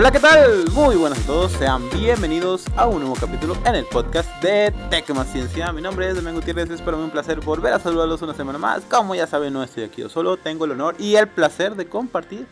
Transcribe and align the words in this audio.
Hola, 0.00 0.12
¿qué 0.12 0.18
tal? 0.18 0.64
Muy 0.72 0.96
buenas 0.96 1.22
a 1.22 1.26
todos, 1.26 1.52
sean 1.52 1.82
bienvenidos 1.90 2.64
a 2.74 2.86
un 2.88 3.00
nuevo 3.00 3.14
capítulo 3.20 3.52
en 3.66 3.74
el 3.74 3.84
podcast 3.84 4.30
de 4.42 4.72
Tecma 4.88 5.24
Ciencia. 5.24 5.70
Mi 5.74 5.82
nombre 5.82 6.08
es 6.08 6.14
Demian 6.14 6.36
Gutiérrez, 6.36 6.70
es 6.70 6.80
para 6.80 6.96
mí 6.96 7.02
un 7.02 7.10
placer 7.10 7.38
volver 7.42 7.74
a 7.74 7.78
saludarlos 7.78 8.22
una 8.22 8.32
semana 8.32 8.58
más. 8.58 8.80
Como 8.86 9.14
ya 9.14 9.26
saben, 9.26 9.52
no 9.52 9.62
estoy 9.62 9.82
aquí 9.82 10.00
yo 10.00 10.08
solo, 10.08 10.38
tengo 10.38 10.64
el 10.64 10.70
honor 10.70 10.94
y 10.98 11.16
el 11.16 11.28
placer 11.28 11.76
de 11.76 11.86
compartir 11.86 12.46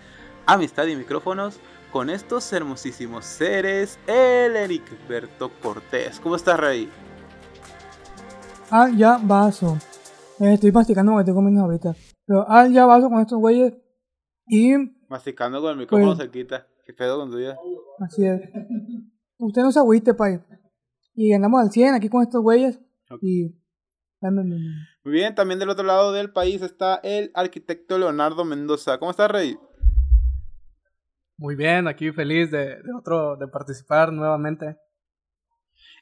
amistad 0.45 0.85
y 0.89 0.97
micrófonos 0.97 1.59
con 1.91 2.11
estos 2.11 2.53
hermosísimos 2.53 3.25
seres, 3.25 3.99
el 4.07 4.55
Ericberto 4.55 5.51
Cortés. 5.63 6.21
¿Cómo 6.21 6.37
estás, 6.37 6.61
Rey? 6.61 6.91
Ah, 8.71 8.91
ya 8.95 9.19
vaso. 9.23 9.79
Eh, 10.39 10.53
estoy 10.53 10.71
masticando 10.71 11.13
porque 11.13 11.23
estoy 11.23 11.35
comiendo 11.35 11.63
ahorita. 11.63 11.97
Pero 12.27 12.45
ah, 12.47 12.69
ya 12.69 12.85
vaso 12.85 13.09
con 13.09 13.23
estos 13.23 13.39
güeyes. 13.39 13.73
Y 14.47 14.75
Masticando 15.09 15.63
con 15.63 15.71
el 15.71 15.79
micrófono 15.79 16.15
Pues- 16.15 16.19
cerquita. 16.19 16.67
¿Qué 16.89 16.95
pedo 16.95 17.19
con 17.19 17.31
tu 17.31 17.37
vida? 17.37 17.55
así 18.01 18.25
es. 18.25 18.41
Usted 19.37 19.61
no 19.61 19.71
se 19.71 19.79
agüite, 19.79 20.15
pay. 20.15 20.41
Y 21.15 21.35
andamos 21.35 21.61
al 21.61 21.71
100 21.71 21.95
aquí 21.95 22.09
con 22.09 22.23
estos 22.23 22.41
güeyes. 22.41 22.81
Ok. 23.11 23.19
Y. 23.21 23.55
Muy 24.23 25.13
bien, 25.13 25.35
también 25.35 25.61
del 25.61 25.69
otro 25.69 25.85
lado 25.85 26.13
del 26.13 26.33
país 26.33 26.63
está 26.63 26.99
el 27.03 27.31
arquitecto 27.35 27.99
Leonardo 27.99 28.47
Mendoza. 28.47 28.99
¿Cómo 28.99 29.11
estás, 29.11 29.31
Rey? 29.31 29.59
Muy 31.37 31.57
bien, 31.57 31.87
aquí 31.89 32.11
feliz 32.11 32.51
de, 32.51 32.77
de 32.77 32.95
otro, 32.99 33.37
de 33.37 33.49
participar 33.49 34.11
nuevamente 34.11 34.77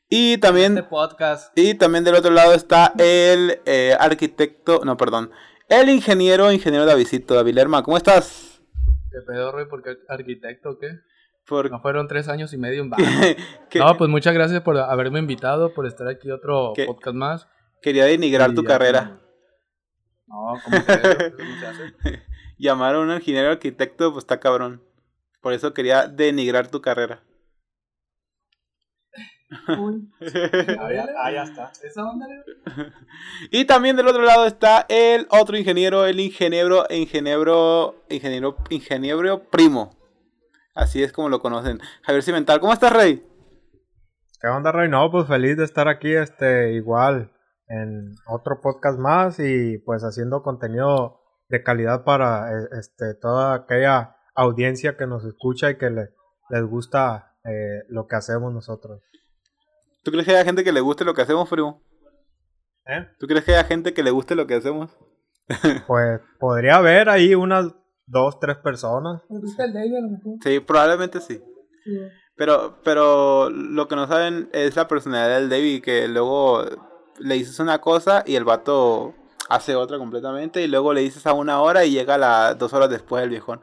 Y 0.08 0.38
también 0.38 0.78
este 0.78 0.88
podcast. 0.88 1.52
Y 1.58 1.74
también 1.74 2.04
del 2.04 2.14
otro 2.14 2.30
lado 2.30 2.54
está 2.54 2.92
el 2.96 3.58
eh, 3.66 3.96
arquitecto, 3.98 4.82
no, 4.84 4.96
perdón, 4.96 5.32
el 5.68 5.90
ingeniero, 5.90 6.52
ingeniero 6.52 6.86
Davidito, 6.86 7.34
David 7.34 7.54
Lerma. 7.54 7.82
¿Cómo 7.82 7.96
estás? 7.96 8.45
¿Qué 9.16 9.22
pedo, 9.22 9.50
Roy? 9.50 9.64
¿Por 9.64 9.82
qué 9.82 9.96
arquitecto 10.10 10.72
o 10.72 10.78
qué? 10.78 10.90
Por... 11.46 11.70
No 11.70 11.80
fueron 11.80 12.06
tres 12.06 12.28
años 12.28 12.52
y 12.52 12.58
medio 12.58 12.82
en 12.82 12.90
vano. 12.90 13.02
No, 13.76 13.96
pues 13.96 14.10
muchas 14.10 14.34
gracias 14.34 14.60
por 14.60 14.76
haberme 14.76 15.20
invitado, 15.20 15.72
por 15.72 15.86
estar 15.86 16.06
aquí 16.06 16.30
otro 16.30 16.74
¿Qué? 16.76 16.84
podcast 16.84 17.16
más. 17.16 17.48
Quería 17.80 18.04
denigrar 18.04 18.50
Y 18.50 18.54
tu 18.54 18.62
carrera. 18.62 19.18
No, 20.26 20.52
como 20.62 20.84
que. 20.84 21.32
Llamar 22.58 22.96
a 22.96 22.98
un 22.98 23.10
ingeniero 23.10 23.52
arquitecto, 23.52 24.12
pues 24.12 24.24
está 24.24 24.38
cabrón. 24.38 24.82
Por 25.40 25.54
eso 25.54 25.72
quería 25.72 26.08
denigrar 26.08 26.66
tu 26.70 26.82
carrera. 26.82 27.22
Uy. 29.78 30.12
Ah, 30.78 30.92
ya, 30.92 31.06
ah, 31.22 31.30
ya 31.30 31.42
está. 31.44 31.72
Esa 31.82 32.04
onda, 32.04 32.26
Leo? 32.26 32.42
y 33.50 33.64
también 33.64 33.96
del 33.96 34.08
otro 34.08 34.22
lado 34.22 34.46
está 34.46 34.86
el 34.88 35.26
otro 35.30 35.56
ingeniero, 35.56 36.06
el 36.06 36.18
ingeniero, 36.18 36.84
ingeniero, 36.90 37.94
ingeniero, 38.08 38.56
ingeniero 38.70 39.44
primo. 39.50 39.96
Así 40.74 41.02
es 41.02 41.12
como 41.12 41.28
lo 41.28 41.40
conocen. 41.40 41.80
Javier 42.02 42.22
Cimental, 42.22 42.60
¿cómo 42.60 42.72
estás, 42.72 42.92
Rey? 42.92 43.24
¿Qué 44.40 44.48
onda, 44.48 44.72
Rey? 44.72 44.88
No, 44.88 45.10
pues 45.10 45.26
feliz 45.26 45.56
de 45.56 45.64
estar 45.64 45.88
aquí, 45.88 46.12
este, 46.12 46.72
igual, 46.74 47.32
en 47.68 48.14
otro 48.26 48.60
podcast 48.60 48.98
más 48.98 49.38
y 49.38 49.78
pues 49.78 50.02
haciendo 50.02 50.42
contenido 50.42 51.20
de 51.48 51.62
calidad 51.62 52.04
para, 52.04 52.50
eh, 52.52 52.68
este, 52.78 53.14
toda 53.14 53.54
aquella 53.54 54.16
audiencia 54.34 54.96
que 54.96 55.06
nos 55.06 55.24
escucha 55.24 55.70
y 55.70 55.78
que 55.78 55.88
le, 55.88 56.10
les 56.50 56.62
gusta 56.64 57.36
eh, 57.44 57.84
lo 57.88 58.06
que 58.06 58.16
hacemos 58.16 58.52
nosotros. 58.52 59.00
¿Tú 60.06 60.12
crees 60.12 60.24
que 60.24 60.30
haya 60.30 60.44
gente 60.44 60.62
que 60.62 60.70
le 60.70 60.80
guste 60.80 61.04
lo 61.04 61.14
que 61.14 61.22
hacemos, 61.22 61.48
primo? 61.48 61.82
¿Eh? 62.86 63.08
¿Tú 63.18 63.26
crees 63.26 63.44
que 63.44 63.50
haya 63.56 63.64
gente 63.64 63.92
que 63.92 64.04
le 64.04 64.12
guste 64.12 64.36
lo 64.36 64.46
que 64.46 64.54
hacemos? 64.54 64.96
Pues 65.88 66.20
podría 66.38 66.76
haber 66.76 67.08
ahí 67.08 67.34
unas 67.34 67.74
dos, 68.06 68.38
tres 68.38 68.56
personas. 68.58 69.22
¿Me 69.28 69.40
gusta 69.40 69.64
el 69.64 69.72
David 69.72 69.96
a 69.96 70.00
lo 70.02 70.10
mejor? 70.10 70.32
Sí, 70.44 70.60
probablemente 70.60 71.20
sí. 71.20 71.42
Sí. 71.82 71.98
Pero, 72.36 72.78
pero 72.84 73.50
lo 73.50 73.88
que 73.88 73.96
no 73.96 74.06
saben 74.06 74.48
es 74.52 74.76
la 74.76 74.86
personalidad 74.86 75.40
del 75.40 75.48
David, 75.48 75.82
que 75.82 76.06
luego 76.06 76.64
le 77.18 77.34
dices 77.34 77.58
una 77.58 77.80
cosa 77.80 78.22
y 78.24 78.36
el 78.36 78.44
vato 78.44 79.12
hace 79.48 79.74
otra 79.74 79.98
completamente 79.98 80.62
y 80.62 80.68
luego 80.68 80.94
le 80.94 81.00
dices 81.00 81.26
a 81.26 81.32
una 81.32 81.60
hora 81.60 81.84
y 81.84 81.90
llega 81.90 82.14
a 82.14 82.18
las 82.18 82.58
dos 82.58 82.72
horas 82.72 82.90
después 82.90 83.24
el 83.24 83.30
viejón. 83.30 83.60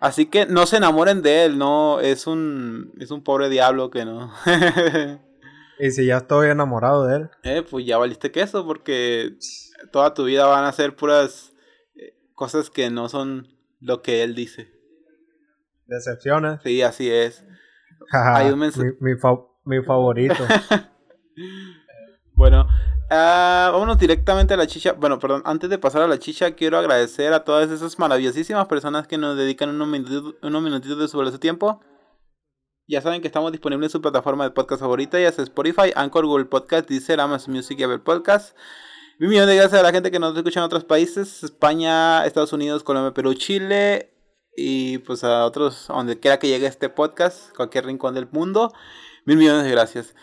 Así 0.00 0.30
que 0.30 0.46
no 0.46 0.64
se 0.64 0.78
enamoren 0.78 1.20
de 1.20 1.44
él, 1.44 1.58
no, 1.58 2.00
es 2.00 2.26
un, 2.26 2.90
es 2.98 3.10
un 3.10 3.22
pobre 3.22 3.50
diablo 3.50 3.90
que 3.90 4.06
no. 4.06 4.32
Y 5.78 5.90
si 5.90 6.06
ya 6.06 6.18
estoy 6.18 6.50
enamorado 6.50 7.04
de 7.06 7.16
él, 7.16 7.30
eh, 7.42 7.62
pues 7.68 7.84
ya 7.84 7.98
valiste 7.98 8.30
queso 8.30 8.64
porque 8.64 9.36
toda 9.92 10.14
tu 10.14 10.24
vida 10.24 10.46
van 10.46 10.64
a 10.64 10.72
ser 10.72 10.94
puras 10.96 11.52
eh, 11.96 12.14
cosas 12.34 12.70
que 12.70 12.90
no 12.90 13.08
son 13.08 13.48
lo 13.80 14.00
que 14.02 14.22
él 14.22 14.34
dice. 14.34 14.72
decepciones. 15.86 16.60
Sí, 16.62 16.82
así 16.82 17.10
es. 17.10 17.44
Hay 18.12 18.50
un 18.50 18.60
mens- 18.60 18.76
mi, 18.76 19.12
mi, 19.12 19.18
fa- 19.18 19.40
mi 19.64 19.82
favorito. 19.82 20.44
Bueno, 22.36 22.66
ah, 23.10 23.70
vámonos 23.72 23.98
directamente 23.98 24.54
a 24.54 24.56
la 24.56 24.66
chicha. 24.66 24.92
Bueno, 24.92 25.18
perdón, 25.20 25.42
antes 25.44 25.70
de 25.70 25.78
pasar 25.78 26.02
a 26.02 26.08
la 26.08 26.18
chicha, 26.18 26.52
quiero 26.52 26.78
agradecer 26.78 27.32
a 27.32 27.44
todas 27.44 27.70
esas 27.70 27.96
maravillosísimas 27.98 28.66
personas 28.66 29.06
que 29.06 29.18
nos 29.18 29.36
dedican 29.36 29.68
unos 29.70 29.86
minutitos, 29.88 30.34
unos 30.42 30.62
minutitos 30.62 30.98
de 30.98 31.06
su 31.08 31.16
valioso 31.16 31.38
tiempo. 31.38 31.80
Ya 32.86 33.00
saben 33.00 33.22
que 33.22 33.28
estamos 33.28 33.50
disponibles 33.50 33.88
en 33.88 33.92
su 33.92 34.02
plataforma 34.02 34.44
de 34.44 34.50
podcast 34.50 34.80
favorita, 34.80 35.18
ya 35.18 35.32
sea 35.32 35.42
Spotify, 35.42 35.92
Anchor, 35.94 36.26
Google 36.26 36.44
Podcast, 36.44 36.86
Deezer, 36.86 37.18
Amazon 37.18 37.54
Music 37.54 37.78
y 37.78 37.82
Apple 37.82 38.00
Podcast. 38.00 38.54
Un 39.18 39.28
millón 39.28 39.46
de 39.46 39.56
gracias 39.56 39.80
a 39.80 39.82
la 39.82 39.90
gente 39.90 40.10
que 40.10 40.18
nos 40.18 40.36
escucha 40.36 40.60
en 40.60 40.64
otros 40.64 40.84
países, 40.84 41.42
España, 41.42 42.26
Estados 42.26 42.52
Unidos, 42.52 42.84
Colombia, 42.84 43.14
Perú, 43.14 43.32
Chile 43.32 44.12
y 44.54 44.98
pues 44.98 45.24
a 45.24 45.46
otros, 45.46 45.86
donde 45.88 46.20
quiera 46.20 46.38
que 46.38 46.48
llegue 46.48 46.66
este 46.66 46.90
podcast, 46.90 47.56
cualquier 47.56 47.86
rincón 47.86 48.14
del 48.14 48.28
mundo. 48.30 48.70
Mil 49.24 49.38
millones 49.38 49.64
de 49.64 49.70
gracias. 49.70 50.14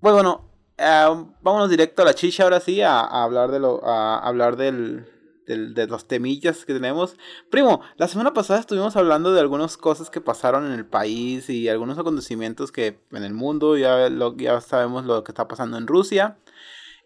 Pues 0.00 0.14
bueno, 0.14 0.52
eh, 0.78 1.24
vámonos 1.40 1.68
directo 1.68 2.02
a 2.02 2.04
la 2.04 2.14
chicha 2.14 2.44
ahora 2.44 2.60
sí, 2.60 2.80
a 2.80 3.00
hablar 3.00 3.50
de 3.50 3.58
lo, 3.58 3.84
a, 3.84 4.18
hablar 4.18 4.56
del, 4.56 5.13
del- 5.46 5.74
de 5.74 5.86
los 5.86 6.06
temillas 6.06 6.64
que 6.64 6.72
tenemos. 6.74 7.16
Primo, 7.50 7.80
la 7.96 8.08
semana 8.08 8.32
pasada 8.32 8.60
estuvimos 8.60 8.96
hablando 8.96 9.32
de 9.32 9.40
algunas 9.40 9.76
cosas 9.76 10.10
que 10.10 10.20
pasaron 10.20 10.66
en 10.66 10.72
el 10.72 10.86
país 10.86 11.48
y 11.50 11.68
algunos 11.68 11.98
acontecimientos 11.98 12.72
que 12.72 12.98
en 13.12 13.24
el 13.24 13.34
mundo, 13.34 13.76
ya, 13.76 14.08
lo, 14.10 14.36
ya 14.36 14.60
sabemos 14.60 15.04
lo 15.04 15.24
que 15.24 15.32
está 15.32 15.48
pasando 15.48 15.76
en 15.78 15.86
Rusia. 15.86 16.38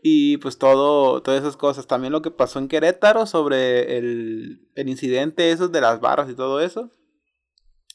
Y 0.03 0.37
pues 0.37 0.59
todo, 0.59 1.23
todas 1.23 1.41
esas 1.41 1.57
cosas. 1.57 1.87
También 1.89 2.13
lo 2.13 2.23
que 2.23 2.31
pasó 2.31 2.59
en 2.61 2.69
Querétaro 2.69 3.27
sobre 3.27 3.99
el, 3.99 4.61
el 4.77 4.89
incidente 4.89 5.51
esos 5.51 5.73
de 5.73 5.81
las 5.81 6.01
barras 6.01 6.31
y 6.31 6.35
todo 6.35 6.61
eso. 6.61 6.91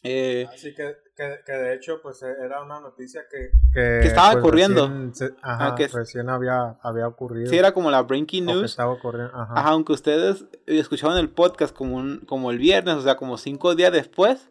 Eh, 0.06 0.46
Así 0.54 0.74
que, 0.76 0.98
que, 1.16 1.40
que 1.46 1.52
de 1.54 1.76
hecho, 1.76 2.02
pues 2.02 2.22
era 2.24 2.62
una 2.62 2.82
noticia 2.82 3.22
que, 3.32 3.52
que, 3.74 4.00
Que 4.02 4.08
estaba 4.08 4.32
pues, 4.34 4.44
ocurriendo. 4.44 4.88
Recién, 4.88 5.16
se- 5.16 5.34
ajá, 5.42 5.68
Ah, 5.68 5.76
que 5.76 5.88
recién 5.88 6.30
había, 6.30 6.78
había 6.82 7.08
ocurrido. 7.08 7.50
sí, 7.50 7.58
era 7.58 7.74
como 7.74 7.90
la 7.90 8.02
breaking 8.02 8.46
news. 8.46 8.72
estaba 8.72 8.92
ocurriendo. 8.92 9.32
Ajá. 9.34 9.54
Ajá, 9.56 9.70
aunque 9.70 9.94
ustedes 9.94 10.46
escuchaban 10.68 11.18
el 11.18 11.30
podcast 11.30 11.74
como, 11.74 11.96
un, 11.96 12.20
como 12.26 12.52
el 12.52 12.58
viernes, 12.58 12.96
o 12.96 13.02
sea, 13.02 13.16
como 13.16 13.38
cinco 13.38 13.76
días 13.76 13.94
después, 13.94 14.50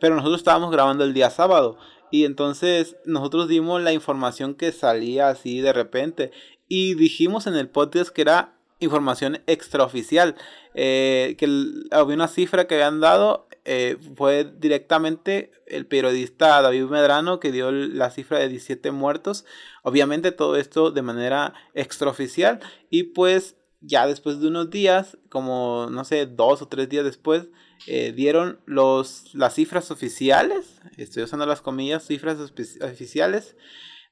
pero 0.00 0.14
nosotros 0.16 0.40
estábamos 0.40 0.70
grabando 0.72 1.04
el 1.04 1.12
día 1.12 1.28
sábado. 1.28 1.76
Y 2.10 2.24
entonces 2.24 2.96
nosotros 3.04 3.48
dimos 3.48 3.82
la 3.82 3.92
información 3.92 4.54
que 4.54 4.72
salía 4.72 5.28
así 5.28 5.60
de 5.60 5.72
repente. 5.72 6.30
Y 6.68 6.94
dijimos 6.94 7.46
en 7.46 7.56
el 7.56 7.68
podcast 7.68 8.10
que 8.10 8.22
era 8.22 8.54
información 8.78 9.42
extraoficial. 9.46 10.34
eh, 10.74 11.36
que 11.38 11.46
había 11.92 12.16
una 12.16 12.26
cifra 12.28 12.66
que 12.66 12.74
habían 12.74 13.00
dado. 13.00 13.43
Eh, 13.64 13.96
fue 14.16 14.44
directamente 14.58 15.50
el 15.66 15.86
periodista 15.86 16.60
David 16.60 16.84
Medrano 16.84 17.40
que 17.40 17.52
dio 17.52 17.70
la 17.72 18.10
cifra 18.10 18.38
de 18.38 18.48
17 18.48 18.90
muertos. 18.90 19.44
Obviamente 19.82 20.32
todo 20.32 20.56
esto 20.56 20.90
de 20.90 21.02
manera 21.02 21.54
extraoficial. 21.74 22.60
Y 22.90 23.04
pues 23.04 23.56
ya 23.80 24.06
después 24.06 24.40
de 24.40 24.48
unos 24.48 24.70
días, 24.70 25.18
como 25.28 25.88
no 25.90 26.04
sé, 26.04 26.26
dos 26.26 26.62
o 26.62 26.68
tres 26.68 26.88
días 26.88 27.04
después, 27.04 27.48
eh, 27.86 28.12
dieron 28.12 28.60
los, 28.66 29.34
las 29.34 29.54
cifras 29.54 29.90
oficiales, 29.90 30.80
estoy 30.96 31.22
usando 31.24 31.44
las 31.44 31.60
comillas, 31.60 32.06
cifras 32.06 32.38
oficiales 32.80 33.56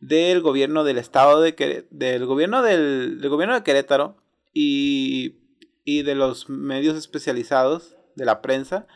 del 0.01 0.41
gobierno 0.43 0.85
del 0.85 0.99
estado 0.99 1.41
de 1.41 1.55
Quere- 1.57 1.87
del 1.91 2.27
gobierno 2.27 2.63
del, 2.63 3.21
del 3.21 3.31
gobierno 3.31 3.55
de 3.55 3.63
Querétaro 3.63 4.17
y, 4.53 5.37
y 5.85 6.03
de 6.03 6.15
los 6.17 6.49
medios 6.51 6.97
especializados 6.97 7.97
de 8.17 8.25
la 8.27 8.43
prensa 8.43 8.87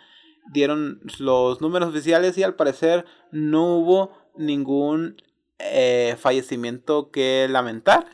dieron 0.52 1.00
los 1.19 1.60
números 1.60 1.90
oficiales 1.90 2.37
y 2.38 2.43
al 2.43 2.54
parecer 2.54 3.04
no 3.31 3.76
hubo 3.76 4.12
ningún 4.37 5.16
eh, 5.58 6.16
fallecimiento 6.19 7.10
que 7.10 7.46
lamentar. 7.50 8.06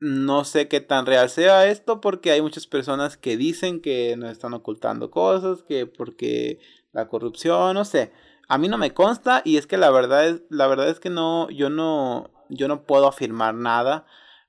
No 0.00 0.44
sé 0.44 0.66
qué 0.66 0.80
tan 0.80 1.06
real 1.06 1.30
sea 1.30 1.68
esto 1.68 2.00
porque 2.00 2.32
hay 2.32 2.42
muchas 2.42 2.66
personas 2.66 3.16
que 3.16 3.36
dicen 3.36 3.80
que 3.80 4.16
nos 4.16 4.30
están 4.32 4.52
ocultando 4.52 5.10
cosas, 5.10 5.62
que 5.62 5.86
porque 5.86 6.58
la 6.92 7.08
corrupción, 7.08 7.74
no 7.74 7.84
sé. 7.84 8.12
A 8.48 8.58
mí 8.58 8.68
no 8.68 8.78
me 8.78 8.92
consta 8.94 9.42
y 9.44 9.56
es 9.56 9.66
que 9.66 9.78
la 9.78 9.90
verdad 9.90 10.26
es 10.26 10.42
la 10.50 10.66
verdad 10.66 10.88
es 10.88 10.98
que 11.00 11.08
no 11.08 11.48
yo 11.50 11.70
no 11.70 12.30
yo 12.48 12.68
no 12.68 12.82
puedo 12.84 13.06
afirmar 13.06 13.54
nada 13.54 14.04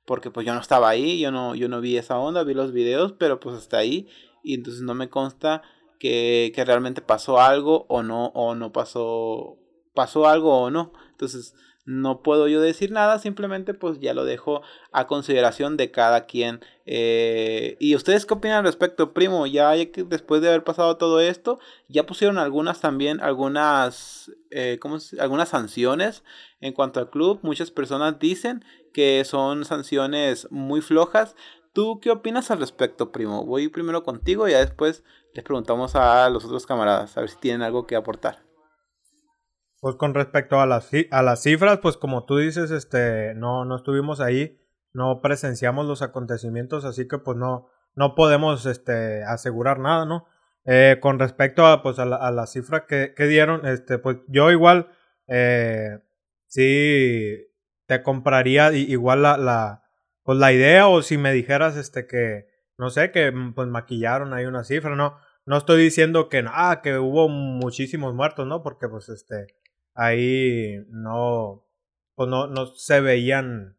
porque 0.06 0.32
pues 0.32 0.46
yo 0.46 0.54
no 0.54 0.60
estaba 0.60 0.90
ahí, 0.90 1.20
yo 1.20 1.32
no 1.32 1.56
yo 1.56 1.70
no 1.70 1.82
vi 1.82 1.98
esa 1.98 2.18
onda, 2.18 2.44
vi 2.44 2.54
los 2.56 2.74
videos, 2.74 3.14
pero 3.14 3.40
pues 3.40 3.56
hasta 3.56 3.78
ahí 3.78 4.10
y 4.44 4.56
entonces 4.56 4.82
no 4.82 4.96
me 4.96 5.10
consta 5.10 5.62
que, 6.04 6.64
realmente 6.66 7.02
pasó 7.02 7.40
algo 7.40 7.86
o 7.88 8.04
no, 8.04 8.26
o 8.28 8.56
no 8.56 8.74
pasó, 8.74 9.58
pasó 9.94 10.28
algo 10.28 10.60
o 10.60 10.70
no. 10.70 10.92
Entonces, 11.12 11.56
no 11.86 12.22
puedo 12.24 12.48
yo 12.48 12.62
decir 12.62 12.92
nada, 12.92 13.20
simplemente 13.20 13.74
pues 13.74 14.00
ya 14.00 14.14
lo 14.14 14.24
dejo 14.24 14.62
a 14.92 15.08
consideración 15.08 15.78
de 15.78 15.92
cada 15.92 16.26
quien. 16.26 16.60
Eh, 16.86 17.78
¿Y 17.80 17.96
ustedes 17.96 18.26
qué 18.26 18.34
opinan 18.34 18.58
al 18.58 18.64
respecto, 18.66 19.14
primo? 19.14 19.48
Ya 19.48 19.72
después 19.72 20.42
de 20.42 20.50
haber 20.50 20.64
pasado 20.64 20.98
todo 20.98 21.22
esto, 21.22 21.60
ya 21.88 22.06
pusieron 22.06 22.38
algunas 22.38 22.82
también, 22.82 23.22
algunas, 23.22 24.32
eh, 24.52 24.80
¿cómo 24.82 24.98
algunas 25.20 25.50
sanciones 25.50 26.24
en 26.60 26.74
cuanto 26.74 27.00
al 27.00 27.10
club. 27.10 27.40
Muchas 27.44 27.72
personas 27.72 28.20
dicen 28.20 28.64
que 28.94 29.24
son 29.26 29.66
sanciones 29.66 30.48
muy 30.52 30.82
flojas. 30.82 31.36
¿Tú 31.74 32.00
qué 32.00 32.12
opinas 32.12 32.52
al 32.52 32.60
respecto, 32.60 33.12
primo? 33.12 33.46
Voy 33.46 33.68
primero 33.68 34.04
contigo 34.04 34.48
y 34.48 34.52
ya 34.52 34.60
después 34.60 35.04
les 35.34 35.44
preguntamos 35.44 35.96
a 35.96 36.30
los 36.30 36.46
otros 36.46 36.66
camaradas 36.66 37.18
a 37.18 37.22
ver 37.22 37.30
si 37.30 37.38
tienen 37.38 37.64
algo 37.64 37.88
que 37.88 37.96
aportar. 37.96 38.38
Pues 39.80 39.96
con 39.96 40.14
respecto 40.14 40.60
a 40.62 40.66
las, 40.66 40.90
a 41.12 41.24
las 41.24 41.42
cifras, 41.42 41.80
pues 41.80 41.98
como 41.98 42.26
tú 42.26 42.38
dices, 42.38 42.72
este, 42.72 43.34
no, 43.36 43.66
no 43.66 43.76
estuvimos 43.76 44.22
ahí, 44.22 44.62
no 44.94 45.20
presenciamos 45.22 45.86
los 45.86 46.02
acontecimientos, 46.02 46.86
así 46.86 47.08
que 47.08 47.18
pues 47.18 47.38
no, 47.38 47.68
no 47.96 48.16
podemos 48.16 48.66
este, 48.66 49.24
asegurar 49.24 49.80
nada, 49.80 50.06
¿no? 50.06 50.26
Eh, 50.66 51.00
con 51.02 51.20
respecto 51.20 51.66
a, 51.66 51.84
pues, 51.84 52.00
a, 52.00 52.06
la, 52.06 52.48
cifra 52.48 52.86
que, 52.86 53.14
que, 53.14 53.26
dieron, 53.26 53.66
este, 53.66 53.98
pues 53.98 54.20
yo 54.30 54.52
igual, 54.52 54.92
eh, 55.28 56.00
sí, 56.48 57.50
te 57.86 58.02
compraría 58.04 58.72
igual 58.72 59.24
la, 59.24 59.38
la, 59.38 59.84
pues 60.24 60.38
la 60.38 60.54
idea 60.54 60.88
o 60.88 61.02
si 61.02 61.18
me 61.18 61.34
dijeras, 61.34 61.76
este, 61.76 62.08
que, 62.08 62.53
no 62.78 62.90
sé, 62.90 63.12
que 63.12 63.32
pues 63.56 63.68
maquillaron 63.68 64.34
ahí 64.34 64.46
una 64.46 64.64
cifra, 64.64 64.96
¿no? 64.96 65.18
No 65.46 65.58
estoy 65.58 65.84
diciendo 65.84 66.30
que, 66.30 66.44
ah, 66.48 66.82
que 66.84 66.98
hubo 66.98 67.30
muchísimos 67.30 68.14
muertos, 68.14 68.48
¿no? 68.48 68.64
Porque 68.64 68.88
pues 68.88 69.10
este, 69.10 69.48
ahí 69.94 70.86
no, 70.90 71.66
pues 72.16 72.30
no, 72.30 72.48
no 72.48 72.68
se 72.68 73.02
veían 73.02 73.78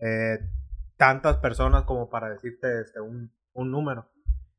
eh, 0.00 0.38
tantas 0.96 1.38
personas 1.38 1.84
como 1.84 2.10
para 2.10 2.28
decirte 2.30 2.80
este, 2.82 3.00
un, 3.00 3.32
un 3.54 3.70
número. 3.70 4.10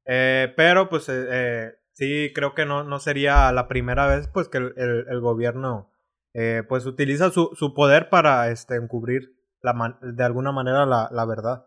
Eh, 0.06 0.52
pero 0.58 0.90
pues 0.90 1.08
eh, 1.10 1.28
eh, 1.30 1.74
sí 1.94 2.32
creo 2.34 2.56
que 2.56 2.66
no, 2.66 2.84
no 2.84 3.00
sería 3.00 3.52
la 3.52 3.68
primera 3.68 4.08
vez 4.08 4.28
pues 4.28 4.50
que 4.50 4.58
el, 4.58 5.20
gobierno 5.22 5.92
pues 6.70 6.86
utiliza 6.86 7.32
su, 7.32 7.52
su 7.54 7.74
poder 7.74 8.10
para 8.10 8.50
este, 8.50 8.76
encubrir 8.76 9.36
la 9.62 10.00
de 10.02 10.24
alguna 10.24 10.52
manera 10.52 10.86
la, 10.86 11.10
la 11.12 11.26
verdad. 11.26 11.66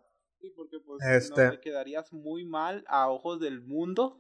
Este... 1.11 1.47
no, 1.47 1.61
quedarías 1.61 2.13
muy 2.13 2.45
mal 2.45 2.85
a 2.89 3.09
ojos 3.09 3.41
del 3.41 3.61
mundo 3.61 4.19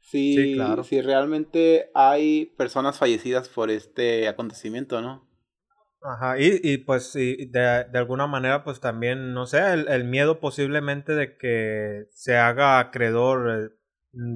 si, 0.00 0.54
claro. 0.54 0.82
si 0.82 1.00
realmente 1.00 1.90
hay 1.94 2.46
personas 2.56 2.98
fallecidas 2.98 3.48
por 3.48 3.70
este 3.70 4.28
acontecimiento, 4.28 5.00
¿no? 5.00 5.28
Ajá, 6.02 6.38
y, 6.38 6.60
y 6.62 6.78
pues 6.78 7.14
y 7.14 7.46
de, 7.46 7.84
de, 7.84 7.98
alguna 7.98 8.26
manera 8.26 8.64
pues 8.64 8.80
también, 8.80 9.34
no 9.34 9.46
sé, 9.46 9.72
el, 9.72 9.86
el, 9.88 10.04
miedo 10.04 10.40
posiblemente 10.40 11.12
de 11.12 11.36
que 11.36 12.06
se 12.10 12.38
haga 12.38 12.78
acreedor, 12.78 13.50
eh, 13.50 13.68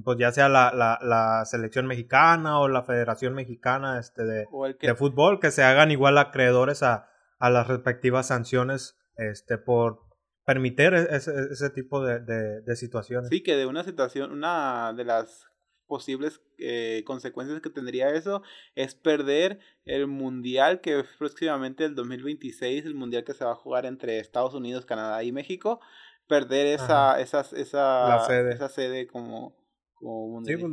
pues 0.05 0.19
ya 0.19 0.31
sea 0.31 0.51
la, 0.51 0.73
la, 0.75 0.99
la, 1.01 1.43
selección 1.47 1.87
mexicana 1.87 2.61
o 2.61 2.69
la 2.69 2.83
Federación 2.83 3.33
Mexicana 3.33 3.99
este 3.99 4.25
de, 4.25 4.47
de 4.79 4.95
fútbol, 4.95 5.41
que 5.41 5.51
se 5.51 5.63
hagan 5.63 5.91
igual 5.91 6.19
acreedores 6.19 6.83
a, 6.83 7.09
a 7.39 7.49
las 7.49 7.67
respectivas 7.67 8.27
sanciones 8.27 8.99
este 9.17 9.57
por 9.57 10.04
permitir 10.45 10.95
e, 10.95 11.17
ese, 11.17 11.33
ese 11.51 11.71
tipo 11.71 12.05
de, 12.05 12.21
de, 12.21 12.61
de 12.63 12.77
situaciones. 12.77 13.29
Sí, 13.29 13.43
que 13.43 13.57
de 13.57 13.67
una 13.67 13.85
situación, 13.85 14.33
una 14.33 14.93
de 14.93 15.05
las 15.05 15.47
posibles 15.87 16.41
eh, 16.59 17.03
consecuencias 17.07 17.61
que 17.61 17.71
tendría 17.71 18.11
eso 18.11 18.43
es 18.75 18.95
perder 18.95 19.61
el 19.85 20.07
mundial 20.07 20.81
que 20.81 21.01
es 21.01 21.07
próximamente 21.19 21.85
el 21.85 21.95
2026, 21.95 22.87
el 22.87 22.95
mundial 22.95 23.25
que 23.25 23.35
se 23.35 23.45
va 23.45 23.53
a 23.53 23.57
jugar 23.57 23.87
entre 23.87 24.19
Estados 24.19 24.55
Unidos, 24.55 24.87
Canadá 24.87 25.23
y 25.23 25.33
México, 25.33 25.81
perder 26.27 26.69
esa, 26.69 27.21
esa, 27.21 27.41
esa, 27.41 28.21
sede. 28.27 28.55
esa 28.55 28.69
sede 28.69 29.07
como, 29.07 29.57
como 29.95 30.43
Sí, 30.45 30.57
pues 30.57 30.73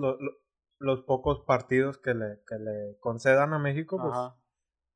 los 0.79 1.01
pocos 1.03 1.41
partidos 1.45 1.97
que 1.97 2.13
le, 2.13 2.39
que 2.47 2.55
le 2.55 2.97
concedan 2.99 3.53
a 3.53 3.59
México, 3.59 3.99
pues 4.01 4.17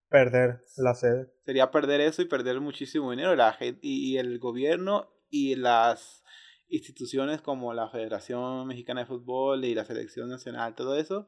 perder 0.10 0.62
la 0.78 0.96
sede. 0.96 1.32
Sería 1.46 1.72
perder 1.72 2.02
eso 2.02 2.22
y 2.22 2.26
perder 2.26 2.60
muchísimo 2.62 3.12
dinero. 3.12 3.36
La 3.36 3.58
y 3.82 4.18
el 4.18 4.40
gobierno 4.40 5.10
y 5.30 5.56
las 5.56 6.24
instituciones 6.68 7.42
como 7.42 7.74
la 7.74 7.90
Federación 7.90 8.68
Mexicana 8.68 9.02
de 9.02 9.08
Fútbol 9.08 9.66
y 9.66 9.76
la 9.76 9.86
Selección 9.86 10.30
Nacional, 10.30 10.76
todo 10.76 10.98
eso, 10.98 11.28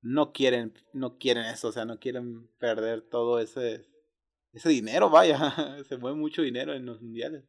no 0.00 0.32
quieren, 0.32 0.74
no 0.92 1.18
quieren 1.18 1.44
eso, 1.44 1.68
o 1.68 1.72
sea, 1.72 1.84
no 1.84 1.98
quieren 1.98 2.48
perder 2.58 3.02
todo 3.02 3.40
ese, 3.40 3.86
ese 4.52 4.68
dinero, 4.68 5.10
vaya, 5.10 5.38
se 5.88 5.96
mueve 5.98 6.16
mucho 6.16 6.42
dinero 6.42 6.72
en 6.74 6.86
los 6.86 7.00
mundiales. 7.02 7.44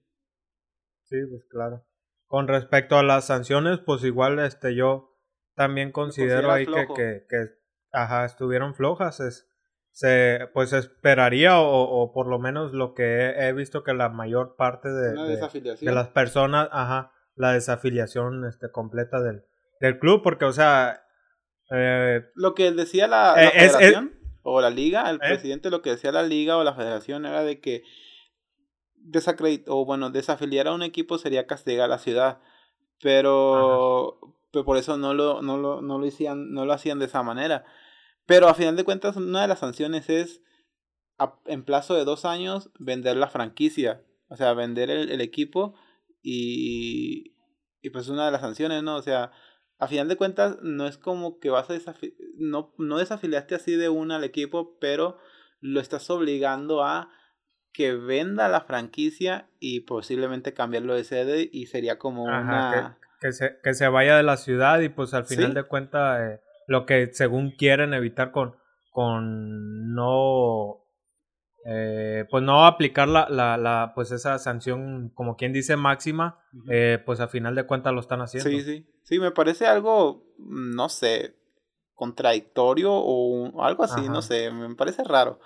Sí, 1.04 1.18
pues 1.30 1.46
claro. 1.50 1.86
Con 2.26 2.48
respecto 2.48 2.98
a 2.98 3.04
las 3.04 3.28
sanciones, 3.28 3.80
pues 3.80 4.04
igual 4.04 4.40
este 4.40 4.76
yo 4.76 5.18
también 5.56 5.92
considero 5.92 6.52
ahí 6.52 6.66
que, 6.66 6.88
que, 6.94 7.26
que, 7.30 7.38
ajá, 7.92 8.26
estuvieron 8.26 8.76
flojas. 8.76 9.22
Es, 9.22 9.50
se, 9.98 10.48
pues 10.54 10.74
esperaría, 10.74 11.60
o, 11.60 11.82
o 11.82 12.12
por 12.14 12.28
lo 12.28 12.38
menos 12.38 12.72
lo 12.72 12.94
que 12.94 13.30
he, 13.30 13.52
visto 13.54 13.84
que 13.84 13.96
la 13.96 14.10
mayor 14.10 14.56
parte 14.56 14.90
de, 14.90 15.14
de, 15.14 15.76
de, 15.82 15.92
las 15.92 16.10
personas, 16.10 16.70
ajá, 16.72 17.14
la 17.36 17.54
desafiliación 17.54 18.46
este, 18.46 18.70
completa 18.70 19.20
del, 19.22 19.46
del 19.82 19.98
club, 19.98 20.22
porque, 20.22 20.46
o 20.46 20.54
sea... 20.54 21.04
Eh, 21.72 22.24
lo 22.36 22.54
que 22.54 22.72
decía 22.72 23.08
la, 23.08 23.44
eh, 23.44 23.50
federación 23.50 24.14
o 24.44 24.62
la 24.62 24.70
liga, 24.70 25.10
el 25.10 25.16
¿Eh? 25.16 25.20
presidente 25.20 25.72
lo 25.72 25.82
que 25.82 25.90
decía 25.90 26.12
la 26.12 26.22
liga 26.22 26.58
o 26.58 26.64
la 26.64 26.76
federación 26.76 27.26
era 27.26 27.42
de 27.42 27.60
que 27.60 27.82
desacreditó, 28.98 29.80
o 29.80 29.86
bueno, 29.86 30.12
desafiliar 30.12 30.68
a 30.68 30.76
un 30.76 30.84
equipo 30.84 31.18
sería 31.18 31.48
castigar 31.48 31.86
a 31.86 31.88
la 31.88 31.98
ciudad, 31.98 32.38
pero, 33.02 34.20
pero 34.52 34.64
por 34.64 34.78
eso 34.78 34.96
no 34.96 35.16
lo, 35.16 35.42
no 35.42 35.58
lo, 35.58 35.82
no 35.82 35.98
lo 35.98 36.08
hacían, 36.08 36.54
no 36.54 36.66
lo 36.66 36.74
hacían 36.74 37.00
de 37.00 37.06
esa 37.06 37.24
manera. 37.24 37.66
Pero 38.28 38.48
a 38.48 38.54
final 38.54 38.76
de 38.76 38.84
cuentas, 38.84 39.16
una 39.16 39.42
de 39.42 39.48
las 39.48 39.60
sanciones 39.60 40.10
es 40.10 40.42
en 41.46 41.64
plazo 41.64 41.96
de 41.96 42.06
dos 42.06 42.26
años 42.26 42.70
vender 42.78 43.18
la 43.18 43.30
franquicia. 43.30 44.04
O 44.30 44.36
sea, 44.36 44.54
vender 44.54 44.92
el, 44.92 45.10
el 45.10 45.22
equipo 45.22 45.74
y, 46.22 47.36
y 47.82 47.90
pues 47.90 48.10
una 48.10 48.26
de 48.26 48.32
las 48.32 48.42
sanciones, 48.42 48.84
¿no? 48.84 48.98
O 48.98 49.02
sea, 49.02 49.32
a 49.80 49.88
final 49.88 50.08
de 50.08 50.18
cuentas 50.18 50.58
no 50.62 50.88
es 50.88 50.98
como 50.98 51.40
que 51.40 51.50
vas 51.50 51.70
a 51.70 51.74
desafiliar, 51.74 52.18
no, 52.38 52.74
no 52.78 52.98
desafiliaste 52.98 53.56
así 53.56 53.76
de 53.76 53.90
una 53.90 54.18
al 54.18 54.24
equipo, 54.24 54.78
pero 54.80 55.18
lo 55.62 55.80
estás 55.80 56.10
obligando 56.10 56.84
a 56.84 57.10
que 57.72 57.94
venda 57.94 58.50
la 58.50 58.62
franquicia 58.62 59.50
y 59.60 59.82
posiblemente 59.82 60.54
cambiarlo 60.54 60.96
de 60.96 61.04
sede 61.04 61.50
y 61.52 61.68
sería 61.68 61.98
como 61.98 62.24
una... 62.24 62.98
Que, 63.22 63.32
se, 63.32 63.60
que 63.64 63.74
se 63.74 63.88
vaya 63.88 64.18
de 64.18 64.24
la 64.24 64.38
ciudad 64.38 64.80
y 64.80 64.90
pues 64.90 65.14
al 65.14 65.26
final 65.26 65.54
de 65.54 65.64
cuentas 65.64 66.20
eh, 66.22 66.42
lo 66.68 66.86
que 66.86 67.10
según 67.14 67.52
quieren 67.52 67.94
evitar 67.94 68.32
con, 68.32 68.56
con 68.92 69.94
no 69.94 70.88
eh, 71.70 72.26
pues 72.30 72.44
no 72.44 72.66
aplicar 72.66 73.10
la, 73.10 73.28
la, 73.30 73.58
la, 73.58 73.92
pues 73.94 74.12
esa 74.12 74.40
sanción, 74.40 75.10
como 75.14 75.36
quien 75.36 75.52
dice, 75.52 75.76
máxima, 75.76 76.40
eh, 76.70 77.02
pues 77.06 77.20
a 77.20 77.28
final 77.28 77.56
de 77.56 77.66
cuentas 77.66 77.94
lo 77.94 78.00
están 78.00 78.22
haciendo. 78.22 78.50
Sí, 78.50 78.62
sí, 78.62 78.88
sí, 79.04 79.20
me 79.20 79.32
parece 79.32 79.66
algo, 79.66 80.24
no 80.38 80.88
sé, 80.88 81.36
contradictorio 81.94 82.94
o 82.94 83.62
algo 83.64 83.84
así, 83.84 84.08
no 84.08 84.22
sé, 84.22 84.50
me 84.50 84.74
parece 84.76 85.04
raro. 85.04 85.42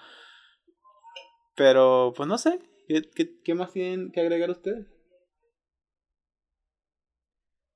Pero, 1.56 2.14
pues 2.16 2.30
no 2.30 2.38
sé, 2.38 2.60
¿qué, 2.88 3.40
qué, 3.44 3.56
más 3.56 3.72
tienen 3.72 4.12
que 4.12 4.22
agregar 4.22 4.52
ustedes? 4.52 4.91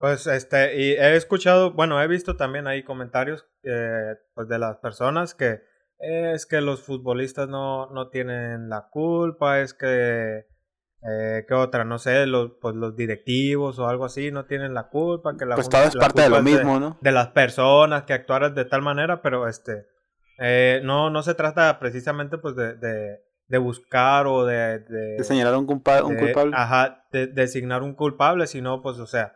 Pues 0.05 0.27
este, 0.27 0.79
y 0.79 0.91
he 0.91 1.15
escuchado, 1.15 1.73
bueno, 1.73 1.99
he 1.99 2.07
visto 2.07 2.35
también 2.35 2.67
ahí 2.67 2.83
comentarios 2.83 3.47
eh, 3.63 4.13
pues 4.35 4.47
de 4.47 4.59
las 4.59 4.77
personas 4.77 5.33
que 5.33 5.63
es 5.97 6.45
que 6.45 6.61
los 6.61 6.83
futbolistas 6.83 7.49
no, 7.49 7.87
no 7.87 8.09
tienen 8.09 8.69
la 8.69 8.87
culpa, 8.91 9.61
es 9.61 9.73
que, 9.73 10.45
eh, 11.01 11.45
¿qué 11.47 11.53
otra? 11.55 11.85
No 11.85 11.97
sé, 11.97 12.27
los, 12.27 12.51
pues 12.61 12.75
los 12.75 12.95
directivos 12.95 13.79
o 13.79 13.87
algo 13.87 14.05
así 14.05 14.29
no 14.29 14.45
tienen 14.45 14.75
la 14.75 14.89
culpa, 14.89 15.35
que 15.37 15.47
la 15.47 15.55
Pues 15.55 15.69
todo 15.69 15.81
es 15.81 15.95
parte 15.95 16.21
de 16.21 16.29
lo 16.29 16.43
mismo, 16.43 16.79
¿no? 16.79 16.99
De 17.01 17.11
las 17.11 17.29
personas 17.29 18.03
que 18.03 18.13
actuaran 18.13 18.53
de 18.53 18.65
tal 18.65 18.83
manera, 18.83 19.23
pero 19.23 19.47
este, 19.47 19.87
eh, 20.37 20.81
no, 20.83 21.09
no 21.09 21.23
se 21.23 21.33
trata 21.33 21.79
precisamente 21.79 22.37
pues 22.37 22.55
de, 22.55 22.75
de, 22.75 23.23
de 23.47 23.57
buscar 23.57 24.27
o 24.27 24.45
de... 24.45 24.81
De, 24.81 25.23
señalar 25.23 25.55
un, 25.55 25.61
un 25.61 25.79
culpable. 25.79 26.51
Ajá, 26.53 27.07
de 27.11 27.25
designar 27.25 27.81
un 27.81 27.95
culpable, 27.95 28.45
sino 28.45 28.83
pues, 28.83 28.99
o 28.99 29.07
sea, 29.07 29.35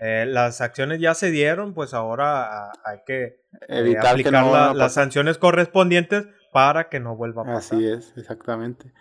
eh, 0.00 0.24
las 0.26 0.60
acciones 0.60 1.00
ya 1.00 1.14
se 1.14 1.30
dieron, 1.30 1.74
pues 1.74 1.94
ahora 1.94 2.72
hay 2.84 2.98
que 3.06 3.42
eh, 3.68 3.96
aplicar 4.00 4.74
las 4.74 4.94
sanciones 4.94 5.38
correspondientes 5.38 6.26
para 6.52 6.88
que 6.88 7.00
no 7.00 7.16
vuelva 7.16 7.42
a 7.42 7.44
pasar. 7.46 7.78
Así 7.78 7.86
es, 7.86 8.12
exactamente. 8.16 8.92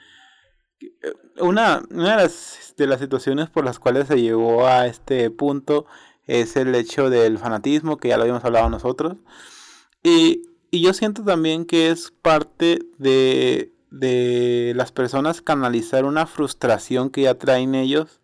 Una, 1.39 1.81
una 1.89 2.11
de, 2.11 2.23
las, 2.23 2.73
de 2.77 2.87
las 2.87 2.99
situaciones 2.99 3.49
por 3.49 3.65
las 3.65 3.79
cuales 3.79 4.07
se 4.07 4.21
llegó 4.21 4.67
a 4.67 4.87
este 4.87 5.29
punto 5.29 5.85
es 6.25 6.55
el 6.55 6.75
hecho 6.75 7.09
del 7.09 7.37
fanatismo, 7.37 7.97
que 7.97 8.09
ya 8.09 8.17
lo 8.17 8.23
habíamos 8.23 8.45
hablado 8.45 8.69
nosotros. 8.69 9.17
Y, 10.03 10.43
y 10.71 10.81
yo 10.81 10.93
siento 10.93 11.23
también 11.23 11.65
que 11.65 11.89
es 11.89 12.11
parte 12.11 12.79
de, 12.97 13.73
de 13.89 14.73
las 14.75 14.91
personas 14.91 15.41
canalizar 15.41 16.05
una 16.05 16.27
frustración 16.27 17.09
que 17.09 17.23
ya 17.23 17.33
traen 17.35 17.73
ellos, 17.73 18.21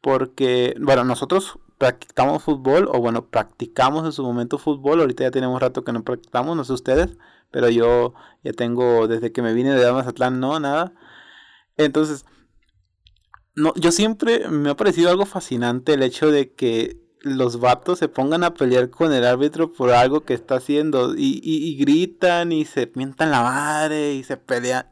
porque, 0.00 0.76
bueno, 0.80 1.04
nosotros 1.04 1.58
practicamos 1.78 2.42
fútbol, 2.42 2.88
o 2.92 3.00
bueno, 3.00 3.28
practicamos 3.28 4.04
en 4.04 4.12
su 4.12 4.22
momento 4.24 4.58
fútbol, 4.58 5.00
ahorita 5.00 5.24
ya 5.24 5.30
tenemos 5.30 5.60
rato 5.60 5.84
que 5.84 5.92
no 5.92 6.04
practicamos, 6.04 6.56
no 6.56 6.64
sé 6.64 6.72
ustedes, 6.72 7.16
pero 7.50 7.68
yo 7.70 8.14
ya 8.44 8.52
tengo, 8.52 9.08
desde 9.08 9.32
que 9.32 9.42
me 9.42 9.54
vine 9.54 9.74
de 9.74 9.92
Mazatlán, 9.92 10.40
no, 10.40 10.60
nada. 10.60 10.92
Entonces, 11.76 12.26
no, 13.54 13.72
yo 13.76 13.92
siempre 13.92 14.48
me 14.48 14.70
ha 14.70 14.76
parecido 14.76 15.10
algo 15.10 15.26
fascinante 15.26 15.94
el 15.94 16.02
hecho 16.02 16.30
de 16.30 16.52
que 16.54 17.00
los 17.22 17.60
vatos 17.60 17.98
se 17.98 18.08
pongan 18.08 18.44
a 18.44 18.54
pelear 18.54 18.90
con 18.90 19.12
el 19.12 19.24
árbitro 19.24 19.72
por 19.72 19.90
algo 19.90 20.20
que 20.24 20.34
está 20.34 20.56
haciendo 20.56 21.14
y, 21.16 21.40
y, 21.42 21.76
gritan 21.76 22.52
y 22.52 22.64
se 22.64 22.90
mientan 22.94 23.30
la 23.30 23.42
madre 23.42 24.14
y 24.14 24.22
se 24.22 24.36
pelean. 24.36 24.86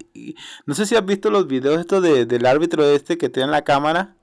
no 0.67 0.75
sé 0.75 0.87
si 0.87 0.97
has 0.97 1.07
visto 1.07 1.31
los 1.31 1.47
videos 1.47 1.79
estos 1.79 2.03
de, 2.03 2.27
del 2.27 2.47
árbitro 2.47 2.85
este 2.85 3.19
que 3.19 3.29
tiene 3.29 3.51
la 3.51 3.63
cámara 3.63 4.16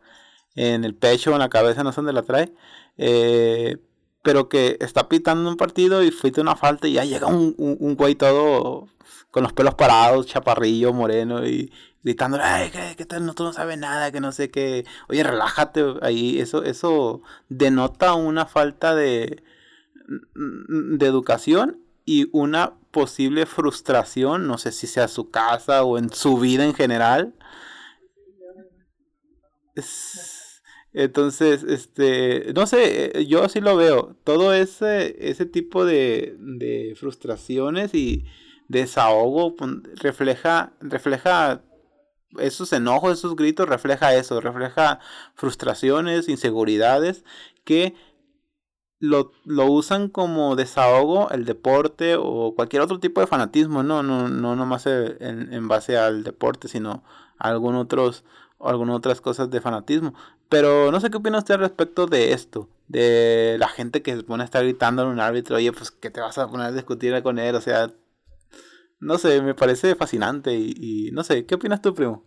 en 0.55 0.83
el 0.83 0.95
pecho 0.95 1.31
o 1.31 1.33
en 1.33 1.39
la 1.39 1.49
cabeza, 1.49 1.83
no 1.83 1.91
sé 1.91 1.97
dónde 1.97 2.13
la 2.13 2.23
trae. 2.23 2.53
Eh, 2.97 3.77
pero 4.23 4.49
que 4.49 4.77
está 4.79 5.09
pitando 5.09 5.49
un 5.49 5.57
partido 5.57 6.03
y 6.03 6.11
fuiste 6.11 6.41
una 6.41 6.55
falta 6.55 6.87
y 6.87 6.93
ya 6.93 7.03
llega 7.03 7.27
un, 7.27 7.55
un, 7.57 7.95
güey 7.95 8.15
todo 8.15 8.87
con 9.31 9.43
los 9.43 9.53
pelos 9.53 9.75
parados, 9.75 10.27
chaparrillo, 10.27 10.93
moreno 10.93 11.45
y, 11.45 11.71
gritando, 12.03 12.37
ay, 12.41 12.71
que, 12.97 13.05
tal, 13.05 13.25
no, 13.25 13.33
tú 13.33 13.43
no 13.43 13.53
sabes 13.53 13.77
nada, 13.77 14.11
que 14.11 14.21
no 14.21 14.31
sé 14.31 14.49
qué, 14.49 14.85
oye, 15.09 15.23
relájate, 15.23 15.95
ahí, 16.01 16.39
eso, 16.39 16.63
eso 16.63 17.21
denota 17.49 18.13
una 18.13 18.45
falta 18.45 18.95
de, 18.95 19.43
mm, 20.35 20.97
de 20.97 21.05
educación 21.05 21.79
y 22.05 22.29
una 22.31 22.73
posible 22.91 23.45
frustración, 23.45 24.47
no 24.47 24.57
sé 24.57 24.71
si 24.71 24.87
sea 24.87 25.07
su 25.07 25.31
casa 25.31 25.83
o 25.83 25.97
en 25.97 26.11
su 26.13 26.37
vida 26.37 26.63
en 26.65 26.73
general. 26.73 27.33
Entonces, 30.93 31.63
este, 31.63 32.53
no 32.53 32.67
sé, 32.67 33.25
yo 33.27 33.43
así 33.43 33.61
lo 33.61 33.75
veo, 33.75 34.15
todo 34.23 34.53
ese, 34.53 35.15
ese 35.29 35.45
tipo 35.45 35.85
de, 35.85 36.35
de 36.39 36.95
frustraciones 36.95 37.95
y 37.95 38.25
desahogo 38.67 39.55
refleja, 39.95 40.73
refleja 40.79 41.63
esos 42.39 42.73
enojos, 42.73 43.17
esos 43.17 43.35
gritos, 43.35 43.67
refleja 43.67 44.15
eso, 44.15 44.41
refleja 44.41 44.99
frustraciones, 45.35 46.29
inseguridades 46.29 47.23
que 47.63 47.95
lo, 48.99 49.31
lo, 49.45 49.65
usan 49.65 50.07
como 50.07 50.55
desahogo 50.55 51.29
el 51.31 51.45
deporte 51.45 52.15
o 52.17 52.53
cualquier 52.55 52.81
otro 52.81 52.99
tipo 52.99 53.19
de 53.19 53.27
fanatismo, 53.27 53.83
no, 53.83 54.01
no, 54.01 54.29
no 54.29 54.55
nomás 54.55 54.85
en, 54.85 55.53
en 55.53 55.67
base 55.67 55.97
al 55.97 56.23
deporte, 56.23 56.67
sino 56.67 57.03
a 57.37 57.49
algún 57.49 57.75
otros, 57.75 58.23
algunas 58.59 58.95
otras 58.95 59.19
cosas 59.19 59.49
de 59.49 59.59
fanatismo. 59.61 60.13
Pero 60.53 60.91
no 60.91 60.99
sé 60.99 61.09
qué 61.09 61.17
opina 61.17 61.39
usted 61.39 61.55
al 61.55 61.61
respecto 61.61 62.05
de 62.05 62.31
esto, 62.31 62.69
de 62.87 63.55
la 63.57 63.67
gente 63.67 64.03
que 64.03 64.15
se 64.15 64.21
pone 64.21 64.43
a 64.43 64.45
estar 64.45 64.61
gritando 64.61 65.01
a 65.01 65.07
un 65.07 65.19
árbitro, 65.19 65.55
oye, 65.55 65.71
pues 65.71 65.89
que 65.89 66.11
te 66.11 66.21
vas 66.21 66.37
a 66.37 66.47
poner 66.47 66.67
a 66.67 66.71
discutir 66.71 67.23
con 67.23 67.39
él, 67.39 67.55
o 67.55 67.59
sea, 67.59 67.89
no 68.99 69.17
sé, 69.17 69.41
me 69.41 69.55
parece 69.55 69.95
fascinante 69.95 70.53
y, 70.53 71.09
no 71.11 71.23
sé, 71.23 71.47
¿qué 71.47 71.55
opinas 71.55 71.81
tú, 71.81 71.95
primo? 71.95 72.23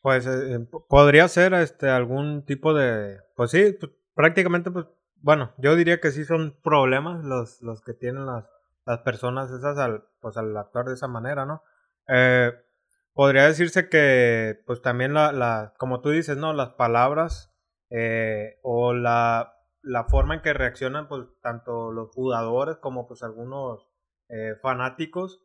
Pues 0.00 0.26
eh, 0.26 0.54
eh, 0.54 0.66
podría 0.88 1.28
ser 1.28 1.52
este 1.52 1.90
algún 1.90 2.46
tipo 2.46 2.72
de, 2.72 3.18
pues 3.36 3.50
sí, 3.50 3.76
prácticamente, 4.14 4.70
pues, 4.70 4.86
bueno, 5.16 5.52
yo 5.58 5.76
diría 5.76 6.00
que 6.00 6.12
sí 6.12 6.24
son 6.24 6.56
problemas 6.64 7.22
los, 7.24 7.60
los 7.60 7.82
que 7.82 7.92
tienen 7.92 8.24
las, 8.24 8.46
las 8.86 9.00
personas 9.00 9.50
esas 9.50 9.76
al, 9.76 10.04
pues 10.22 10.38
al 10.38 10.56
actuar 10.56 10.86
de 10.86 10.94
esa 10.94 11.08
manera, 11.08 11.44
¿no? 11.44 11.62
Eh, 12.08 12.52
podría 13.20 13.46
decirse 13.46 13.90
que, 13.90 14.62
pues 14.64 14.80
también 14.80 15.12
la, 15.12 15.30
la, 15.30 15.74
como 15.76 16.00
tú 16.00 16.08
dices, 16.08 16.38
¿no? 16.38 16.54
Las 16.54 16.70
palabras 16.70 17.54
o 18.62 18.94
la, 18.94 19.52
la 19.82 20.04
forma 20.04 20.36
en 20.36 20.40
que 20.40 20.54
reaccionan, 20.54 21.06
pues 21.06 21.26
tanto 21.42 21.92
los 21.92 22.08
jugadores 22.14 22.78
como 22.78 23.06
pues 23.06 23.22
algunos 23.22 23.86
eh, 24.30 24.54
fanáticos 24.62 25.42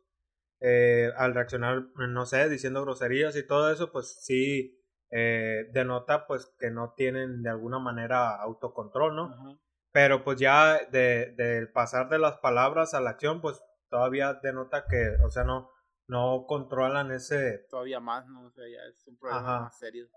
eh, 0.60 1.12
al 1.18 1.34
reaccionar, 1.34 1.82
no 1.96 2.24
sé, 2.24 2.48
diciendo 2.48 2.80
groserías 2.80 3.36
y 3.36 3.46
todo 3.46 3.70
eso, 3.70 3.92
pues 3.92 4.22
sí 4.22 4.82
eh, 5.10 5.68
denota 5.74 6.26
pues 6.26 6.50
que 6.58 6.70
no 6.70 6.94
tienen 6.96 7.42
de 7.42 7.50
alguna 7.50 7.78
manera 7.78 8.36
autocontrol, 8.36 9.14
¿no? 9.14 9.60
Pero 9.92 10.24
pues 10.24 10.40
ya 10.40 10.78
del 10.90 11.36
de 11.36 11.66
pasar 11.74 12.08
de 12.08 12.18
las 12.18 12.38
palabras 12.38 12.94
a 12.94 13.02
la 13.02 13.10
acción, 13.10 13.42
pues 13.42 13.62
todavía 13.90 14.32
denota 14.42 14.86
que, 14.88 15.16
o 15.22 15.30
sea, 15.30 15.44
no, 15.44 15.75
no 16.08 16.46
controlan 16.46 17.10
ese... 17.10 17.66
Todavía 17.70 18.00
más, 18.00 18.26
¿no? 18.28 18.46
O 18.46 18.50
sea, 18.50 18.64
ya 18.68 18.82
es 18.90 19.06
un 19.06 19.16
problema 19.16 19.60
más 19.62 19.78
serio. 19.78 20.08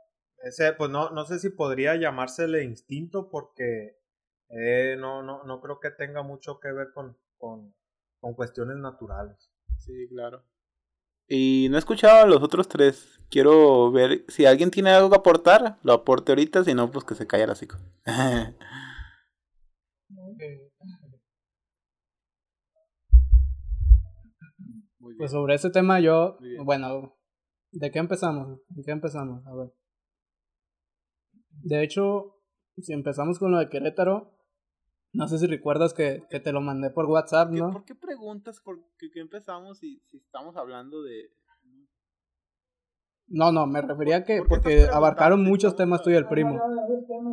Ese, 0.43 0.74
pues 0.74 0.89
no, 0.89 1.10
no 1.10 1.25
sé 1.25 1.39
si 1.39 1.50
podría 1.50 1.96
llamársele 1.96 2.63
instinto 2.63 3.29
porque 3.29 4.00
no, 4.98 5.22
no, 5.22 5.43
no 5.43 5.62
creo 5.62 5.79
que 5.79 5.91
tenga 5.91 6.24
mucho 6.24 6.60
que 6.60 6.72
ver 6.72 6.91
con, 6.93 7.17
con, 7.38 7.74
con 8.19 8.34
cuestiones 8.34 8.77
naturales. 8.77 9.51
Sí, 9.77 10.08
claro. 10.10 10.43
Y 11.27 11.67
no 11.69 11.77
he 11.77 11.79
escuchado 11.79 12.24
a 12.24 12.27
los 12.27 12.41
otros 12.41 12.67
tres. 12.67 13.19
Quiero 13.29 13.91
ver 13.91 14.25
si 14.27 14.46
alguien 14.46 14.72
tiene 14.72 14.89
algo 14.89 15.12
que 15.12 15.17
aportar, 15.17 15.77
lo 15.84 15.93
aporte 15.93 16.31
ahorita, 16.31 16.63
si 16.63 16.74
no, 16.74 16.89
pues 16.89 17.05
que 17.05 17.13
se 17.13 17.27
caiga 17.27 17.53
pues 25.17 25.31
sobre 25.31 25.55
ese 25.55 25.69
tema 25.69 25.99
yo, 25.99 26.37
bueno, 26.63 27.17
¿de 27.71 27.91
qué 27.91 27.99
empezamos? 27.99 28.59
¿De 28.69 28.83
qué 28.83 28.91
empezamos? 28.91 29.45
A 29.47 29.55
ver. 29.55 29.73
De 31.61 31.83
hecho, 31.83 32.37
si 32.77 32.93
empezamos 32.93 33.39
con 33.39 33.51
lo 33.51 33.59
de 33.59 33.69
Querétaro, 33.69 34.39
no 35.11 35.27
sé 35.27 35.39
si 35.39 35.47
recuerdas 35.47 35.93
que, 35.93 36.23
que 36.29 36.39
te 36.39 36.51
lo 36.51 36.61
mandé 36.61 36.91
por 36.91 37.05
WhatsApp, 37.05 37.51
¿no? 37.51 37.71
¿Por 37.71 37.83
qué 37.83 37.95
preguntas 37.95 38.61
por 38.61 38.79
qué, 38.97 39.09
empezamos 39.19 39.79
si, 39.79 39.99
si 40.05 40.17
estamos 40.17 40.55
hablando 40.55 41.01
de... 41.01 41.31
No, 43.31 43.51
no, 43.51 43.67
me 43.67 43.81
refería 43.81 44.17
a 44.17 44.23
que 44.23 44.41
porque 44.47 44.87
abarcaron 44.91 45.43
muchos 45.43 45.75
temas 45.75 46.01
tú 46.01 46.09
y 46.09 46.15
el 46.15 46.27
primo. 46.27 46.59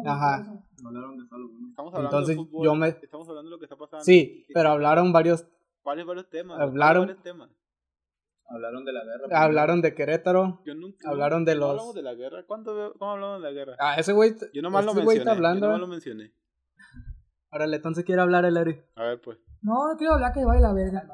Ajá. 0.04 0.62
Estamos 0.76 1.94
hablando 1.94 2.00
Entonces, 2.02 2.36
de 2.36 2.42
fútbol, 2.42 2.64
yo 2.64 2.74
me... 2.74 2.88
Estamos 2.88 3.28
hablando 3.28 3.48
de 3.48 3.56
lo 3.56 3.58
que 3.58 3.64
está 3.64 3.76
pasando. 3.76 4.04
Sí, 4.04 4.46
pero 4.52 4.70
hablaron 4.70 5.12
varios... 5.12 5.46
Varios, 5.82 6.06
varios 6.06 6.28
temas. 6.28 6.60
Hablaron... 6.60 7.06
Varios 7.06 7.22
temas. 7.22 7.50
Hablaron 8.48 8.84
de 8.84 8.92
la 8.92 9.04
guerra. 9.04 9.42
Hablaron 9.42 9.82
de 9.82 9.94
Querétaro. 9.94 10.62
Yo 10.64 10.74
nunca, 10.74 11.10
hablaron 11.10 11.44
de 11.44 11.56
los. 11.56 11.70
hablamos 11.70 11.94
de 11.94 12.02
la 12.02 12.14
guerra? 12.14 12.46
¿Cuándo, 12.46 12.94
¿Cómo 12.98 13.10
hablamos 13.12 13.42
de 13.42 13.48
la 13.48 13.52
guerra? 13.52 13.76
Ah, 13.80 13.96
ese 13.98 14.12
güey. 14.12 14.34
Yo 14.52 14.62
nomás 14.62 14.84
lo 14.84 14.94
mencioné. 14.94 15.30
Hablando, 15.30 15.66
yo 15.66 15.72
nomás 15.72 15.80
lo 15.80 15.88
mencioné. 15.88 16.32
Órale, 17.50 17.76
entonces 17.76 18.04
quiere 18.04 18.22
hablar 18.22 18.44
el 18.44 18.56
Eri. 18.56 18.80
A 18.94 19.04
ver, 19.04 19.20
pues. 19.20 19.38
No, 19.62 19.88
no 19.88 19.96
quiero 19.96 20.14
hablar 20.14 20.32
que 20.32 20.44
vaya 20.44 20.60
la 20.60 20.72
verga. 20.72 21.08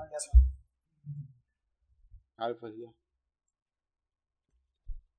A 2.37 2.49
ver, 2.49 2.57
pues 2.59 2.75
ya. 2.77 2.93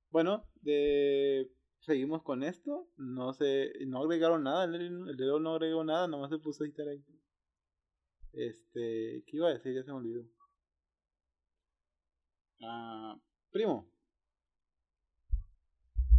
Bueno, 0.10 0.46
de... 0.62 1.52
seguimos 1.80 2.22
con 2.22 2.44
esto. 2.44 2.90
No 2.98 3.34
sé, 3.34 3.72
no 3.88 4.04
agregaron 4.04 4.44
nada. 4.44 4.66
El, 4.66 5.10
el 5.10 5.18
dedo 5.18 5.40
no 5.40 5.56
agregó 5.56 5.84
nada, 5.84 6.08
nomás 6.08 6.30
se 6.30 6.38
puso 6.38 6.64
a 6.64 6.68
estar 6.68 6.88
ahí. 6.88 7.04
Este, 8.34 9.24
¿qué 9.26 9.38
iba 9.38 9.48
a 9.48 9.54
decir? 9.54 9.74
Ya 9.74 9.84
se 9.84 9.92
me 9.92 9.98
olvidó. 9.98 10.24
Ah, 12.62 13.16
primo. 13.52 13.88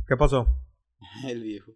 ¿Qué 0.07 0.17
pasó? 0.17 0.47
el 1.27 1.43
viejo. 1.43 1.73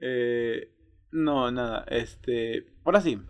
Eh, 0.00 0.74
no, 1.12 1.50
nada, 1.50 1.84
este. 1.88 2.74
Ahora 2.84 3.00
sí. 3.00 3.20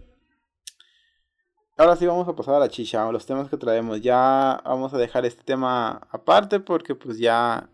Ahora 1.77 1.97
sí 1.97 2.07
vamos 2.07 2.29
a 2.29 2.37
pasar 2.37 2.55
a 2.55 2.61
la 2.61 2.69
chicha, 2.69 3.07
a 3.07 3.13
los 3.13 3.27
temas 3.27 3.49
que 3.49 3.57
traemos. 3.57 4.01
Ya 4.01 4.61
vamos 4.65 4.95
a 4.95 4.99
dejar 4.99 5.27
este 5.27 5.43
tema 5.43 6.09
aparte 6.11 6.61
porque 6.61 6.95
pues 6.95 7.19
ya. 7.19 7.71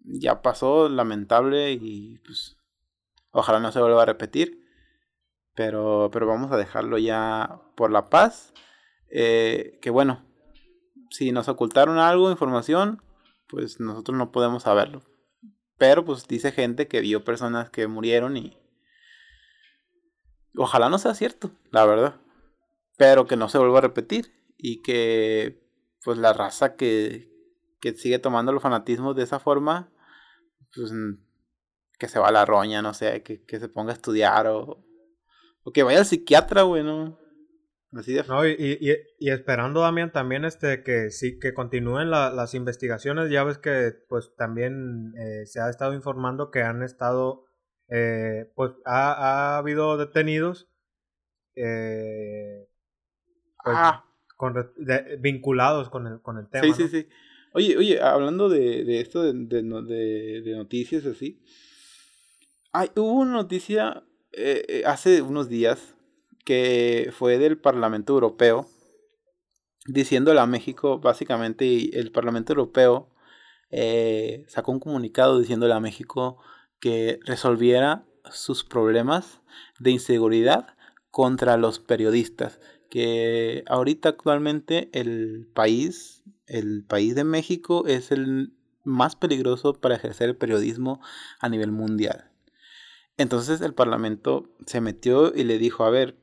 Ya 0.00 0.40
pasó, 0.40 0.88
lamentable 0.88 1.72
y 1.72 2.18
pues. 2.18 2.56
Ojalá 3.32 3.60
no 3.60 3.72
se 3.72 3.80
vuelva 3.80 4.02
a 4.02 4.06
repetir. 4.06 4.64
Pero, 5.54 6.10
pero 6.12 6.26
vamos 6.26 6.52
a 6.52 6.56
dejarlo 6.56 6.98
ya 6.98 7.60
por 7.76 7.90
la 7.90 8.08
paz. 8.10 8.52
Eh, 9.10 9.78
que 9.82 9.90
bueno, 9.90 10.25
si 11.10 11.32
nos 11.32 11.48
ocultaron 11.48 11.98
algo, 11.98 12.30
información, 12.30 13.02
pues 13.48 13.80
nosotros 13.80 14.16
no 14.16 14.32
podemos 14.32 14.64
saberlo. 14.64 15.02
Pero 15.78 16.04
pues 16.04 16.26
dice 16.26 16.52
gente 16.52 16.88
que 16.88 17.00
vio 17.00 17.24
personas 17.24 17.70
que 17.70 17.86
murieron 17.86 18.36
y 18.36 18.56
Ojalá 20.56 20.88
no 20.88 20.98
sea 20.98 21.14
cierto, 21.14 21.50
la 21.70 21.84
verdad. 21.84 22.16
Pero 22.96 23.26
que 23.26 23.36
no 23.36 23.48
se 23.48 23.58
vuelva 23.58 23.78
a 23.78 23.82
repetir. 23.82 24.32
Y 24.56 24.82
que 24.82 25.62
pues 26.02 26.18
la 26.18 26.32
raza 26.32 26.76
que, 26.76 27.30
que 27.80 27.92
sigue 27.94 28.18
tomando 28.18 28.52
los 28.52 28.62
fanatismos 28.62 29.14
de 29.16 29.24
esa 29.24 29.38
forma, 29.38 29.92
pues 30.74 30.92
que 31.98 32.08
se 32.08 32.18
va 32.18 32.28
a 32.28 32.32
la 32.32 32.44
roña, 32.44 32.80
no 32.80 32.94
sé, 32.94 33.22
que, 33.22 33.44
que 33.44 33.58
se 33.58 33.68
ponga 33.68 33.92
a 33.92 33.96
estudiar 33.96 34.46
o, 34.46 34.84
o 35.62 35.72
que 35.72 35.82
vaya 35.82 35.98
al 35.98 36.06
psiquiatra, 36.06 36.62
güey, 36.62 36.84
¿no? 36.84 37.18
Así 37.98 38.12
de... 38.12 38.24
No, 38.24 38.46
y, 38.46 38.52
y, 38.58 38.92
y, 39.18 39.30
esperando, 39.30 39.80
Damián, 39.80 40.12
también 40.12 40.44
este, 40.44 40.82
que 40.82 41.10
sí, 41.10 41.38
que 41.38 41.54
continúen 41.54 42.10
la, 42.10 42.30
las 42.30 42.54
investigaciones. 42.54 43.30
Ya 43.30 43.44
ves 43.44 43.58
que 43.58 43.92
pues 44.08 44.34
también 44.36 45.14
eh, 45.18 45.46
se 45.46 45.60
ha 45.60 45.70
estado 45.70 45.94
informando 45.94 46.50
que 46.50 46.62
han 46.62 46.82
estado, 46.82 47.44
eh, 47.88 48.50
pues 48.54 48.72
ha, 48.84 49.12
ha, 49.12 49.58
habido 49.58 49.96
detenidos 49.96 50.68
eh, 51.54 52.68
pues, 53.64 53.76
ah. 53.78 54.04
con, 54.36 54.54
vinculados 55.20 55.88
con 55.88 56.06
el, 56.06 56.20
con 56.20 56.38
el 56.38 56.48
tema. 56.48 56.64
Sí, 56.64 56.72
sí, 56.74 56.88
sí. 56.88 57.08
Oye, 57.52 57.76
oye, 57.78 58.00
hablando 58.02 58.48
de, 58.48 58.84
de 58.84 59.00
esto 59.00 59.22
de, 59.22 59.32
de, 59.32 60.42
de, 60.42 60.56
noticias 60.56 61.06
así, 61.06 61.42
hay, 62.72 62.90
hubo 62.96 63.12
una 63.12 63.32
noticia 63.32 64.04
eh, 64.32 64.82
hace 64.84 65.22
unos 65.22 65.48
días 65.48 65.95
que 66.46 67.10
fue 67.12 67.38
del 67.38 67.58
Parlamento 67.58 68.12
Europeo, 68.14 68.68
diciéndole 69.86 70.38
a 70.40 70.46
México, 70.46 71.00
básicamente, 71.00 71.98
el 71.98 72.12
Parlamento 72.12 72.52
Europeo 72.52 73.10
eh, 73.70 74.46
sacó 74.48 74.70
un 74.70 74.78
comunicado 74.78 75.40
diciéndole 75.40 75.74
a 75.74 75.80
México 75.80 76.38
que 76.78 77.18
resolviera 77.24 78.06
sus 78.30 78.62
problemas 78.62 79.40
de 79.80 79.90
inseguridad 79.90 80.76
contra 81.10 81.56
los 81.56 81.80
periodistas, 81.80 82.60
que 82.90 83.64
ahorita 83.66 84.10
actualmente 84.10 84.88
el 84.92 85.48
país, 85.52 86.22
el 86.46 86.84
país 86.84 87.16
de 87.16 87.24
México 87.24 87.88
es 87.88 88.12
el 88.12 88.52
más 88.84 89.16
peligroso 89.16 89.74
para 89.74 89.96
ejercer 89.96 90.28
el 90.28 90.36
periodismo 90.36 91.00
a 91.40 91.48
nivel 91.48 91.72
mundial. 91.72 92.30
Entonces 93.16 93.60
el 93.62 93.74
Parlamento 93.74 94.48
se 94.64 94.80
metió 94.80 95.34
y 95.34 95.42
le 95.42 95.58
dijo, 95.58 95.82
a 95.82 95.90
ver, 95.90 96.16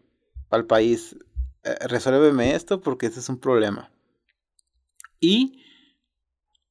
al 0.53 0.65
país, 0.65 1.15
eh, 1.63 1.75
resuélveme 1.87 2.55
esto 2.55 2.81
porque 2.81 3.07
ese 3.07 3.19
es 3.19 3.29
un 3.29 3.39
problema. 3.39 3.91
Y 5.19 5.63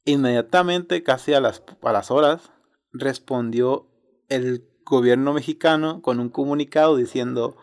inmediatamente, 0.05 1.03
casi 1.03 1.35
a 1.35 1.41
las, 1.41 1.63
a 1.83 1.93
las 1.93 2.11
horas, 2.11 2.53
respondió 2.93 3.89
el 4.29 4.69
gobierno 4.85 5.33
mexicano 5.33 6.03
con 6.03 6.21
un 6.21 6.29
comunicado 6.29 6.97
diciendo, 6.97 7.57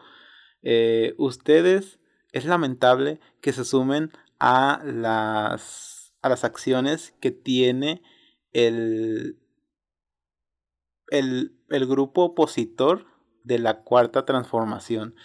eh, 0.61 1.13
ustedes 1.17 1.99
es 2.31 2.45
lamentable 2.45 3.19
que 3.41 3.53
se 3.53 3.65
sumen 3.65 4.11
a 4.39 4.81
las, 4.83 6.13
a 6.21 6.29
las 6.29 6.43
acciones 6.43 7.13
que 7.19 7.31
tiene 7.31 8.01
el, 8.51 9.39
el, 11.09 11.59
el 11.69 11.87
grupo 11.87 12.23
opositor 12.23 13.05
de 13.43 13.59
la 13.59 13.83
cuarta 13.83 14.25
transformación 14.25 15.15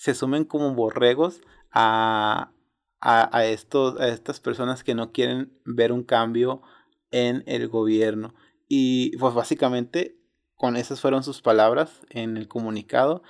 se 0.00 0.14
sumen 0.14 0.46
como 0.46 0.74
borregos 0.74 1.42
a, 1.70 2.54
a, 3.02 3.44
estos, 3.44 4.00
a 4.00 4.08
estas 4.08 4.40
personas 4.40 4.82
que 4.82 4.94
no 4.94 5.12
quieren 5.12 5.52
ver 5.66 5.92
un 5.92 6.04
cambio 6.04 6.62
en 7.10 7.44
el 7.44 7.68
gobierno. 7.68 8.34
Y 8.66 9.14
pues 9.18 9.34
básicamente 9.34 10.16
con 10.54 10.76
esas 10.76 11.02
fueron 11.02 11.22
sus 11.22 11.42
palabras 11.42 12.00
en 12.08 12.38
el 12.38 12.48
comunicado. 12.48 13.22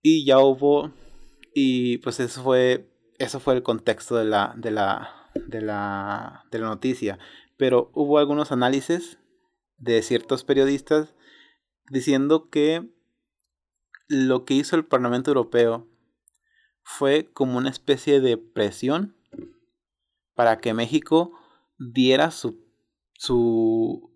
Y 0.00 0.24
ya 0.24 0.38
hubo, 0.38 0.92
y 1.52 1.98
pues 1.98 2.20
eso 2.20 2.40
fue, 2.44 2.88
eso 3.18 3.40
fue 3.40 3.54
el 3.54 3.64
contexto 3.64 4.14
de 4.14 4.26
la, 4.26 4.54
de 4.56 4.70
la, 4.70 5.28
de 5.34 5.60
la, 5.60 6.44
de 6.52 6.60
la 6.60 6.68
noticia. 6.68 7.18
Pero 7.56 7.90
hubo 7.94 8.18
algunos 8.18 8.52
análisis 8.52 9.18
de 9.76 10.02
ciertos 10.02 10.44
periodistas 10.44 11.16
diciendo 11.90 12.48
que 12.48 12.96
lo 14.08 14.44
que 14.44 14.54
hizo 14.54 14.74
el 14.74 14.84
Parlamento 14.84 15.30
Europeo 15.30 15.86
fue 16.82 17.30
como 17.32 17.58
una 17.58 17.68
especie 17.68 18.20
de 18.20 18.38
presión 18.38 19.14
para 20.34 20.58
que 20.60 20.72
México 20.72 21.32
diera 21.78 22.30
su, 22.30 22.58
su, 23.12 24.10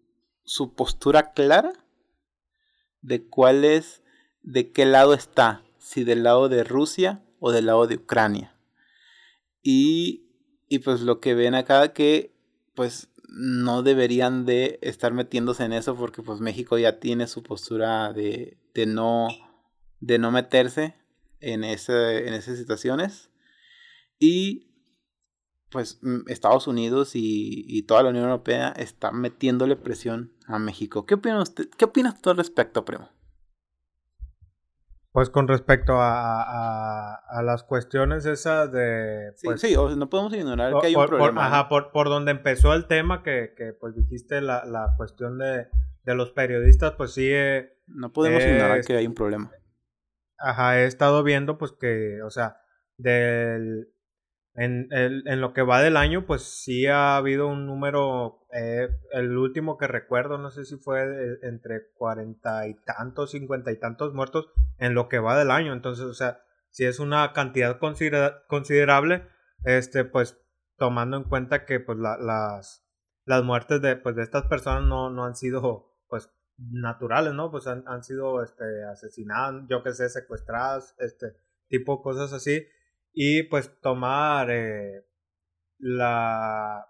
su 0.44 0.74
postura 0.74 1.32
clara 1.32 1.72
de 3.02 3.28
cuál 3.28 3.64
es, 3.64 4.02
de 4.42 4.72
qué 4.72 4.86
lado 4.86 5.12
está, 5.12 5.62
si 5.78 6.04
del 6.04 6.22
lado 6.22 6.48
de 6.48 6.64
Rusia 6.64 7.22
o 7.38 7.52
del 7.52 7.66
lado 7.66 7.86
de 7.86 7.96
Ucrania. 7.96 8.56
Y, 9.62 10.24
y 10.68 10.78
pues 10.78 11.02
lo 11.02 11.20
que 11.20 11.34
ven 11.34 11.54
acá 11.54 11.92
que 11.92 12.32
pues 12.74 13.08
no 13.28 13.82
deberían 13.82 14.46
de 14.46 14.78
estar 14.80 15.12
metiéndose 15.12 15.64
en 15.64 15.72
eso 15.72 15.94
porque 15.96 16.22
pues 16.22 16.40
México 16.40 16.78
ya 16.78 16.98
tiene 16.98 17.26
su 17.26 17.42
postura 17.42 18.12
de, 18.12 18.56
de 18.74 18.86
no 18.86 19.28
de 20.02 20.18
no 20.18 20.30
meterse 20.30 20.96
en, 21.40 21.64
ese, 21.64 22.26
en 22.26 22.34
esas 22.34 22.58
situaciones. 22.58 23.30
Y 24.18 24.68
pues 25.70 26.00
mm, 26.02 26.28
Estados 26.28 26.66
Unidos 26.66 27.12
y, 27.14 27.82
toda 27.86 28.02
la 28.02 28.10
Unión 28.10 28.24
Europea 28.24 28.74
están 28.76 29.20
metiéndole 29.20 29.76
presión 29.76 30.32
a 30.46 30.58
México. 30.58 31.06
¿Qué 31.06 31.14
opina 31.14 31.40
usted, 31.40 31.68
qué 31.78 31.86
opinas 31.86 32.20
tú 32.20 32.30
al 32.30 32.36
respecto, 32.36 32.84
primo? 32.84 33.08
Pues 35.12 35.28
con 35.28 35.46
respecto 35.46 35.94
a, 36.00 37.14
a, 37.14 37.42
las 37.42 37.64
cuestiones 37.64 38.24
esas 38.24 38.72
de... 38.72 39.32
sí, 39.36 39.74
pues 39.76 39.96
no 39.96 40.08
podemos 40.08 40.32
ignorar 40.32 40.72
que 40.80 40.86
hay 40.86 40.94
un 40.94 41.06
problema. 41.06 41.32
Por, 41.32 41.38
ajá, 41.38 41.68
por, 41.68 41.92
por, 41.92 42.08
donde 42.08 42.30
empezó 42.30 42.72
el 42.72 42.86
tema, 42.86 43.22
que, 43.22 43.52
que 43.54 43.74
pues 43.74 43.94
dijiste 43.94 44.40
la, 44.40 44.64
la 44.64 44.94
cuestión 44.96 45.36
de, 45.38 45.68
de, 46.04 46.14
los 46.14 46.30
periodistas, 46.30 46.92
pues 46.92 47.12
sí... 47.12 47.28
Eh, 47.30 47.76
no 47.88 48.10
podemos 48.10 48.42
ignorar 48.42 48.82
que 48.82 48.96
hay 48.96 49.06
un 49.06 49.14
problema. 49.14 49.50
Ajá, 50.42 50.80
he 50.80 50.86
estado 50.86 51.22
viendo 51.22 51.56
pues 51.56 51.72
que, 51.72 52.20
o 52.22 52.30
sea, 52.30 52.56
del, 52.96 53.88
en, 54.54 54.88
el, 54.90 55.22
en 55.26 55.40
lo 55.40 55.52
que 55.52 55.62
va 55.62 55.80
del 55.80 55.96
año, 55.96 56.26
pues 56.26 56.42
sí 56.42 56.86
ha 56.86 57.16
habido 57.16 57.46
un 57.46 57.66
número, 57.66 58.44
eh, 58.52 58.88
el 59.12 59.36
último 59.36 59.78
que 59.78 59.86
recuerdo, 59.86 60.38
no 60.38 60.50
sé 60.50 60.64
si 60.64 60.76
fue 60.76 61.38
entre 61.42 61.92
cuarenta 61.94 62.66
y 62.66 62.74
tantos, 62.84 63.30
cincuenta 63.30 63.70
y 63.70 63.78
tantos 63.78 64.14
muertos 64.14 64.50
en 64.78 64.94
lo 64.94 65.08
que 65.08 65.20
va 65.20 65.38
del 65.38 65.50
año. 65.50 65.72
Entonces, 65.72 66.04
o 66.04 66.14
sea, 66.14 66.40
si 66.70 66.84
es 66.84 66.98
una 66.98 67.32
cantidad 67.32 67.78
considerable, 67.78 69.28
este, 69.64 70.04
pues 70.04 70.38
tomando 70.76 71.16
en 71.16 71.24
cuenta 71.24 71.64
que 71.64 71.78
pues 71.78 71.98
la, 71.98 72.16
las, 72.18 72.84
las 73.24 73.44
muertes 73.44 73.80
de, 73.80 73.96
pues, 73.96 74.16
de 74.16 74.22
estas 74.22 74.48
personas 74.48 74.82
no, 74.82 75.08
no 75.10 75.24
han 75.24 75.36
sido 75.36 75.94
pues 76.08 76.30
naturales, 76.58 77.34
¿no? 77.34 77.50
Pues 77.50 77.66
han, 77.66 77.84
han 77.86 78.02
sido 78.02 78.42
este, 78.42 78.84
asesinadas, 78.84 79.64
yo 79.68 79.82
que 79.82 79.92
sé, 79.92 80.08
secuestradas, 80.08 80.94
este 80.98 81.36
tipo 81.68 82.02
cosas 82.02 82.32
así. 82.32 82.66
Y 83.12 83.44
pues 83.44 83.78
tomar 83.80 84.50
eh, 84.50 85.04
la, 85.78 86.86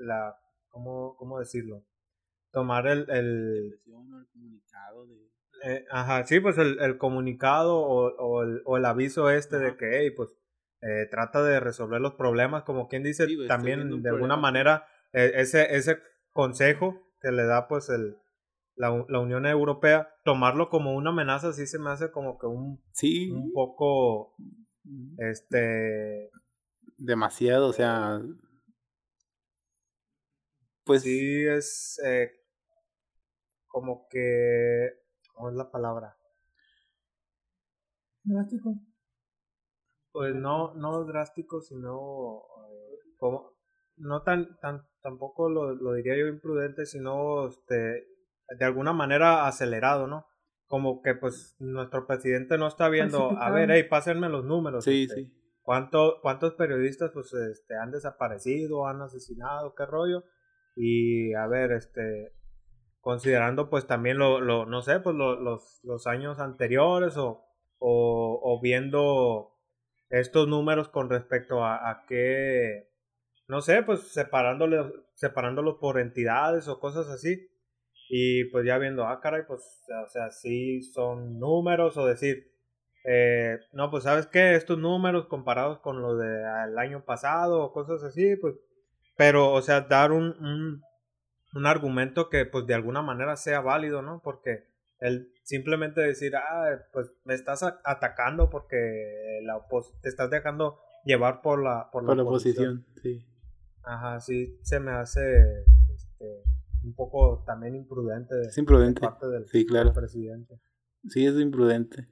la, 0.00 0.36
¿cómo, 0.68 1.16
¿cómo 1.16 1.38
decirlo? 1.38 1.84
Tomar 2.50 2.86
el, 2.86 3.08
el, 3.10 3.80
comunicado 3.84 5.06
de... 5.06 5.28
Eh, 5.64 5.84
ajá, 5.90 6.24
sí, 6.24 6.40
pues 6.40 6.56
el, 6.58 6.80
el 6.80 6.98
comunicado 6.98 7.78
o, 7.78 8.14
o, 8.16 8.42
el, 8.42 8.62
o 8.64 8.76
el 8.76 8.84
aviso 8.84 9.30
este 9.30 9.58
de 9.58 9.76
que, 9.76 9.98
hey, 9.98 10.10
pues 10.10 10.30
eh, 10.80 11.06
trata 11.10 11.42
de 11.42 11.58
resolver 11.58 12.00
los 12.00 12.14
problemas, 12.14 12.62
como 12.62 12.88
quien 12.88 13.02
dice, 13.02 13.26
también 13.48 14.02
de 14.02 14.10
alguna 14.10 14.36
manera 14.36 14.86
eh, 15.12 15.32
ese, 15.34 15.74
ese 15.74 15.98
consejo 16.32 17.02
que 17.20 17.32
le 17.32 17.44
da 17.44 17.66
pues 17.66 17.88
el, 17.88 18.16
la, 18.78 19.04
la, 19.08 19.20
Unión 19.20 19.44
Europea, 19.44 20.08
tomarlo 20.24 20.70
como 20.70 20.94
una 20.94 21.10
amenaza 21.10 21.52
sí 21.52 21.66
se 21.66 21.78
me 21.78 21.90
hace 21.90 22.10
como 22.10 22.38
que 22.38 22.46
un, 22.46 22.82
sí. 22.92 23.30
un 23.30 23.52
poco, 23.52 24.34
este... 25.18 26.30
Demasiado, 26.96 27.68
o 27.68 27.72
sea... 27.72 28.20
Pues 30.84 31.02
sí, 31.02 31.44
es 31.44 32.00
eh, 32.04 32.30
como 33.66 34.06
que... 34.08 34.90
¿Cómo 35.34 35.50
es 35.50 35.56
la 35.56 35.70
palabra? 35.70 36.16
Drástico. 38.22 38.74
Pues 40.12 40.34
no, 40.34 40.74
no 40.74 41.04
drástico, 41.04 41.60
sino 41.60 42.42
eh, 42.70 42.98
como 43.18 43.52
no 43.96 44.22
tan, 44.22 44.58
tan 44.60 44.86
tampoco 45.02 45.48
lo, 45.48 45.74
lo, 45.74 45.94
diría 45.94 46.16
yo 46.16 46.26
imprudente, 46.26 46.86
sino 46.86 47.48
este 47.48 48.17
de 48.56 48.64
alguna 48.64 48.92
manera 48.92 49.46
acelerado, 49.46 50.06
¿no? 50.06 50.26
Como 50.66 51.02
que 51.02 51.14
pues 51.14 51.56
nuestro 51.58 52.06
presidente 52.06 52.58
no 52.58 52.66
está 52.66 52.88
viendo, 52.88 53.38
a 53.38 53.50
ver, 53.50 53.70
hey, 53.70 53.84
pásenme 53.88 54.28
los 54.28 54.44
números. 54.44 54.84
Sí, 54.84 55.04
este, 55.04 55.14
sí. 55.14 55.34
¿cuánto, 55.62 56.20
¿Cuántos 56.22 56.54
periodistas 56.54 57.10
pues 57.12 57.32
este, 57.32 57.76
han 57.76 57.90
desaparecido, 57.90 58.86
han 58.86 59.02
asesinado, 59.02 59.74
qué 59.74 59.86
rollo? 59.86 60.24
Y 60.76 61.34
a 61.34 61.46
ver, 61.46 61.72
este, 61.72 62.32
considerando 63.00 63.70
pues 63.70 63.86
también 63.86 64.18
lo, 64.18 64.40
lo 64.40 64.66
no 64.66 64.82
sé, 64.82 65.00
pues 65.00 65.16
los, 65.16 65.80
los 65.82 66.06
años 66.06 66.38
anteriores 66.38 67.16
o, 67.16 67.44
o, 67.78 68.40
o, 68.42 68.60
viendo 68.60 69.52
estos 70.10 70.48
números 70.48 70.88
con 70.88 71.10
respecto 71.10 71.64
a, 71.64 71.90
a 71.90 72.04
qué, 72.06 72.90
no 73.46 73.60
sé, 73.60 73.82
pues 73.82 74.00
separándolos, 74.12 74.92
separándolos 75.14 75.76
por 75.76 75.98
entidades 75.98 76.68
o 76.68 76.80
cosas 76.80 77.08
así 77.08 77.48
Y 78.08 78.44
pues 78.44 78.66
ya 78.66 78.78
viendo, 78.78 79.06
ah, 79.06 79.20
caray, 79.20 79.42
pues, 79.46 79.60
o 80.04 80.08
sea, 80.08 80.30
sí 80.30 80.82
son 80.82 81.38
números 81.38 81.96
o 81.96 82.06
decir, 82.06 82.50
eh, 83.04 83.58
no, 83.72 83.90
pues 83.90 84.04
sabes 84.04 84.26
qué, 84.26 84.54
estos 84.54 84.78
números 84.78 85.26
comparados 85.26 85.78
con 85.80 86.00
los 86.00 86.18
del 86.18 86.78
año 86.78 87.04
pasado 87.04 87.62
o 87.62 87.72
cosas 87.72 88.02
así, 88.02 88.36
pues, 88.36 88.54
pero, 89.16 89.52
o 89.52 89.62
sea, 89.62 89.82
dar 89.82 90.12
un, 90.12 90.36
un, 90.40 90.82
un 91.54 91.66
argumento 91.66 92.28
que 92.28 92.44
pues 92.46 92.66
de 92.66 92.74
alguna 92.74 93.02
manera 93.02 93.36
sea 93.36 93.60
válido, 93.60 94.02
¿no? 94.02 94.20
Porque 94.22 94.64
el 95.00 95.32
simplemente 95.42 96.00
decir, 96.00 96.36
ah, 96.36 96.78
pues 96.92 97.10
me 97.24 97.34
estás 97.34 97.62
atacando 97.62 98.50
porque 98.50 99.40
la 99.42 99.60
te 100.02 100.08
estás 100.08 100.30
dejando 100.30 100.78
llevar 101.04 101.40
por 101.40 101.62
la, 101.62 101.90
por 101.90 102.04
la, 102.04 102.22
oposición. 102.22 102.84
Sí. 103.02 103.24
Ajá, 103.82 104.20
sí, 104.20 104.58
se 104.62 104.80
me 104.80 104.92
hace 104.92 105.64
este, 105.94 106.42
un 106.84 106.94
poco 106.94 107.44
también 107.46 107.74
imprudente. 107.74 108.34
De, 108.34 108.42
es 108.48 108.58
imprudente. 108.58 109.00
parte 109.00 109.26
del, 109.28 109.46
sí, 109.48 109.66
claro. 109.66 109.92
presidente. 109.92 110.60
Sí, 111.08 111.26
es 111.26 111.38
imprudente. 111.38 112.08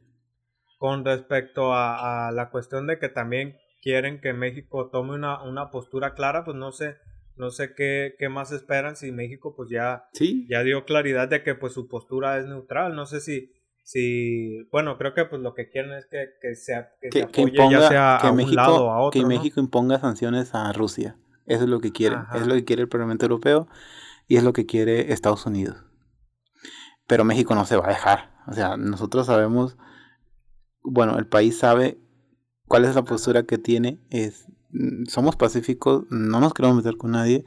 Con 0.78 1.04
respecto 1.04 1.72
a, 1.72 2.28
a, 2.28 2.32
la 2.32 2.50
cuestión 2.50 2.86
de 2.86 2.98
que 2.98 3.08
también 3.08 3.56
quieren 3.82 4.20
que 4.20 4.32
México 4.32 4.90
tome 4.90 5.14
una, 5.14 5.42
una 5.42 5.70
postura 5.70 6.14
clara, 6.14 6.44
pues 6.44 6.56
no 6.56 6.72
sé 6.72 6.96
no 7.36 7.50
sé 7.50 7.74
qué, 7.74 8.14
qué 8.18 8.28
más 8.28 8.50
esperan 8.52 8.96
si 8.96 9.12
México 9.12 9.54
pues 9.54 9.68
ya, 9.70 10.08
¿Sí? 10.12 10.46
ya 10.48 10.62
dio 10.62 10.84
claridad 10.84 11.28
de 11.28 11.42
que 11.42 11.54
pues 11.54 11.74
su 11.74 11.86
postura 11.86 12.38
es 12.38 12.46
neutral. 12.46 12.96
No 12.96 13.06
sé 13.06 13.20
si, 13.20 13.52
si 13.82 14.62
bueno, 14.72 14.96
creo 14.96 15.14
que 15.14 15.26
pues 15.26 15.42
lo 15.42 15.54
que 15.54 15.68
quieren 15.68 15.92
es 15.92 16.06
que, 16.06 16.30
que, 16.40 16.54
sea, 16.54 16.92
que, 17.00 17.12
se 17.12 17.22
apoye 17.22 17.42
imponga, 17.42 17.80
ya 17.80 17.88
sea 17.88 18.18
que 18.20 18.26
a 18.28 18.32
México, 18.32 18.50
un 18.50 18.56
lado 18.56 18.84
o 18.86 18.90
a 18.90 19.00
otro. 19.00 19.20
Que 19.20 19.22
¿no? 19.22 19.28
México 19.28 19.60
imponga 19.60 19.98
sanciones 19.98 20.54
a 20.54 20.72
Rusia. 20.72 21.16
Eso 21.44 21.64
es 21.64 21.70
lo 21.70 21.80
que 21.80 21.92
quieren. 21.92 22.20
Ajá. 22.20 22.38
Es 22.38 22.46
lo 22.46 22.54
que 22.54 22.64
quiere 22.64 22.82
el 22.82 22.88
Parlamento 22.88 23.26
Europeo 23.26 23.68
y 24.28 24.36
es 24.36 24.44
lo 24.44 24.52
que 24.52 24.66
quiere 24.66 25.12
Estados 25.12 25.46
Unidos. 25.46 25.84
Pero 27.06 27.24
México 27.24 27.54
no 27.54 27.64
se 27.64 27.76
va 27.76 27.86
a 27.86 27.90
dejar. 27.90 28.34
O 28.46 28.52
sea, 28.52 28.76
nosotros 28.76 29.26
sabemos, 29.26 29.76
bueno, 30.82 31.18
el 31.18 31.26
país 31.26 31.58
sabe 31.58 32.00
cuál 32.66 32.84
es 32.84 32.94
la 32.94 33.04
postura 33.04 33.44
que 33.44 33.58
tiene. 33.58 34.00
Es 34.10 34.46
somos 35.08 35.36
pacíficos, 35.36 36.04
no 36.10 36.40
nos 36.40 36.54
queremos 36.54 36.76
meter 36.76 36.96
con 36.96 37.12
nadie. 37.12 37.44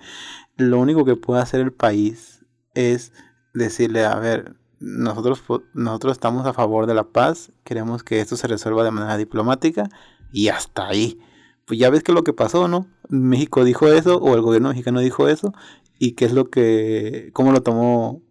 Lo 0.57 0.79
único 0.79 1.05
que 1.05 1.15
puede 1.15 1.41
hacer 1.41 1.61
el 1.61 1.73
país 1.73 2.45
es 2.73 3.11
decirle, 3.53 4.05
a 4.05 4.15
ver, 4.15 4.55
nosotros, 4.79 5.43
nosotros 5.73 6.13
estamos 6.13 6.45
a 6.45 6.53
favor 6.53 6.85
de 6.85 6.93
la 6.93 7.03
paz, 7.03 7.51
queremos 7.63 8.03
que 8.03 8.21
esto 8.21 8.37
se 8.37 8.47
resuelva 8.47 8.83
de 8.83 8.91
manera 8.91 9.17
diplomática 9.17 9.89
y 10.31 10.47
hasta 10.49 10.87
ahí. 10.87 11.19
Pues 11.65 11.79
ya 11.79 11.89
ves 11.89 12.03
que 12.03 12.13
lo 12.13 12.23
que 12.23 12.33
pasó, 12.33 12.67
¿no? 12.67 12.87
México 13.09 13.63
dijo 13.63 13.87
eso 13.87 14.17
o 14.17 14.33
el 14.35 14.41
gobierno 14.41 14.69
mexicano 14.69 15.01
dijo 15.01 15.27
eso 15.27 15.53
y 15.99 16.15
qué 16.15 16.25
es 16.25 16.33
lo 16.33 16.49
que, 16.49 17.29
cómo 17.33 17.51
lo 17.51 17.61
tomó 17.61 18.23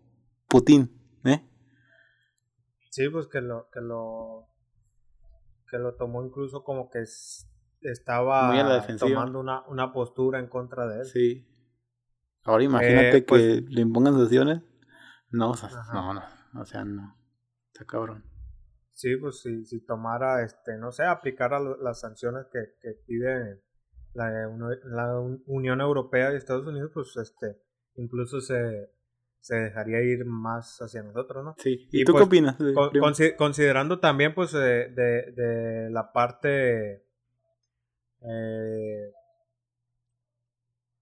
Putin, 0.49 0.91
¿eh? 1.25 1.47
Sí, 2.91 3.09
pues 3.11 3.29
que 3.29 3.43
lo, 3.43 3.69
que 3.71 3.81
lo, 3.81 4.49
que 5.71 5.79
lo 5.79 5.95
tomó 5.95 6.25
incluso 6.25 6.65
como 6.65 6.89
que 6.89 7.05
estaba 7.83 8.51
tomando 8.99 9.39
una, 9.39 9.67
una, 9.69 9.93
postura 9.93 10.41
en 10.41 10.49
contra 10.49 10.89
de 10.89 11.01
él. 11.01 11.05
Sí. 11.05 11.47
Ahora 12.43 12.65
imagínate 12.65 13.19
eh, 13.19 13.23
pues, 13.23 13.43
que 13.43 13.65
le 13.69 13.83
impongan 13.83 14.15
sanciones. 14.15 14.63
No, 15.31 15.51
o 15.51 15.55
sea, 15.55 15.69
no, 15.93 16.15
no, 16.15 16.23
o 16.59 16.65
sea, 16.65 16.87
no. 16.87 17.19
Está 17.67 17.85
cabrón. 17.85 18.25
Sí, 18.95 19.15
pues 19.17 19.43
si, 19.43 19.67
si 19.67 19.85
tomara, 19.85 20.43
este, 20.43 20.79
no 20.79 20.91
sé, 20.91 21.05
aplicara 21.05 21.61
las 21.61 22.01
sanciones 22.01 22.47
que, 22.51 22.61
que 22.81 22.95
pide 23.07 23.63
la, 24.19 24.49
la, 24.85 25.21
Unión 25.47 25.81
Europea 25.81 26.33
y 26.33 26.37
Estados 26.37 26.67
Unidos, 26.67 26.91
pues 26.93 27.17
este, 27.17 27.57
incluso 27.97 28.41
se, 28.41 28.91
se 29.41 29.57
dejaría 29.57 30.03
ir 30.03 30.25
más 30.25 30.79
hacia 30.81 31.03
nosotros, 31.03 31.45
¿no? 31.45 31.55
Sí. 31.59 31.89
¿Y, 31.93 32.05
tú 32.05 32.13
pues, 32.13 32.23
qué 32.23 32.27
opinas? 32.27 32.57
Con, 32.75 33.15
considerando 33.37 34.01
también, 34.01 34.35
pues, 34.35 34.53
de, 34.53 34.89
de, 34.89 35.33
de 35.33 35.91
la 35.91 36.13
parte 36.13 37.05
eh, 38.21 39.13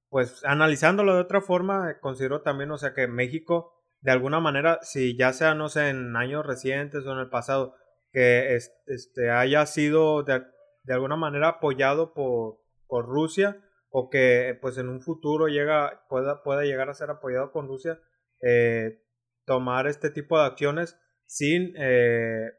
pues 0.08 0.44
analizándolo 0.44 1.14
de 1.14 1.20
otra 1.20 1.40
forma, 1.40 1.98
considero 2.00 2.42
también, 2.42 2.70
o 2.70 2.78
sea, 2.78 2.94
que 2.94 3.08
México, 3.08 3.82
de 4.00 4.12
alguna 4.12 4.40
manera, 4.40 4.78
si 4.82 5.16
ya 5.16 5.32
sea, 5.32 5.54
no 5.54 5.68
sé, 5.68 5.88
en 5.88 6.16
años 6.16 6.46
recientes 6.46 7.04
o 7.06 7.12
en 7.12 7.18
el 7.18 7.28
pasado, 7.28 7.74
que 8.12 8.56
este, 8.86 9.30
haya 9.30 9.66
sido 9.66 10.22
de, 10.22 10.42
de 10.84 10.94
alguna 10.94 11.16
manera 11.16 11.48
apoyado 11.48 12.14
por, 12.14 12.60
por 12.86 13.06
Rusia 13.06 13.62
o 13.90 14.10
que 14.10 14.58
pues 14.60 14.78
en 14.78 14.88
un 14.88 15.00
futuro 15.00 15.48
llega, 15.48 16.04
pueda, 16.08 16.42
pueda 16.42 16.62
llegar 16.62 16.90
a 16.90 16.94
ser 16.94 17.10
apoyado 17.10 17.52
por 17.52 17.66
Rusia, 17.66 18.00
eh, 18.42 19.02
tomar 19.44 19.86
este 19.86 20.10
tipo 20.10 20.38
de 20.38 20.46
acciones 20.46 20.98
sin 21.24 21.72
eh, 21.76 22.50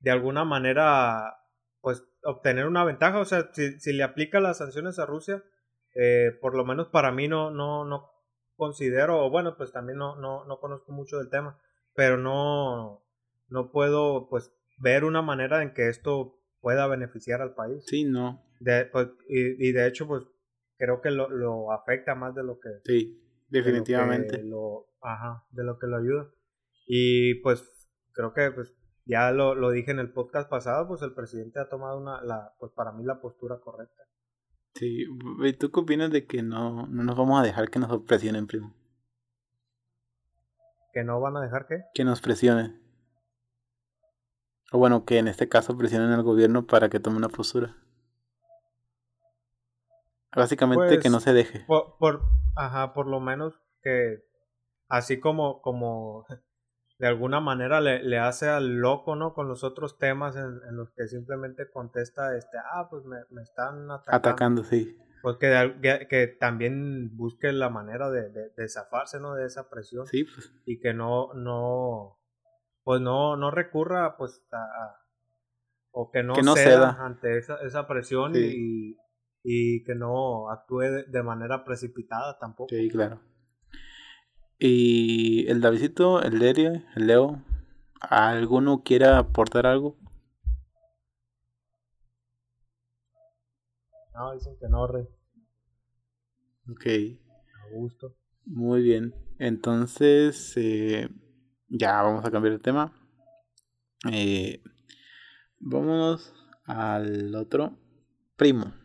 de 0.00 0.10
alguna 0.10 0.44
manera 0.44 1.36
pues 1.80 2.02
obtener 2.24 2.66
una 2.66 2.84
ventaja. 2.84 3.18
O 3.20 3.24
sea, 3.24 3.50
si, 3.52 3.78
si 3.78 3.92
le 3.92 4.02
aplica 4.02 4.40
las 4.40 4.58
sanciones 4.58 4.98
a 4.98 5.06
Rusia, 5.06 5.44
eh, 5.94 6.32
por 6.40 6.56
lo 6.56 6.64
menos 6.64 6.88
para 6.88 7.12
mí 7.12 7.28
no, 7.28 7.50
no, 7.50 7.84
no 7.84 8.10
considero, 8.56 9.24
o 9.24 9.30
bueno, 9.30 9.56
pues 9.56 9.72
también 9.72 9.98
no, 9.98 10.16
no, 10.16 10.44
no 10.44 10.58
conozco 10.58 10.92
mucho 10.92 11.18
del 11.18 11.30
tema, 11.30 11.58
pero 11.94 12.16
no, 12.16 13.04
no 13.48 13.70
puedo 13.70 14.28
pues 14.28 14.52
ver 14.78 15.04
una 15.04 15.22
manera 15.22 15.62
en 15.62 15.72
que 15.72 15.88
esto 15.88 16.38
pueda 16.60 16.86
beneficiar 16.86 17.42
al 17.42 17.54
país. 17.54 17.84
Sí, 17.86 18.04
no. 18.04 18.42
De, 18.60 18.86
pues, 18.86 19.08
y, 19.28 19.68
y, 19.68 19.72
de 19.72 19.86
hecho, 19.86 20.06
pues 20.06 20.24
creo 20.76 21.00
que 21.00 21.10
lo, 21.10 21.28
lo, 21.28 21.72
afecta 21.72 22.14
más 22.14 22.34
de 22.34 22.44
lo 22.44 22.58
que... 22.60 22.70
Sí, 22.84 23.22
definitivamente. 23.48 24.38
De 24.38 24.44
lo, 24.44 24.44
que 24.44 24.48
lo, 24.48 24.88
ajá, 25.02 25.46
de 25.50 25.64
lo 25.64 25.78
que 25.78 25.86
lo 25.86 25.96
ayuda. 25.96 26.30
Y 26.86 27.34
pues 27.36 27.64
creo 28.12 28.32
que 28.32 28.50
pues 28.50 28.74
ya 29.06 29.30
lo, 29.32 29.54
lo, 29.54 29.70
dije 29.70 29.90
en 29.90 29.98
el 29.98 30.12
podcast 30.12 30.48
pasado, 30.48 30.88
pues 30.88 31.02
el 31.02 31.14
presidente 31.14 31.60
ha 31.60 31.68
tomado 31.68 31.98
una, 31.98 32.22
la, 32.22 32.54
pues 32.58 32.72
para 32.72 32.92
mí 32.92 33.04
la 33.04 33.20
postura 33.20 33.60
correcta. 33.60 34.02
Sí, 34.74 35.06
¿y 35.44 35.52
tú 35.52 35.70
qué 35.70 35.80
opinas 35.80 36.10
de 36.10 36.26
que 36.26 36.42
no, 36.42 36.86
no 36.86 37.04
nos 37.04 37.16
vamos 37.16 37.40
a 37.40 37.44
dejar 37.44 37.70
que 37.70 37.78
nos 37.78 38.02
presionen, 38.02 38.46
primo? 38.46 38.74
¿Que 40.92 41.04
no 41.04 41.20
van 41.20 41.36
a 41.36 41.40
dejar 41.40 41.66
qué? 41.68 41.84
Que 41.94 42.04
nos 42.04 42.20
presionen. 42.20 42.80
O 44.72 44.78
bueno, 44.78 45.04
que 45.04 45.18
en 45.18 45.28
este 45.28 45.48
caso 45.48 45.76
presionen 45.76 46.10
al 46.10 46.22
gobierno 46.22 46.66
para 46.66 46.88
que 46.88 46.98
tome 46.98 47.16
una 47.16 47.28
postura. 47.28 47.76
Básicamente 50.36 50.86
pues, 50.86 51.00
que 51.00 51.10
no 51.10 51.20
se 51.20 51.32
deje. 51.32 51.60
Por, 51.66 51.96
por, 51.98 52.22
ajá, 52.56 52.92
por 52.92 53.06
lo 53.06 53.20
menos 53.20 53.54
que 53.82 54.24
así 54.88 55.20
como, 55.20 55.60
como 55.62 56.26
de 56.98 57.06
alguna 57.06 57.40
manera 57.40 57.80
le, 57.80 58.02
le, 58.02 58.18
hace 58.18 58.48
al 58.48 58.76
loco, 58.76 59.16
¿no? 59.16 59.34
Con 59.34 59.48
los 59.48 59.64
otros 59.64 59.98
temas 59.98 60.36
en, 60.36 60.60
en, 60.68 60.76
los 60.76 60.90
que 60.92 61.08
simplemente 61.08 61.70
contesta, 61.70 62.36
este, 62.36 62.56
ah, 62.58 62.88
pues 62.88 63.04
me, 63.04 63.18
me 63.30 63.42
están 63.42 63.90
atacando. 63.90 64.16
Atacando, 64.16 64.64
sí. 64.64 64.96
Pues 65.22 65.36
que, 65.38 65.74
que, 65.80 66.06
que 66.06 66.26
también 66.26 67.16
busque 67.16 67.50
la 67.52 67.70
manera 67.70 68.10
de, 68.10 68.28
de, 68.28 68.50
de, 68.50 68.68
zafarse, 68.68 69.18
¿no? 69.20 69.34
De 69.34 69.46
esa 69.46 69.70
presión. 69.70 70.06
Sí, 70.06 70.24
pues. 70.24 70.52
Y 70.66 70.80
que 70.80 70.92
no, 70.92 71.32
no, 71.34 72.18
pues 72.82 73.00
no, 73.00 73.36
no 73.36 73.50
recurra, 73.50 74.16
pues, 74.16 74.42
a, 74.52 74.96
o 75.90 76.10
que 76.10 76.22
no, 76.22 76.34
que 76.34 76.42
no 76.42 76.54
ceda, 76.54 76.92
ceda, 76.92 77.04
ante 77.04 77.38
esa, 77.38 77.56
esa 77.62 77.86
presión 77.86 78.34
sí. 78.34 78.96
y, 78.96 79.03
y 79.44 79.84
que 79.84 79.94
no 79.94 80.50
actúe 80.50 81.04
de, 81.06 81.22
manera 81.22 81.64
precipitada 81.64 82.38
tampoco. 82.38 82.70
Sí, 82.70 82.88
claro. 82.88 83.20
Y 84.58 85.46
el 85.48 85.60
Davidito, 85.60 86.22
el 86.22 86.38
Lerio, 86.38 86.82
el 86.96 87.06
Leo, 87.06 87.42
¿alguno 88.00 88.82
quiera 88.82 89.18
aportar 89.18 89.66
algo? 89.66 89.98
No, 94.14 94.32
dicen 94.32 94.56
que 94.58 94.68
no, 94.68 94.86
Rey. 94.86 95.06
Ok. 96.70 96.86
A 96.86 97.74
gusto. 97.74 98.16
Muy 98.46 98.82
bien. 98.82 99.14
Entonces, 99.38 100.54
eh, 100.56 101.10
ya 101.68 102.00
vamos 102.00 102.24
a 102.24 102.30
cambiar 102.30 102.54
de 102.54 102.60
tema. 102.60 102.92
Eh, 104.10 104.62
vámonos 105.58 106.32
al 106.64 107.34
otro. 107.34 107.76
Primo. 108.36 108.83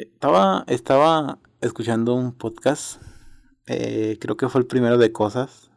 Estaba, 0.00 0.64
estaba 0.66 1.38
escuchando 1.60 2.14
un 2.14 2.32
podcast, 2.32 3.02
eh, 3.66 4.16
creo 4.18 4.34
que 4.34 4.48
fue 4.48 4.62
el 4.62 4.66
primero 4.66 4.96
de 4.96 5.12
cosas, 5.12 5.70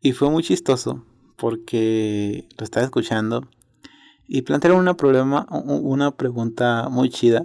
y 0.00 0.12
fue 0.12 0.30
muy 0.30 0.44
chistoso 0.44 1.04
porque 1.36 2.48
lo 2.56 2.62
estaba 2.62 2.84
escuchando 2.84 3.48
y 4.28 4.42
plantearon 4.42 4.78
una, 4.78 4.96
problema, 4.96 5.48
una 5.50 6.12
pregunta 6.12 6.88
muy 6.90 7.10
chida 7.10 7.44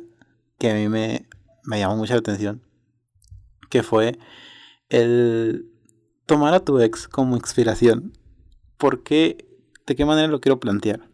que 0.59 0.69
a 0.69 0.75
mí 0.75 0.89
me, 0.89 1.27
me 1.63 1.79
llamó 1.79 1.97
mucha 1.97 2.17
atención, 2.17 2.62
que 3.71 3.81
fue 3.81 4.19
el 4.89 5.71
tomar 6.27 6.53
a 6.53 6.63
tu 6.63 6.79
ex 6.81 7.07
como 7.07 7.36
inspiración. 7.36 8.13
¿Por 8.77 9.01
qué? 9.01 9.47
¿De 9.88 9.95
qué 9.95 10.05
manera 10.05 10.27
lo 10.27 10.39
quiero 10.39 10.59
plantear? 10.59 11.09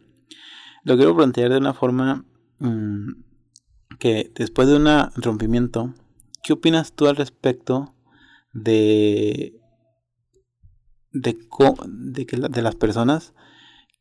Lo 0.84 0.98
quiero 0.98 1.16
plantear 1.16 1.50
de 1.50 1.60
una 1.60 1.74
forma 1.74 2.26
mmm, 2.58 3.29
que 4.00 4.32
después 4.36 4.68
de 4.68 4.78
un 4.78 4.88
rompimiento 5.16 5.94
¿Qué 6.44 6.54
opinas 6.54 6.94
tú 6.94 7.08
al 7.08 7.16
respecto 7.16 7.94
de 8.54 9.60
de, 11.12 11.38
de, 11.88 12.26
que, 12.26 12.38
de 12.38 12.62
las 12.62 12.76
personas 12.76 13.34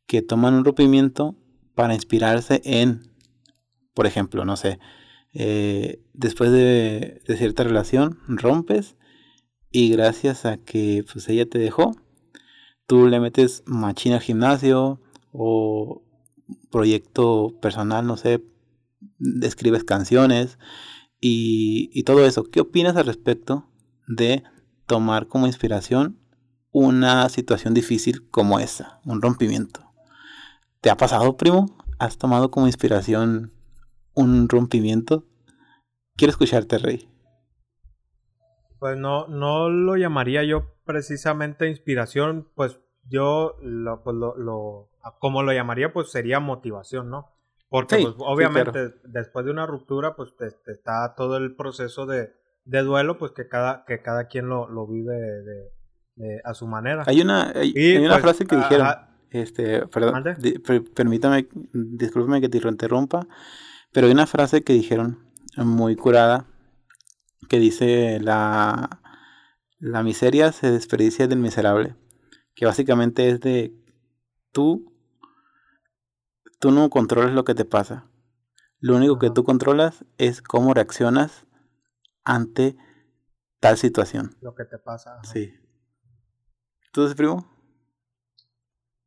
que 0.05 0.21
toman 0.21 0.53
un 0.53 0.65
rompimiento 0.65 1.35
para 1.75 1.93
inspirarse 1.93 2.61
en, 2.63 3.11
por 3.93 4.05
ejemplo, 4.05 4.45
no 4.45 4.57
sé, 4.57 4.79
eh, 5.33 6.03
después 6.13 6.51
de, 6.51 7.21
de, 7.27 7.37
cierta 7.37 7.63
relación, 7.63 8.19
rompes 8.27 8.95
y 9.71 9.89
gracias 9.89 10.45
a 10.45 10.57
que 10.57 11.03
pues 11.11 11.27
ella 11.29 11.47
te 11.47 11.59
dejó, 11.59 11.95
tú 12.87 13.07
le 13.07 13.19
metes 13.19 13.63
machina 13.65 14.15
al 14.15 14.21
gimnasio 14.21 15.01
o 15.31 16.03
proyecto 16.71 17.59
personal, 17.61 18.05
no 18.07 18.17
sé, 18.17 18.43
escribes 19.41 19.83
canciones 19.83 20.57
y, 21.19 21.89
y 21.93 22.03
todo 22.03 22.25
eso. 22.25 22.43
¿Qué 22.43 22.61
opinas 22.61 22.95
al 22.95 23.05
respecto 23.05 23.69
de 24.07 24.43
tomar 24.87 25.27
como 25.27 25.47
inspiración 25.47 26.19
una 26.71 27.27
situación 27.29 27.73
difícil 27.73 28.29
como 28.29 28.59
esa, 28.59 28.99
un 29.05 29.21
rompimiento? 29.21 29.81
¿Te 30.81 30.89
ha 30.89 30.97
pasado, 30.97 31.35
primo? 31.35 31.77
¿Has 31.99 32.17
tomado 32.17 32.51
como 32.51 32.67
inspiración 32.67 33.51
un 34.13 34.47
rompimiento? 34.47 35.25
Quiero 36.15 36.31
escucharte, 36.31 36.77
Rey. 36.77 37.09
Pues 38.79 38.97
no, 38.97 39.27
no 39.27 39.69
lo 39.69 39.97
llamaría 39.97 40.43
yo 40.43 40.75
precisamente 40.85 41.69
inspiración, 41.69 42.49
pues 42.55 42.79
yo 43.09 43.57
lo, 43.61 44.03
pues 44.03 44.15
lo, 44.15 44.89
como 45.19 45.43
lo 45.43 45.51
llamaría, 45.51 45.91
pues 45.91 46.11
sería 46.11 46.39
motivación, 46.39 47.09
¿no? 47.09 47.38
Porque 47.69 47.97
pues, 48.01 48.15
obviamente 48.17 48.93
después 49.03 49.45
de 49.45 49.51
una 49.51 49.65
ruptura, 49.65 50.15
pues 50.15 50.33
está 50.67 51.13
todo 51.15 51.37
el 51.37 51.55
proceso 51.55 52.05
de, 52.05 52.31
de, 52.65 52.81
duelo, 52.81 53.17
pues 53.17 53.31
que 53.31 53.47
cada, 53.47 53.85
que 53.85 54.01
cada 54.01 54.27
quien 54.27 54.49
lo, 54.49 54.67
lo 54.67 54.87
vive 54.87 55.15
de, 55.15 56.41
a 56.43 56.53
su 56.53 56.67
manera. 56.67 57.03
Hay 57.05 57.21
una, 57.21 57.51
hay, 57.55 57.97
una 57.97 58.15
pues, 58.15 58.21
frase 58.21 58.45
que 58.45 58.55
dijeron, 58.55 58.87
este, 59.29 59.87
perdón, 59.87 60.23
permítame, 60.95 61.47
discúlpeme 61.71 62.41
que 62.41 62.49
te 62.49 62.57
interrumpa, 62.57 63.27
pero 63.93 64.07
hay 64.07 64.13
una 64.13 64.27
frase 64.27 64.63
que 64.63 64.73
dijeron 64.73 65.19
muy 65.55 65.95
curada 65.95 66.45
que 67.49 67.59
dice 67.59 68.19
la, 68.21 69.01
la 69.79 70.03
miseria 70.03 70.51
se 70.53 70.71
desperdicia 70.71 71.27
del 71.27 71.39
miserable. 71.39 71.95
Que 72.55 72.65
básicamente 72.65 73.29
es 73.29 73.39
de 73.41 73.73
tú, 74.51 74.88
tú 76.59 76.71
no 76.71 76.89
controlas 76.89 77.33
lo 77.33 77.43
que 77.43 77.55
te 77.55 77.65
pasa. 77.65 78.09
Lo 78.79 78.95
único 78.95 79.19
que 79.19 79.29
tú 79.29 79.43
controlas 79.43 80.05
es 80.17 80.41
cómo 80.41 80.73
reaccionas 80.73 81.45
ante 82.23 82.77
tal 83.59 83.77
situación. 83.77 84.35
Lo 84.41 84.55
que 84.55 84.65
te 84.65 84.77
pasa. 84.77 85.19
Sí. 85.23 85.53
¿Tú, 86.91 87.07
primo? 87.15 87.45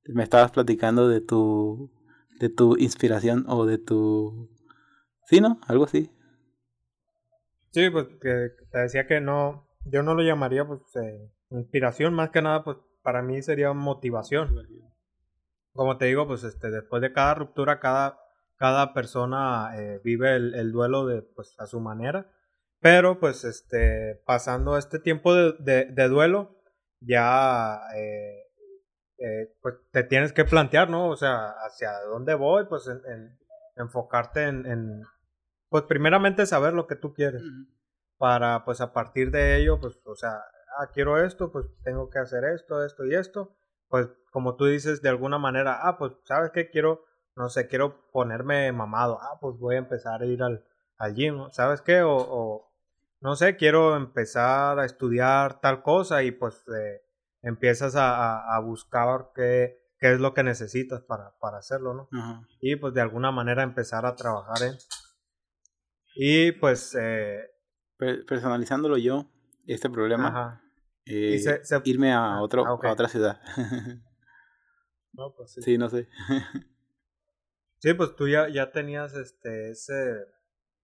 Me 0.04 0.24
estabas 0.24 0.50
platicando 0.50 1.08
de 1.08 1.20
tu, 1.20 1.90
de 2.38 2.48
tu 2.48 2.76
inspiración 2.76 3.44
o 3.48 3.66
de 3.66 3.78
tu... 3.78 4.50
¿Sí, 5.26 5.40
no? 5.40 5.60
Algo 5.66 5.84
así. 5.84 6.10
Sí, 7.70 7.88
pues 7.88 8.06
que 8.20 8.50
te 8.70 8.78
decía 8.78 9.06
que 9.06 9.20
no, 9.20 9.66
yo 9.86 10.02
no 10.02 10.14
lo 10.14 10.22
llamaría 10.22 10.66
pues 10.66 10.80
eh, 10.96 11.32
inspiración, 11.50 12.12
más 12.12 12.30
que 12.30 12.42
nada 12.42 12.64
pues 12.64 12.76
para 13.02 13.22
mí 13.22 13.40
sería 13.42 13.72
motivación. 13.72 14.54
Como 15.72 15.96
te 15.96 16.06
digo, 16.06 16.26
pues 16.26 16.44
este 16.44 16.70
después 16.70 17.02
de 17.02 17.12
cada 17.12 17.34
ruptura 17.34 17.80
cada 17.80 18.18
cada 18.56 18.94
persona 18.94 19.72
eh, 19.76 20.00
vive 20.04 20.36
el, 20.36 20.72
duelo 20.72 21.06
de 21.06 21.22
pues 21.22 21.58
a 21.58 21.66
su 21.66 21.80
manera, 21.80 22.30
pero 22.80 23.18
pues 23.18 23.44
este 23.44 24.22
pasando 24.24 24.76
este 24.76 24.98
tiempo 25.00 25.34
de, 25.34 25.86
de, 25.86 26.08
duelo 26.08 26.62
ya 27.00 27.80
eh, 27.96 28.38
pues 29.60 29.74
te 29.90 30.04
tienes 30.04 30.32
que 30.32 30.44
plantear, 30.44 30.90
¿no? 30.90 31.08
O 31.08 31.16
sea, 31.16 31.50
hacia 31.66 31.92
dónde 32.08 32.34
voy, 32.34 32.66
pues 32.66 32.86
en, 32.86 33.38
enfocarte 33.76 34.44
en 34.44 35.04
pues 35.72 35.84
primeramente 35.84 36.44
saber 36.44 36.74
lo 36.74 36.86
que 36.86 36.96
tú 36.96 37.14
quieres. 37.14 37.42
Para, 38.18 38.62
pues 38.66 38.82
a 38.82 38.92
partir 38.92 39.30
de 39.30 39.56
ello, 39.56 39.80
pues, 39.80 39.98
o 40.04 40.14
sea, 40.14 40.44
ah, 40.78 40.90
quiero 40.92 41.24
esto, 41.24 41.50
pues 41.50 41.64
tengo 41.82 42.10
que 42.10 42.18
hacer 42.18 42.44
esto, 42.44 42.84
esto 42.84 43.06
y 43.06 43.14
esto. 43.14 43.56
Pues 43.92 44.08
como 44.30 44.56
tú 44.56 44.64
dices, 44.64 45.02
de 45.02 45.10
alguna 45.10 45.36
manera, 45.36 45.86
ah, 45.86 45.98
pues, 45.98 46.14
¿sabes 46.24 46.50
qué? 46.50 46.70
Quiero, 46.70 47.04
no 47.36 47.50
sé, 47.50 47.68
quiero 47.68 48.10
ponerme 48.10 48.72
mamado. 48.72 49.18
Ah, 49.20 49.38
pues 49.38 49.58
voy 49.58 49.74
a 49.74 49.80
empezar 49.80 50.22
a 50.22 50.24
ir 50.24 50.42
al, 50.42 50.64
al 50.96 51.14
gym, 51.14 51.50
¿sabes 51.50 51.82
qué? 51.82 52.00
O, 52.02 52.72
no 53.20 53.36
sé, 53.36 53.56
quiero 53.56 53.94
empezar 53.94 54.78
a 54.78 54.86
estudiar 54.86 55.60
tal 55.60 55.82
cosa 55.82 56.22
y 56.22 56.30
pues 56.30 56.64
eh, 56.74 57.02
empiezas 57.42 57.94
a, 57.94 58.56
a, 58.56 58.60
buscar 58.60 59.30
qué, 59.34 59.78
qué 59.98 60.14
es 60.14 60.20
lo 60.20 60.32
que 60.32 60.42
necesitas 60.42 61.02
para, 61.02 61.36
para 61.38 61.58
hacerlo, 61.58 61.92
¿no? 61.92 62.08
Y 62.62 62.76
pues 62.76 62.94
de 62.94 63.02
alguna 63.02 63.30
manera 63.30 63.62
empezar 63.62 64.06
a 64.06 64.16
trabajar 64.16 64.62
en, 64.62 64.74
y 66.14 66.52
pues... 66.52 66.96
Eh, 66.98 67.52
personalizándolo 68.26 68.96
yo, 68.96 69.30
este 69.66 69.88
problema, 69.88 70.61
eh, 71.06 71.40
irme 71.84 72.12
a, 72.12 72.36
ah, 72.36 72.42
otro, 72.42 72.66
a 72.66 72.92
otra 72.92 73.08
ciudad. 73.08 73.40
no, 75.12 75.34
pues 75.34 75.52
sí. 75.52 75.62
sí, 75.62 75.78
no 75.78 75.88
sé. 75.88 76.08
sí, 77.78 77.94
pues 77.94 78.14
tú 78.16 78.28
ya, 78.28 78.48
ya 78.48 78.70
tenías 78.72 79.14
este, 79.14 79.70
ese, 79.70 80.26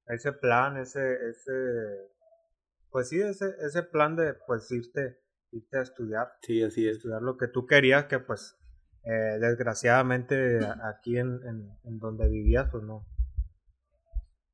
ese 0.06 0.32
plan, 0.32 0.76
ese, 0.76 1.14
ese, 1.30 1.52
pues 2.90 3.08
sí, 3.08 3.20
ese, 3.20 3.54
ese 3.60 3.82
plan 3.82 4.16
de 4.16 4.34
pues 4.46 4.70
irte, 4.70 5.20
irte 5.52 5.78
a 5.78 5.82
estudiar. 5.82 6.32
Sí, 6.42 6.62
así 6.62 6.88
es. 6.88 6.96
Estudiar 6.96 7.22
lo 7.22 7.36
que 7.36 7.48
tú 7.48 7.66
querías, 7.66 8.06
que 8.06 8.18
pues 8.18 8.56
eh, 9.04 9.38
desgraciadamente 9.40 10.60
aquí 10.84 11.18
en, 11.18 11.40
en, 11.46 11.70
en 11.84 11.98
donde 11.98 12.28
vivías, 12.28 12.68
pues 12.70 12.82
no, 12.82 13.06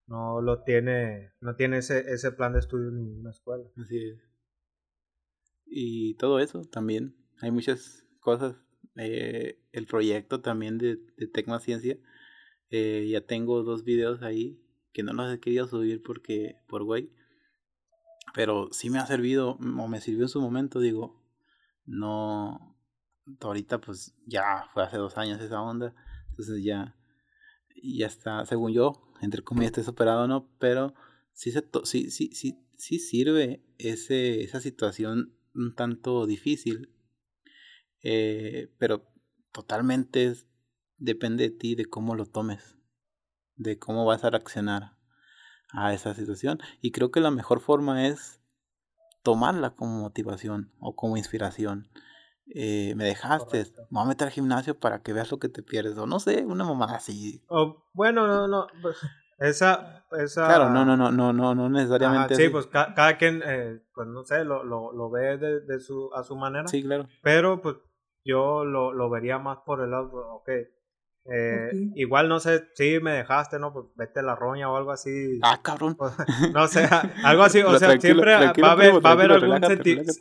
no 0.07 0.41
lo 0.43 0.63
tiene, 0.63 1.33
no 1.41 1.57
tiene 1.57 1.79
ese, 1.79 2.13
ese 2.13 2.33
plan 2.33 2.53
de 2.53 2.59
estudio 2.59 2.89
en 2.89 2.97
ninguna 2.97 3.31
escuela. 3.31 3.65
Así 3.81 4.11
es. 4.11 4.34
Y 5.67 6.15
todo 6.15 6.39
eso 6.41 6.63
también, 6.65 7.17
hay 7.41 7.51
muchas 7.51 8.05
cosas. 8.21 8.57
Eh, 8.97 9.61
el 9.73 9.87
proyecto 9.87 10.41
también 10.41 10.79
de, 10.79 10.97
de 11.17 11.27
Tecma 11.27 11.59
Ciencia, 11.61 11.99
eh, 12.71 13.09
ya 13.11 13.21
tengo 13.21 13.63
dos 13.63 13.85
videos 13.85 14.23
ahí 14.23 14.61
que 14.93 15.03
no 15.03 15.13
los 15.13 15.33
he 15.33 15.41
querido 15.41 15.67
subir 15.67 16.03
porque, 16.03 16.57
por 16.69 16.85
güey, 16.85 17.11
pero 18.35 18.69
sí 18.73 18.91
me 18.91 18.99
ha 18.99 19.07
servido, 19.07 19.59
o 19.61 19.89
me 19.89 20.01
sirvió 20.01 20.23
en 20.23 20.29
su 20.29 20.41
momento, 20.41 20.81
digo, 20.81 21.21
no, 21.85 22.77
ahorita 23.41 23.81
pues 23.81 24.15
ya 24.27 24.69
fue 24.73 24.85
hace 24.85 24.97
dos 24.97 25.19
años 25.19 25.41
esa 25.41 25.61
onda, 25.61 25.95
entonces 26.31 26.63
ya, 26.63 26.97
ya 27.83 28.07
está, 28.07 28.47
según 28.47 28.73
yo, 28.73 29.13
entre 29.21 29.43
comillas, 29.43 29.73
esté 29.73 29.83
superado 29.83 30.25
o 30.25 30.29
no, 30.29 30.49
pero 30.59 30.95
sí, 31.33 31.51
se 31.51 31.65
sí, 31.85 32.11
sí, 32.11 32.31
sí, 32.33 32.65
sí 32.77 32.99
sirve 32.99 33.65
ese, 33.79 34.43
esa 34.43 34.61
situación 34.61 35.35
un 35.55 35.75
tanto 35.75 36.27
difícil, 36.27 36.95
eh, 38.03 38.73
pero 38.79 39.07
totalmente 39.53 40.35
depende 40.99 41.45
de 41.45 41.57
ti, 41.57 41.75
de 41.75 41.87
cómo 41.87 42.15
lo 42.15 42.27
tomes, 42.27 42.77
de 43.57 43.79
cómo 43.79 44.05
vas 44.05 44.25
a 44.25 44.31
reaccionar 44.31 44.97
a 45.71 45.93
esa 45.95 46.15
situación. 46.15 46.59
Y 46.81 46.93
creo 46.93 47.11
que 47.11 47.21
la 47.21 47.31
mejor 47.31 47.61
forma 47.61 48.07
es 48.07 48.41
tomarla 49.23 49.71
como 49.75 50.01
motivación 50.01 50.73
o 50.79 50.95
como 50.95 51.17
inspiración. 51.17 51.89
Eh, 52.47 52.95
me 52.95 53.05
dejaste, 53.05 53.65
me 53.91 53.99
voy 53.99 54.03
a 54.03 54.09
meter 54.09 54.29
al 54.29 54.35
gimnasio 54.35 54.79
para 54.79 55.03
que 55.03 55.15
veas 55.15 55.31
lo 55.31 55.39
que 55.39 55.49
te 55.49 55.63
pierdes, 55.63 55.97
o 55.97 56.07
no 56.07 56.21
sé, 56.21 56.45
una 56.45 56.65
mamá 56.65 56.95
así. 56.95 57.43
O, 57.49 57.87
bueno, 57.95 58.27
no, 58.27 58.47
no, 58.47 58.67
pues, 58.83 58.99
esa, 59.39 60.05
esa... 60.19 60.47
Claro, 60.47 60.71
no, 60.71 60.85
no, 60.85 60.97
no, 60.97 61.11
no, 61.11 61.33
no, 61.33 61.55
no 61.55 61.69
necesariamente. 61.69 62.35
sí, 62.35 62.49
pues 62.49 62.67
cada 62.67 63.17
quien, 63.17 63.43
eh, 63.45 63.81
pues 63.95 64.09
no 64.09 64.25
sé, 64.25 64.45
lo, 64.45 64.65
lo, 64.65 64.93
lo 64.93 65.11
ve 65.11 65.39
de, 65.39 65.61
de, 65.61 65.81
su, 65.81 66.11
a 66.15 66.23
su 66.23 66.37
manera. 66.37 66.69
Sí, 66.69 66.83
claro. 66.83 67.09
Pero 67.23 67.61
pues 67.61 67.77
yo 68.25 68.65
lo, 68.65 68.93
lo 68.93 69.11
vería 69.11 69.39
más 69.39 69.59
por 69.65 69.81
el 69.81 69.91
lado, 69.91 70.11
ok, 70.35 70.49
eh, 71.27 71.71
Igual 71.95 72.29
no 72.29 72.39
sé 72.39 72.69
si 72.75 73.01
me 73.01 73.13
dejaste, 73.13 73.59
¿no? 73.59 73.73
Pues 73.73 73.87
vete 73.95 74.21
a 74.21 74.23
la 74.23 74.37
roña 74.37 74.71
o 74.71 74.77
algo 74.77 74.93
así. 74.93 75.41
Ah, 75.43 75.59
cabrón. 75.63 75.97
no 76.53 76.69
sé, 76.69 76.87
algo 77.25 77.43
así. 77.43 77.63
O 77.63 77.79
sea, 77.79 77.99
siempre 77.99 78.35
va 78.35 78.69
a 78.69 78.73
haber, 78.73 79.05
va 79.05 79.09
a 79.09 79.13
haber 79.13 79.33
algún 79.33 79.63
sentimiento 79.63 80.13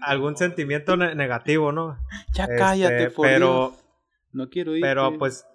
algún 0.00 0.36
sentimiento 0.36 0.96
negativo, 0.96 1.72
¿no? 1.72 1.98
Ya 2.32 2.48
cállate, 2.48 3.04
este, 3.04 3.22
pero 3.22 3.74
no 4.32 4.48
quiero 4.48 4.74
ir. 4.74 4.82
Pero 4.82 5.18
pues, 5.18 5.46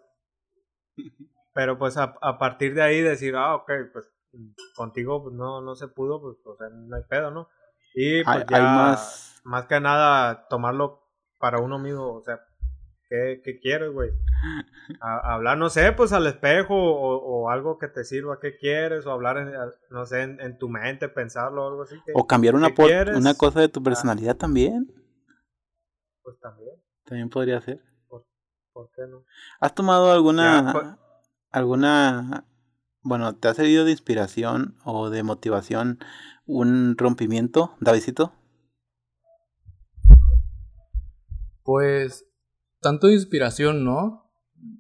pero 1.54 1.78
pues 1.78 1.98
a, 1.98 2.16
partir 2.40 2.74
de 2.74 2.82
ahí 2.82 3.02
decir, 3.02 3.36
ah, 3.36 3.56
ok, 3.56 3.72
pues 3.92 4.12
contigo 4.76 5.24
pues, 5.24 5.36
no, 5.36 5.62
no 5.62 5.76
se 5.76 5.88
pudo, 5.88 6.20
pues, 6.22 6.38
o 6.46 6.56
sea, 6.58 6.68
no 6.70 6.96
hay 6.96 7.04
pedo, 7.10 7.32
¿no? 7.32 7.50
Y 7.94 8.24
pues 8.24 8.46
ya, 8.50 8.62
más... 8.62 9.42
más 9.44 9.66
que 9.68 9.80
nada, 9.80 10.48
tomarlo 10.48 11.02
para 11.40 11.60
uno 11.60 11.78
mismo, 11.80 12.14
o 12.14 12.22
sea, 12.24 12.40
¿Qué, 13.10 13.42
qué 13.44 13.60
quieres, 13.60 13.92
güey? 13.92 14.10
A- 15.00 15.36
hablar, 15.36 15.56
no 15.60 15.70
sé, 15.70 15.92
pues 15.92 16.12
al 16.14 16.26
espejo 16.26 16.74
o, 16.74 17.18
o 17.44 17.50
algo 17.52 17.78
que 17.78 17.88
te 17.88 18.04
sirva, 18.04 18.40
¿qué 18.40 18.58
quieres? 18.58 19.06
O 19.06 19.12
hablar, 19.12 19.38
en, 19.38 19.52
no 19.92 20.06
sé, 20.08 20.24
en, 20.24 20.42
en 20.42 20.58
tu 20.58 20.68
mente, 20.68 21.10
pensarlo 21.10 21.64
o 21.64 21.68
algo 21.68 21.84
así. 21.84 21.96
¿qué- 22.08 22.12
O 22.16 22.26
cambiar 22.26 22.56
una, 22.56 22.70
una 23.16 23.36
cosa 23.36 23.60
de 23.60 23.70
tu 23.70 23.82
Ah. 23.82 23.84
personalidad 23.84 24.36
también. 24.36 24.92
Pues 26.24 26.40
también, 26.40 26.76
También 27.04 27.30
podría 27.30 27.62
ser. 27.62 27.80
¿por 28.08 28.90
qué 28.96 29.04
no? 29.08 29.24
¿Has 29.60 29.76
tomado 29.76 30.12
alguna, 30.12 30.64
Ya, 30.66 30.72
pues- 30.72 30.88
alguna, 31.54 32.46
bueno, 33.02 33.36
te 33.36 33.48
ha 33.48 33.54
servido 33.54 33.86
de 33.86 33.92
inspiración 33.92 34.76
o 34.84 35.10
de 35.10 35.24
motivación 35.24 36.00
un 36.46 36.98
rompimiento, 36.98 37.76
Davidito? 37.80 38.34
Pues, 41.64 42.26
tanto 42.82 43.08
de 43.08 43.14
inspiración, 43.14 43.86
¿no? 43.86 44.32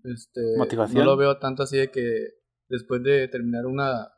Este, 0.03 0.41
Motivación. 0.57 1.05
No 1.05 1.12
lo 1.12 1.17
veo 1.17 1.38
tanto 1.39 1.63
así 1.63 1.77
de 1.77 1.91
que 1.91 2.27
después 2.69 3.01
de 3.03 3.27
terminar 3.27 3.65
una, 3.65 4.09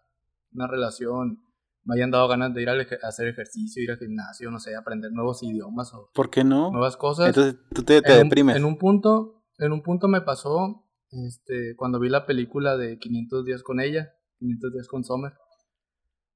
una 0.52 0.68
relación 0.68 1.42
me 1.84 1.96
hayan 1.96 2.10
dado 2.10 2.28
ganas 2.28 2.54
de 2.54 2.64
ir 2.64 2.70
a 2.70 2.76
hacer 3.08 3.28
ejercicio, 3.28 3.84
ir 3.84 3.92
al 3.92 4.00
gimnasio, 4.00 4.50
no 4.50 4.60
sé, 4.60 4.76
aprender 4.76 5.12
nuevos 5.12 5.44
idiomas 5.44 5.94
o 5.94 6.10
¿Por 6.16 6.32
qué 6.32 6.44
no? 6.44 6.72
nuevas 6.72 6.98
cosas. 6.98 7.28
Entonces 7.28 7.58
tú 7.74 7.84
te, 7.84 8.02
te 8.02 8.14
en 8.14 8.18
un- 8.22 8.24
deprimes. 8.24 8.56
en 8.56 8.66
un 8.66 8.78
punto, 8.80 9.44
en 9.60 9.72
un 9.72 9.84
punto 9.84 10.08
me 10.08 10.22
pasó, 10.22 10.85
este, 11.26 11.76
cuando 11.76 12.00
vi 12.00 12.10
la 12.10 12.26
película 12.26 12.78
de 12.78 12.98
500 12.98 13.46
días 13.46 13.64
con 13.64 13.80
ella, 13.80 14.14
500 14.40 14.74
días 14.74 14.88
con 14.88 15.04
Summer, 15.04 15.34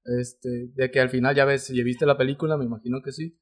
este, 0.05 0.71
de 0.73 0.91
que 0.91 0.99
al 0.99 1.09
final 1.09 1.35
ya 1.35 1.45
ves, 1.45 1.65
si 1.65 1.83
viste 1.83 2.05
la 2.05 2.17
película, 2.17 2.57
me 2.57 2.65
imagino 2.65 3.01
que 3.03 3.11
sí, 3.11 3.39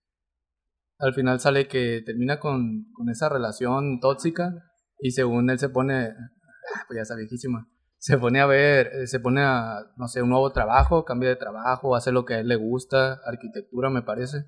al 1.00 1.14
final 1.14 1.40
sale 1.40 1.68
que 1.68 2.02
termina 2.06 2.40
con, 2.40 2.92
con 2.94 3.10
esa 3.10 3.30
relación 3.30 4.00
tóxica 4.00 4.52
y 5.00 5.12
según 5.12 5.50
él 5.50 5.60
se 5.60 5.70
pone, 5.70 6.08
ah, 6.08 6.84
pues 6.88 6.98
ya 6.98 7.02
está 7.04 7.16
viejísima, 7.16 7.70
se 8.00 8.18
pone 8.18 8.40
a 8.40 8.46
ver, 8.46 8.88
eh, 8.88 9.08
se 9.08 9.20
pone 9.20 9.42
a, 9.42 9.80
no 9.96 10.08
sé, 10.08 10.22
un 10.22 10.30
nuevo 10.30 10.52
trabajo, 10.52 11.06
cambia 11.06 11.30
de 11.30 11.36
trabajo, 11.36 11.96
hace 11.96 12.12
lo 12.12 12.26
que 12.26 12.36
a 12.36 12.40
él 12.40 12.48
le 12.48 12.56
gusta, 12.56 13.20
arquitectura 13.26 13.90
me 13.90 14.02
parece. 14.02 14.46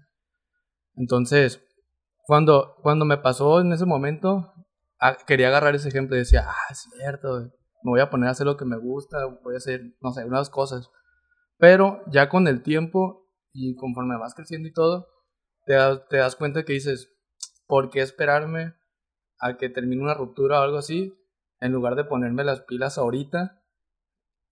Entonces, 0.96 1.64
cuando, 2.26 2.76
cuando 2.82 3.06
me 3.06 3.18
pasó 3.18 3.62
en 3.62 3.72
ese 3.74 3.86
momento, 3.86 4.54
quería 5.26 5.48
agarrar 5.48 5.76
ese 5.76 5.90
ejemplo 5.90 6.16
y 6.16 6.20
decía, 6.20 6.46
ah, 6.48 6.72
es 6.72 6.88
cierto, 6.98 7.52
me 7.84 7.92
voy 7.92 8.02
a 8.02 8.10
poner 8.10 8.28
a 8.30 8.32
hacer 8.32 8.46
lo 8.46 8.58
que 8.58 8.66
me 8.66 8.78
gusta, 8.78 9.26
voy 9.44 9.56
a 9.56 9.58
hacer, 9.58 9.96
no 10.02 10.12
sé, 10.12 10.26
unas 10.26 10.50
cosas. 10.50 10.90
Pero 11.58 12.02
ya 12.08 12.30
con 12.30 12.48
el 12.48 12.62
tiempo 12.64 13.28
y 13.54 13.76
conforme 13.76 14.18
vas 14.18 14.36
creciendo 14.36 14.68
y 14.68 14.74
todo, 14.74 15.08
te 15.66 15.76
te 16.10 16.18
das 16.18 16.36
cuenta 16.36 16.64
que 16.64 16.74
dices, 16.74 17.12
¿por 17.68 17.90
qué 17.90 18.02
esperarme 18.02 18.74
a 19.40 19.58
que 19.58 19.70
termine 19.70 20.02
una 20.02 20.14
ruptura 20.14 20.60
o 20.60 20.64
algo 20.64 20.78
así? 20.78 21.14
En 21.60 21.72
lugar 21.72 21.96
de 21.96 22.06
ponerme 22.06 22.44
las 22.44 22.62
pilas 22.62 22.98
ahorita 22.98 23.62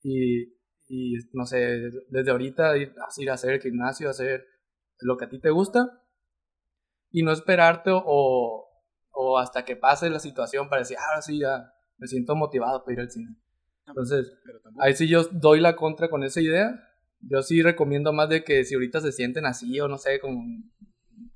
y, 0.02 0.58
y 0.88 1.16
no 1.34 1.46
sé, 1.46 1.92
desde 2.10 2.32
ahorita 2.32 2.78
ir, 2.78 2.94
ir 3.18 3.30
a 3.30 3.34
hacer 3.34 3.54
el 3.54 3.62
gimnasio, 3.62 4.10
hacer 4.10 4.46
lo 5.00 5.18
que 5.18 5.26
a 5.26 5.30
ti 5.30 5.40
te 5.40 5.50
gusta 5.50 6.04
y 7.12 7.24
no 7.24 7.32
esperarte 7.32 7.92
o, 7.94 8.67
o 9.20 9.40
hasta 9.40 9.66
que 9.66 9.76
pase 9.76 10.10
la 10.10 10.20
situación 10.20 10.70
para 10.70 10.82
decir, 10.82 10.98
"Ah, 11.00 11.04
ahora 11.10 11.22
sí 11.22 11.40
ya 11.40 11.74
me 11.98 12.08
siento 12.08 12.36
motivado 12.36 12.84
para 12.84 12.94
ir 12.94 13.00
al 13.00 13.10
cine. 13.10 13.36
Entonces, 13.88 14.32
ahí 14.80 14.94
sí 14.94 15.08
yo 15.08 15.24
doy 15.32 15.60
la 15.60 15.76
contra 15.76 16.10
con 16.10 16.24
esa 16.24 16.40
idea. 16.42 16.80
Yo 17.22 17.42
sí 17.42 17.64
recomiendo 17.64 18.14
más 18.14 18.30
de 18.30 18.44
que 18.44 18.64
si 18.64 18.76
ahorita 18.76 19.02
se 19.02 19.12
sienten 19.12 19.46
así 19.46 19.80
o 19.80 19.88
no 19.88 19.98
sé, 19.98 20.20
como 20.20 20.44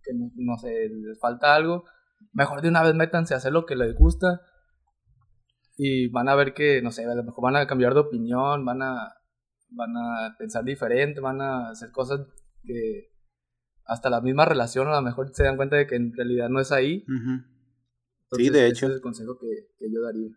que 0.03 0.13
no, 0.13 0.31
no 0.35 0.57
sé, 0.57 0.89
les 0.89 1.19
falta 1.19 1.55
algo, 1.55 1.85
mejor 2.33 2.61
de 2.61 2.69
una 2.69 2.83
vez 2.83 2.93
métanse 2.93 3.33
a 3.33 3.37
hacer 3.37 3.51
lo 3.51 3.65
que 3.65 3.75
les 3.75 3.95
gusta 3.95 4.41
y 5.77 6.07
van 6.09 6.29
a 6.29 6.35
ver 6.35 6.53
que, 6.53 6.81
no 6.81 6.91
sé, 6.91 7.05
a 7.05 7.15
lo 7.15 7.23
mejor 7.23 7.43
van 7.43 7.55
a 7.55 7.65
cambiar 7.65 7.93
de 7.95 8.01
opinión, 8.01 8.63
van 8.65 8.83
a, 8.83 9.15
van 9.69 9.97
a 9.97 10.35
pensar 10.37 10.63
diferente, 10.63 11.19
van 11.19 11.41
a 11.41 11.69
hacer 11.69 11.91
cosas 11.91 12.19
que 12.63 13.09
hasta 13.85 14.09
la 14.09 14.21
misma 14.21 14.45
relación 14.45 14.87
a 14.87 14.95
lo 14.95 15.01
mejor 15.01 15.31
se 15.33 15.43
dan 15.43 15.57
cuenta 15.57 15.77
de 15.77 15.87
que 15.87 15.95
en 15.95 16.13
realidad 16.13 16.49
no 16.49 16.59
es 16.59 16.71
ahí. 16.71 17.03
Ujú. 17.07 17.50
Entonces, 18.31 18.47
Sí, 18.47 18.49
de 18.49 18.67
ese 18.67 18.67
hecho. 18.67 18.85
es 18.87 18.93
el 18.93 19.01
consejo 19.01 19.37
que, 19.39 19.67
que 19.77 19.91
yo 19.91 20.01
daría. 20.01 20.29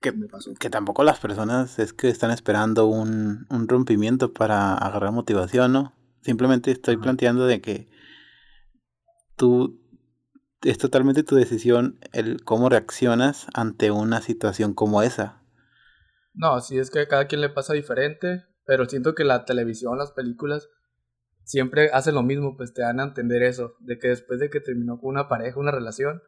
Que, 0.00 0.12
me 0.12 0.28
pasó. 0.28 0.52
que 0.58 0.70
tampoco 0.70 1.02
las 1.04 1.18
personas 1.18 1.78
es 1.78 1.92
que 1.92 2.08
están 2.08 2.30
esperando 2.30 2.86
un, 2.86 3.46
un 3.50 3.68
rompimiento 3.68 4.32
para 4.32 4.74
agarrar 4.74 5.12
motivación, 5.12 5.72
¿no? 5.72 5.92
Simplemente 6.22 6.70
estoy 6.70 6.96
planteando 6.96 7.46
de 7.46 7.60
que 7.60 7.88
tú 9.36 9.80
es 10.62 10.78
totalmente 10.78 11.22
tu 11.22 11.36
decisión 11.36 11.98
el 12.12 12.42
cómo 12.44 12.68
reaccionas 12.68 13.46
ante 13.54 13.90
una 13.90 14.20
situación 14.20 14.74
como 14.74 15.02
esa. 15.02 15.42
No, 16.34 16.60
sí 16.60 16.78
es 16.78 16.90
que 16.90 17.00
a 17.00 17.08
cada 17.08 17.26
quien 17.26 17.40
le 17.40 17.48
pasa 17.48 17.74
diferente, 17.74 18.44
pero 18.64 18.86
siento 18.86 19.14
que 19.14 19.24
la 19.24 19.44
televisión, 19.44 19.98
las 19.98 20.12
películas, 20.12 20.68
siempre 21.44 21.90
hacen 21.92 22.14
lo 22.14 22.22
mismo, 22.22 22.56
pues 22.56 22.72
te 22.74 22.82
dan 22.82 23.00
a 23.00 23.04
entender 23.04 23.42
eso, 23.42 23.74
de 23.80 23.98
que 23.98 24.08
después 24.08 24.38
de 24.38 24.50
que 24.50 24.60
terminó 24.60 25.00
con 25.00 25.10
una 25.10 25.28
pareja, 25.28 25.58
una 25.58 25.72
relación, 25.72 26.22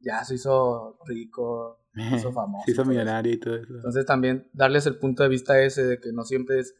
ya 0.00 0.24
se 0.24 0.34
hizo 0.34 0.98
rico, 1.06 1.86
se 1.94 2.16
hizo 2.16 2.32
famoso. 2.32 2.64
Se 2.66 2.72
hizo 2.72 2.84
millonario 2.84 3.32
y 3.32 3.38
todo 3.38 3.56
eso. 3.56 3.74
Entonces 3.74 4.04
también 4.06 4.48
darles 4.52 4.86
el 4.86 4.98
punto 4.98 5.22
de 5.22 5.28
vista 5.28 5.60
ese 5.62 5.84
de 5.84 6.00
que 6.00 6.12
no 6.12 6.24
siempre 6.24 6.60
es 6.60 6.74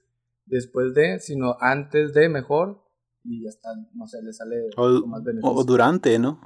después 0.44 0.94
de, 0.94 1.18
sino 1.20 1.56
antes 1.60 2.12
de 2.12 2.28
mejor 2.28 2.82
y 3.24 3.46
hasta, 3.46 3.70
no 3.94 4.06
sé, 4.06 4.22
le 4.22 4.32
sale 4.32 4.68
O, 4.76 5.06
más 5.06 5.22
beneficio. 5.24 5.50
o 5.50 5.64
durante, 5.64 6.18
¿no? 6.18 6.40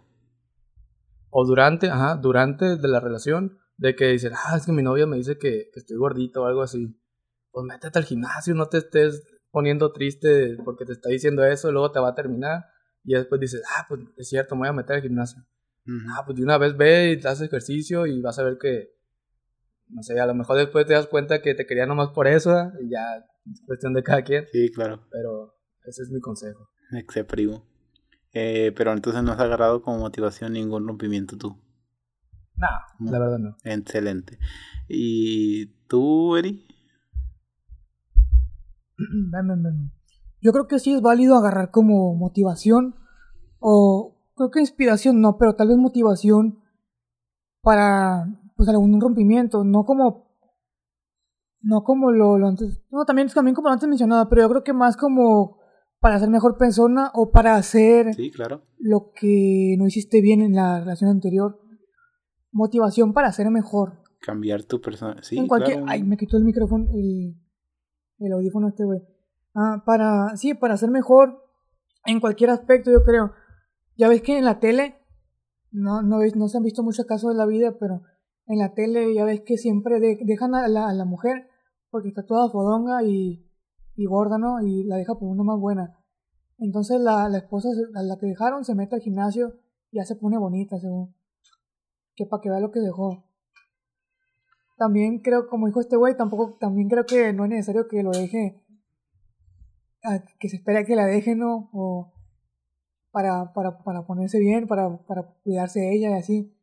O 1.30 1.44
durante, 1.44 1.88
ajá, 1.90 2.16
durante 2.16 2.76
de 2.76 2.88
la 2.88 3.00
relación, 3.00 3.58
de 3.76 3.94
que 3.94 4.08
dicen, 4.08 4.32
ah, 4.34 4.56
es 4.56 4.66
que 4.66 4.72
mi 4.72 4.82
novia 4.82 5.06
me 5.06 5.16
dice 5.16 5.38
que, 5.38 5.70
que 5.72 5.80
estoy 5.80 5.96
gordito 5.96 6.42
o 6.42 6.46
algo 6.46 6.62
así. 6.62 6.96
Pues 7.50 7.64
métete 7.66 7.98
al 7.98 8.04
gimnasio, 8.04 8.54
no 8.54 8.68
te 8.68 8.78
estés 8.78 9.22
poniendo 9.50 9.92
triste 9.92 10.56
porque 10.64 10.84
te 10.84 10.92
está 10.92 11.08
diciendo 11.08 11.44
eso, 11.44 11.68
y 11.68 11.72
luego 11.72 11.90
te 11.90 12.00
va 12.00 12.10
a 12.10 12.14
terminar. 12.14 12.64
Y 13.04 13.14
después 13.14 13.40
dices, 13.40 13.62
ah, 13.76 13.86
pues 13.88 14.00
es 14.16 14.28
cierto, 14.28 14.54
me 14.54 14.60
voy 14.60 14.68
a 14.68 14.72
meter 14.72 14.96
al 14.96 15.02
gimnasio. 15.02 15.42
Ujú. 15.86 16.06
Ah, 16.16 16.22
pues 16.24 16.36
de 16.36 16.44
una 16.44 16.58
vez 16.58 16.76
ve 16.76 17.12
y 17.12 17.20
te 17.20 17.28
haces 17.28 17.48
ejercicio 17.48 18.06
y 18.06 18.20
vas 18.20 18.38
a 18.38 18.44
ver 18.44 18.58
que, 18.58 18.90
no 19.88 20.02
sé, 20.02 20.18
a 20.20 20.26
lo 20.26 20.34
mejor 20.34 20.56
después 20.58 20.86
te 20.86 20.94
das 20.94 21.06
cuenta 21.06 21.42
que 21.42 21.54
te 21.54 21.66
quería 21.66 21.86
nomás 21.86 22.10
por 22.10 22.26
eso 22.28 22.72
y 22.80 22.90
ya 22.90 23.16
es 23.50 23.62
cuestión 23.66 23.94
de 23.94 24.02
cada 24.02 24.22
quien. 24.22 24.46
Sí, 24.52 24.70
claro. 24.70 25.06
Pero 25.10 25.54
ese 25.84 26.02
es 26.02 26.10
mi 26.10 26.20
consejo. 26.20 26.68
Exe 26.92 27.24
primo. 27.24 27.64
Eh, 28.32 28.72
pero 28.76 28.92
entonces 28.92 29.22
no 29.22 29.32
has 29.32 29.40
agarrado 29.40 29.82
como 29.82 29.98
motivación 29.98 30.52
ningún 30.52 30.86
rompimiento 30.86 31.36
tú. 31.36 31.58
No, 32.56 33.10
la 33.10 33.18
verdad 33.18 33.38
no. 33.38 33.56
Excelente. 33.64 34.38
¿Y 34.88 35.66
tú, 35.88 36.36
Eri? 36.36 36.66
Ven, 38.98 39.48
ven, 39.48 39.62
ven. 39.62 39.92
Yo 40.42 40.52
creo 40.52 40.66
que 40.66 40.78
sí 40.78 40.94
es 40.94 41.00
válido 41.00 41.36
agarrar 41.36 41.70
como 41.70 42.14
motivación 42.14 42.96
o 43.58 44.09
creo 44.40 44.50
que 44.50 44.60
inspiración 44.60 45.20
no, 45.20 45.36
pero 45.36 45.54
tal 45.54 45.68
vez 45.68 45.76
motivación 45.76 46.60
para 47.62 48.26
pues 48.56 48.68
algún 48.68 49.00
rompimiento, 49.00 49.64
no 49.64 49.84
como 49.84 50.30
no 51.62 51.82
como 51.82 52.10
lo, 52.10 52.38
lo 52.38 52.48
antes, 52.48 52.82
no 52.90 53.04
también 53.04 53.28
también 53.28 53.54
como 53.54 53.68
lo 53.68 53.74
antes 53.74 53.88
mencionado, 53.88 54.28
pero 54.30 54.42
yo 54.42 54.48
creo 54.48 54.64
que 54.64 54.72
más 54.72 54.96
como 54.96 55.58
para 56.00 56.18
ser 56.18 56.30
mejor 56.30 56.56
persona 56.56 57.10
o 57.12 57.30
para 57.30 57.56
hacer 57.56 58.14
Sí, 58.14 58.30
claro. 58.30 58.62
lo 58.78 59.12
que 59.14 59.74
no 59.78 59.86
hiciste 59.86 60.22
bien 60.22 60.40
en 60.40 60.54
la 60.54 60.80
relación 60.80 61.10
anterior. 61.10 61.60
Motivación 62.52 63.12
para 63.12 63.30
ser 63.32 63.50
mejor. 63.50 64.02
Cambiar 64.22 64.64
tu 64.64 64.80
persona. 64.80 65.22
Sí, 65.22 65.36
en 65.36 65.46
cualquier... 65.46 65.76
claro. 65.76 65.92
Ay, 65.92 66.02
me 66.02 66.16
quitó 66.16 66.38
el 66.38 66.44
micrófono, 66.44 66.86
el, 66.94 67.36
el 68.18 68.32
audífono 68.32 68.68
este, 68.68 68.84
güey. 68.84 69.00
Ah, 69.54 69.82
para... 69.84 70.34
Sí, 70.36 70.54
para 70.54 70.78
ser 70.78 70.90
mejor 70.90 71.44
en 72.06 72.18
cualquier 72.18 72.48
aspecto, 72.50 72.90
yo 72.90 73.04
creo. 73.04 73.32
Ya 73.96 74.08
ves 74.08 74.22
que 74.22 74.38
en 74.38 74.44
la 74.44 74.58
tele, 74.60 74.96
no, 75.70 76.02
no, 76.02 76.18
no 76.34 76.48
se 76.48 76.56
han 76.56 76.64
visto 76.64 76.82
muchos 76.82 77.06
casos 77.06 77.32
de 77.32 77.38
la 77.38 77.46
vida, 77.46 77.76
pero 77.78 78.02
en 78.46 78.58
la 78.58 78.74
tele 78.74 79.14
ya 79.14 79.24
ves 79.24 79.42
que 79.42 79.56
siempre 79.56 80.00
de- 80.00 80.18
dejan 80.24 80.54
a 80.54 80.66
la, 80.68 80.88
a 80.88 80.94
la 80.94 81.04
mujer 81.04 81.48
porque 81.90 82.08
está 82.08 82.24
toda 82.24 82.50
fodonga 82.50 83.02
y, 83.02 83.46
y 83.96 84.06
gorda, 84.06 84.38
¿no? 84.38 84.60
Y 84.62 84.84
la 84.84 84.96
deja 84.96 85.14
por 85.14 85.28
una 85.28 85.42
más 85.42 85.58
buena. 85.58 85.96
Entonces 86.58 87.00
la, 87.00 87.28
la 87.28 87.38
esposa 87.38 87.68
a 87.94 88.02
la 88.02 88.16
que 88.18 88.26
dejaron 88.26 88.64
se 88.64 88.74
mete 88.74 88.94
al 88.94 89.00
gimnasio 89.02 89.60
y 89.90 89.98
ya 89.98 90.04
se 90.04 90.16
pone 90.16 90.38
bonita, 90.38 90.78
según. 90.78 91.14
Que 92.14 92.26
para 92.26 92.40
que 92.40 92.50
vea 92.50 92.60
lo 92.60 92.70
que 92.70 92.80
dejó. 92.80 93.24
También 94.76 95.20
creo, 95.20 95.46
como 95.48 95.66
dijo 95.66 95.80
este 95.80 95.96
güey, 95.96 96.16
tampoco, 96.16 96.56
también 96.58 96.88
creo 96.88 97.04
que 97.04 97.32
no 97.32 97.44
es 97.44 97.50
necesario 97.50 97.86
que 97.86 98.02
lo 98.02 98.10
deje, 98.12 98.62
que 100.38 100.48
se 100.48 100.56
espere 100.56 100.78
a 100.78 100.84
que 100.84 100.96
la 100.96 101.04
deje, 101.06 101.34
¿no? 101.34 101.68
O 101.72 102.12
para, 103.10 103.52
para, 103.52 103.78
para 103.82 104.06
ponerse 104.06 104.38
bien, 104.38 104.66
para, 104.66 104.96
para 105.06 105.22
cuidarse 105.42 105.92
ella 105.92 106.10
y 106.10 106.14
así. 106.14 106.56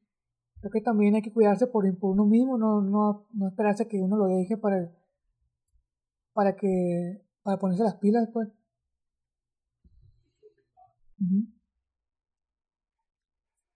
Creo 0.60 0.72
que 0.72 0.82
también 0.82 1.16
hay 1.16 1.22
que 1.22 1.34
cuidarse 1.34 1.68
por, 1.68 1.84
por 2.00 2.12
uno 2.12 2.26
mismo, 2.26 2.58
no, 2.58 2.82
no, 2.82 3.28
no 3.34 3.48
esperarse 3.50 3.88
que 3.88 4.02
uno 4.02 4.18
lo 4.18 4.26
deje 4.28 4.58
para, 4.58 4.92
para 6.34 6.56
que, 6.56 7.22
para 7.44 7.58
ponerse 7.60 7.84
las 7.84 7.96
pilas, 7.96 8.30
pues. 8.34 8.50
Ujú. 11.20 11.48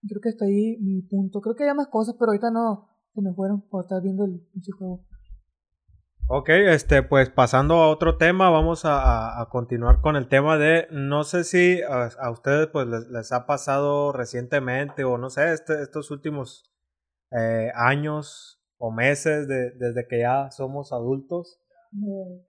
Creo 0.08 0.22
que 0.22 0.30
está 0.30 0.46
ahí 0.46 0.78
mi 0.80 1.02
punto. 1.02 1.42
Creo 1.42 1.56
que 1.56 1.64
hay 1.64 1.76
más 1.76 1.88
cosas, 1.88 2.16
pero 2.18 2.32
ahorita 2.32 2.52
no 2.52 2.88
se 3.14 3.22
me 3.22 3.34
fueron 3.34 3.62
por 3.62 3.84
estar 3.84 4.02
viendo 4.02 4.26
el 4.26 4.40
pinche 4.52 4.72
juego. 4.72 5.06
Ok, 6.28 6.50
este, 6.50 7.04
pues 7.04 7.30
pasando 7.30 7.76
a 7.76 7.90
otro 7.90 8.18
tema, 8.18 8.50
vamos 8.50 8.86
a, 8.86 9.42
a, 9.42 9.50
continuar 9.50 10.00
con 10.00 10.16
el 10.16 10.30
tema 10.30 10.58
de, 10.58 10.88
no 10.90 11.24
sé 11.24 11.44
si 11.44 11.82
a, 11.82 12.32
ustedes 12.32 12.68
pues 12.68 12.88
les, 12.88 13.32
ha 13.34 13.46
pasado 13.46 14.14
recientemente 14.14 15.04
o 15.04 15.18
no 15.18 15.30
sé, 15.30 15.52
este, 15.52 15.82
estos 15.82 16.10
últimos 16.10 16.72
eh, 17.32 17.72
años 17.76 18.62
o 18.78 18.92
meses 18.92 19.48
de, 19.48 19.72
desde 19.72 20.08
que 20.08 20.20
ya 20.20 20.50
somos 20.52 20.94
adultos. 20.94 21.60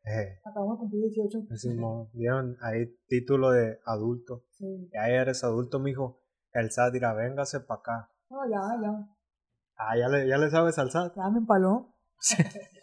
Eh, 0.05 0.39
acabamos 0.45 0.77
de 0.77 0.81
cumplir 0.81 1.03
18. 1.03 1.47
Decimos, 1.51 2.09
vieron 2.13 2.57
ahí 2.63 2.87
título 3.09 3.51
de 3.51 3.81
adulto. 3.85 4.45
Sí. 4.53 4.89
Ya 4.93 5.09
eres 5.09 5.43
adulto, 5.43 5.81
mijo. 5.81 6.21
El 6.53 6.71
SAT 6.71 6.93
dirá, 6.93 7.15
véngase 7.15 7.61
para 7.61 7.81
acá. 7.81 8.11
No, 8.31 8.49
ya, 8.49 8.61
ya. 8.81 9.09
Ah, 9.77 9.97
ya 9.99 10.09
le, 10.09 10.29
ya 10.29 10.39
le 10.39 10.51
sabes 10.51 10.79
al 10.79 10.91
SAT. 10.91 11.17
Ya 11.17 11.29
me 11.31 11.39
empaló. 11.39 11.89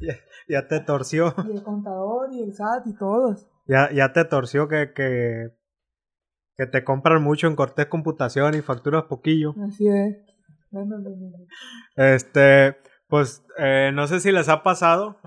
ya, 0.00 0.14
ya, 0.48 0.68
te 0.68 0.80
torció. 0.80 1.34
Y 1.46 1.52
el 1.52 1.62
contador 1.62 2.32
y 2.32 2.42
el 2.42 2.52
SAT 2.54 2.86
y 2.86 2.94
todos. 2.94 3.46
Ya, 3.66 3.90
ya 3.92 4.12
te 4.12 4.24
torció 4.24 4.68
que, 4.68 4.92
que, 4.92 5.50
que 6.56 6.66
te 6.66 6.84
compran 6.84 7.22
mucho 7.22 7.46
en 7.46 7.56
Cortés 7.56 7.86
Computación 7.86 8.54
y 8.54 8.60
facturas 8.62 9.04
poquillo. 9.04 9.54
Así 9.66 9.88
es. 9.88 10.16
Este, 11.96 12.76
pues 13.08 13.44
eh, 13.58 13.90
no 13.92 14.06
sé 14.06 14.20
si 14.20 14.32
les 14.32 14.48
ha 14.48 14.62
pasado 14.62 15.18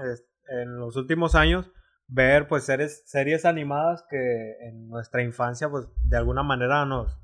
en 0.47 0.78
los 0.78 0.95
últimos 0.95 1.36
años 1.36 1.69
ver 2.07 2.47
pues 2.47 2.63
series, 2.63 3.03
series 3.05 3.45
animadas 3.45 4.05
que 4.09 4.57
en 4.61 4.88
nuestra 4.88 5.24
infancia 5.24 5.69
pues 5.69 5.88
de 6.03 6.17
alguna 6.17 6.43
manera 6.43 6.86
nos, 6.86 7.17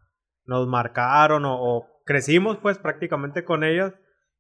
nos 0.46 0.68
marcaron 0.68 1.44
o, 1.46 1.88
crecimos 2.06 2.58
pues 2.58 2.80
prácticamente 2.80 3.46
con 3.46 3.64
ellas 3.64 3.94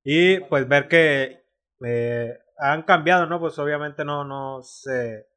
y 0.03 0.39
pues 0.41 0.67
ver 0.67 0.87
que 0.87 1.43
eh, 1.85 2.39
han 2.59 2.83
cambiado, 2.83 3.25
¿no? 3.25 3.39
Pues 3.39 3.57
obviamente 3.59 4.05
no, 4.05 4.23
no, 4.23 4.61
se, 4.61 5.27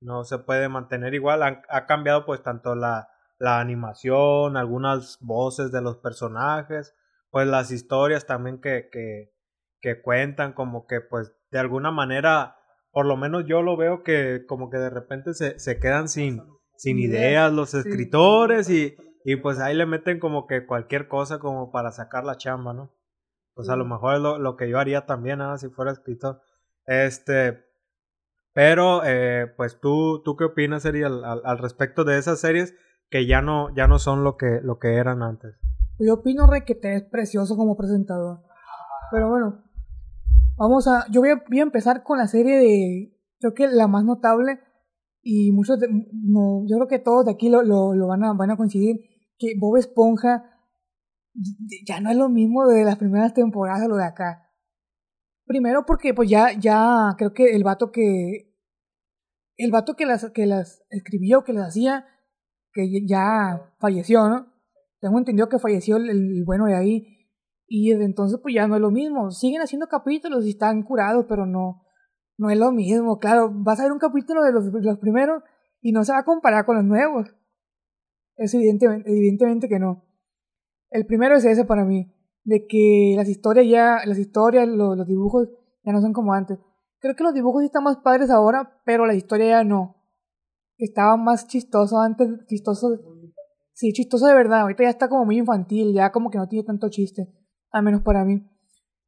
no 0.00 0.24
se 0.24 0.38
puede 0.38 0.68
mantener 0.68 1.14
igual, 1.14 1.42
ha 1.42 1.86
cambiado 1.86 2.26
pues 2.26 2.42
tanto 2.42 2.74
la, 2.74 3.08
la 3.40 3.58
animación, 3.58 4.56
algunas 4.56 5.18
voces 5.20 5.72
de 5.72 5.80
los 5.80 5.96
personajes, 5.96 6.94
pues 7.30 7.46
las 7.46 7.70
historias 7.70 8.26
también 8.26 8.60
que, 8.60 8.88
que, 8.92 9.32
que 9.80 10.02
cuentan, 10.02 10.52
como 10.52 10.86
que 10.86 11.00
pues 11.00 11.32
de 11.50 11.58
alguna 11.58 11.90
manera, 11.90 12.56
por 12.92 13.06
lo 13.06 13.16
menos 13.16 13.46
yo 13.46 13.62
lo 13.62 13.78
veo 13.78 14.02
que 14.02 14.44
como 14.46 14.68
que 14.68 14.76
de 14.76 14.90
repente 14.90 15.32
se, 15.32 15.58
se 15.58 15.78
quedan 15.78 16.08
sin, 16.08 16.42
sin 16.76 16.98
ideas 16.98 17.50
los 17.50 17.72
escritores 17.72 18.68
y, 18.68 18.94
y 19.24 19.36
pues 19.36 19.58
ahí 19.58 19.74
le 19.74 19.86
meten 19.86 20.20
como 20.20 20.46
que 20.46 20.66
cualquier 20.66 21.08
cosa 21.08 21.38
como 21.38 21.70
para 21.72 21.92
sacar 21.92 22.24
la 22.24 22.36
chamba, 22.36 22.74
¿no? 22.74 22.94
Pues 23.54 23.70
a 23.70 23.76
lo 23.76 23.86
mejor 23.86 24.14
es 24.14 24.20
lo, 24.20 24.38
lo 24.38 24.56
que 24.56 24.68
yo 24.68 24.78
haría 24.78 25.06
también, 25.06 25.38
¿no? 25.38 25.56
si 25.56 25.68
fuera 25.70 25.92
escritor. 25.92 26.42
Este, 26.90 27.56
pero, 28.52 29.04
eh, 29.04 29.46
pues 29.56 29.78
tú, 29.80 30.22
¿tú 30.24 30.34
qué 30.34 30.42
opinas, 30.42 30.84
Eri, 30.84 31.04
al, 31.04 31.58
respecto 31.58 32.02
de 32.02 32.18
esas 32.18 32.40
series 32.40 32.74
que 33.08 33.28
ya 33.28 33.42
no, 33.42 33.72
ya 33.76 33.86
no 33.86 34.00
son 34.00 34.24
lo 34.24 34.36
que, 34.36 34.58
lo 34.60 34.80
que 34.80 34.96
eran 34.96 35.22
antes? 35.22 35.54
Yo 36.00 36.14
opino, 36.14 36.48
Rey, 36.48 36.62
que 36.66 36.74
te 36.74 36.96
es 36.96 37.04
precioso 37.04 37.56
como 37.56 37.76
presentador. 37.76 38.40
Pero 39.12 39.28
bueno, 39.28 39.62
vamos 40.56 40.88
a. 40.88 41.06
Yo 41.12 41.20
voy 41.20 41.30
a, 41.30 41.44
voy 41.48 41.60
a 41.60 41.62
empezar 41.62 42.02
con 42.02 42.18
la 42.18 42.26
serie 42.26 42.56
de. 42.58 43.16
Creo 43.38 43.54
que 43.54 43.68
la 43.68 43.86
más 43.86 44.04
notable. 44.04 44.58
Y 45.22 45.52
muchos 45.52 45.78
de, 45.78 45.86
no, 45.88 46.64
yo 46.66 46.76
creo 46.76 46.88
que 46.88 46.98
todos 46.98 47.24
de 47.24 47.30
aquí 47.30 47.50
lo, 47.50 47.62
lo, 47.62 47.94
lo, 47.94 48.08
van, 48.08 48.24
a, 48.24 48.32
van 48.32 48.50
a 48.50 48.56
coincidir. 48.56 48.96
Que 49.38 49.54
Bob 49.60 49.76
Esponja 49.76 50.44
ya 51.86 52.00
no 52.00 52.10
es 52.10 52.16
lo 52.16 52.28
mismo 52.28 52.66
de 52.66 52.82
las 52.82 52.96
primeras 52.96 53.32
temporadas 53.32 53.82
de 53.82 53.88
lo 53.88 53.96
de 53.96 54.06
acá. 54.06 54.49
Primero 55.50 55.84
porque 55.84 56.14
pues 56.14 56.30
ya, 56.30 56.52
ya 56.56 57.16
creo 57.18 57.34
que 57.34 57.56
el 57.56 57.64
vato 57.64 57.90
que. 57.90 58.54
El 59.56 59.72
vato 59.72 59.96
que 59.96 60.06
las, 60.06 60.30
que 60.30 60.46
las 60.46 60.84
escribió, 60.90 61.42
que 61.42 61.52
las 61.52 61.70
hacía, 61.70 62.06
que 62.72 63.04
ya 63.04 63.74
falleció, 63.80 64.28
¿no? 64.28 64.46
Tengo 65.00 65.18
entendido 65.18 65.48
que 65.48 65.58
falleció 65.58 65.96
el, 65.96 66.44
bueno 66.46 66.66
de 66.66 66.76
ahí. 66.76 67.26
Y 67.66 67.90
desde 67.90 68.04
entonces 68.04 68.38
pues 68.40 68.54
ya 68.54 68.68
no 68.68 68.76
es 68.76 68.80
lo 68.80 68.92
mismo. 68.92 69.32
Siguen 69.32 69.60
haciendo 69.60 69.88
capítulos 69.88 70.46
y 70.46 70.50
están 70.50 70.84
curados, 70.84 71.26
pero 71.28 71.46
no, 71.46 71.82
no 72.38 72.50
es 72.50 72.56
lo 72.56 72.70
mismo. 72.70 73.18
Claro, 73.18 73.50
vas 73.52 73.80
a 73.80 73.82
ver 73.82 73.92
un 73.92 73.98
capítulo 73.98 74.44
de 74.44 74.52
los, 74.52 74.66
los 74.66 74.98
primeros 74.98 75.42
y 75.80 75.90
no 75.90 76.04
se 76.04 76.12
va 76.12 76.18
a 76.18 76.24
comparar 76.24 76.64
con 76.64 76.76
los 76.76 76.84
nuevos. 76.84 77.26
Es 78.36 78.54
evidentemente, 78.54 79.10
evidentemente 79.10 79.68
que 79.68 79.80
no. 79.80 80.04
El 80.90 81.06
primero 81.06 81.34
es 81.34 81.44
ese 81.44 81.64
para 81.64 81.84
mí. 81.84 82.14
De 82.44 82.66
que 82.66 83.14
las 83.16 83.28
historias 83.28 83.66
ya, 83.68 84.00
las 84.06 84.18
historias, 84.18 84.66
los, 84.68 85.06
dibujos 85.06 85.48
ya 85.84 85.92
no 85.92 86.00
son 86.00 86.12
como 86.12 86.32
antes. 86.32 86.58
Creo 86.98 87.14
que 87.14 87.24
los 87.24 87.34
dibujos 87.34 87.60
sí 87.62 87.66
están 87.66 87.84
más 87.84 87.98
padres 87.98 88.30
ahora, 88.30 88.80
pero 88.84 89.06
la 89.06 89.14
historia 89.14 89.46
ya 89.46 89.64
no. 89.64 89.96
Estaba 90.78 91.16
más 91.16 91.46
chistoso 91.46 92.00
antes, 92.00 92.28
chistoso 92.46 92.88
Sí, 93.80 93.94
chistoso 93.94 94.26
de 94.26 94.34
verdad. 94.34 94.60
Ahorita 94.60 94.82
ya 94.82 94.90
está 94.90 95.08
como 95.08 95.24
muy 95.24 95.38
infantil, 95.38 95.94
ya 95.94 96.12
como 96.12 96.28
que 96.28 96.36
no 96.36 96.46
tiene 96.46 96.66
tanto 96.66 96.90
chiste. 96.90 97.32
Al 97.70 97.82
menos 97.82 98.02
para 98.02 98.26
mí. 98.26 98.46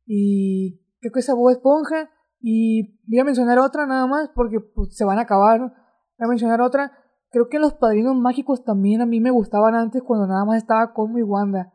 Y 0.06 0.80
creo 0.98 1.12
que 1.12 1.20
esa 1.20 1.34
voz 1.34 1.52
esponja. 1.52 2.08
Y 2.40 2.98
voy 3.06 3.18
a 3.18 3.24
mencionar 3.24 3.58
otra 3.58 3.84
nada 3.84 4.06
más 4.06 4.30
porque 4.34 4.60
pues, 4.60 4.96
se 4.96 5.04
van 5.04 5.18
a 5.18 5.22
acabar. 5.22 5.60
Voy 5.60 6.24
a 6.24 6.26
mencionar 6.26 6.62
otra. 6.62 6.90
Creo 7.30 7.50
que 7.50 7.58
los 7.58 7.74
padrinos 7.74 8.16
mágicos 8.16 8.64
también 8.64 9.02
a 9.02 9.06
mí 9.06 9.20
me 9.20 9.30
gustaban 9.30 9.74
antes 9.74 10.02
cuando 10.02 10.26
nada 10.26 10.46
más 10.46 10.56
estaba 10.56 10.94
con 10.94 11.12
mi 11.12 11.22
Wanda. 11.22 11.74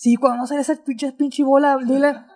Sí, 0.00 0.16
cuando 0.16 0.46
salía 0.46 0.62
esa 0.62 0.82
pinche, 0.82 1.12
pinche 1.12 1.44
bola, 1.44 1.76
lila, 1.76 2.26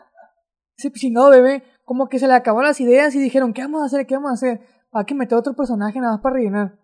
ese 0.76 0.92
chingado 0.92 1.30
bebé, 1.30 1.62
como 1.86 2.10
que 2.10 2.18
se 2.18 2.28
le 2.28 2.34
acabaron 2.34 2.68
las 2.68 2.78
ideas 2.78 3.14
y 3.14 3.18
dijeron, 3.18 3.54
¿qué 3.54 3.62
vamos 3.62 3.80
a 3.80 3.86
hacer? 3.86 4.06
¿Qué 4.06 4.16
vamos 4.16 4.32
a 4.32 4.34
hacer? 4.34 4.60
Hay 4.92 5.06
que 5.06 5.14
meter 5.14 5.38
otro 5.38 5.56
personaje 5.56 5.98
nada 5.98 6.12
más 6.12 6.20
para 6.20 6.34
rellenar. 6.34 6.78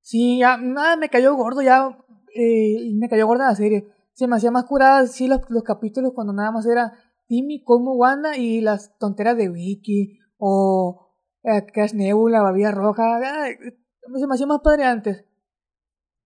Sí, 0.00 0.38
ya, 0.38 0.58
nada, 0.58 0.94
me 0.94 1.08
cayó 1.08 1.34
gordo, 1.34 1.60
ya, 1.60 1.88
eh, 2.36 2.94
me 2.94 3.08
cayó 3.08 3.26
gorda 3.26 3.48
la 3.48 3.56
serie. 3.56 3.88
Se 4.12 4.28
me 4.28 4.36
hacía 4.36 4.52
más 4.52 4.64
curada, 4.64 5.04
sí, 5.08 5.26
los, 5.26 5.40
los 5.48 5.64
capítulos 5.64 6.12
cuando 6.14 6.32
nada 6.32 6.52
más 6.52 6.64
era 6.64 6.92
Timmy, 7.26 7.64
como 7.64 7.94
Wanda 7.94 8.36
y 8.36 8.60
las 8.60 8.96
tonteras 8.96 9.36
de 9.36 9.48
Vicky, 9.48 10.20
o 10.36 11.16
eh, 11.42 11.66
Nebula, 11.94 12.42
Babilla 12.42 12.70
Roja, 12.70 13.18
se 13.18 14.26
me 14.28 14.34
hacía 14.34 14.46
más 14.46 14.60
padre 14.60 14.84
antes. 14.84 15.24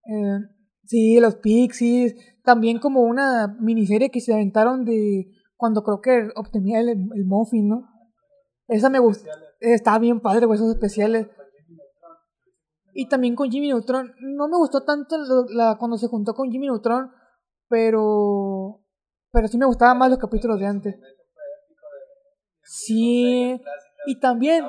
Eh, 0.05 0.39
sí, 0.85 1.19
los 1.19 1.37
Pixies, 1.37 2.15
también 2.43 2.79
como 2.79 3.03
una 3.03 3.57
miniserie 3.61 4.11
que 4.11 4.21
se 4.21 4.33
aventaron 4.33 4.85
de 4.85 5.27
cuando 5.57 5.83
creo 5.83 6.01
que 6.01 6.29
obtenía 6.37 6.81
el, 6.81 6.89
el 6.89 7.25
Muffin, 7.25 7.69
¿no? 7.69 7.89
Esa 8.69 8.89
me 8.89 8.99
gustó, 8.99 9.29
estaba 9.61 9.99
bien 9.99 10.21
padre, 10.21 10.47
esos 10.53 10.71
especiales. 10.71 11.29
Y 12.95 13.09
también 13.09 13.35
con 13.35 13.51
Jimmy 13.51 13.69
Neutron. 13.69 14.15
No 14.21 14.49
me 14.49 14.57
gustó 14.57 14.85
tanto 14.85 15.17
la, 15.51 15.77
cuando 15.79 15.97
se 15.97 16.09
juntó 16.09 16.35
con 16.35 16.51
Jimmy 16.51 16.67
Neutron, 16.67 17.11
pero. 17.69 18.81
Pero 19.31 19.49
sí 19.49 19.57
me 19.57 19.67
gustaban 19.67 19.97
más 19.97 20.11
los 20.11 20.19
capítulos 20.19 20.59
de 20.59 20.67
antes. 20.67 20.97
Sí. 22.63 23.61
Y 24.07 24.21
también. 24.21 24.65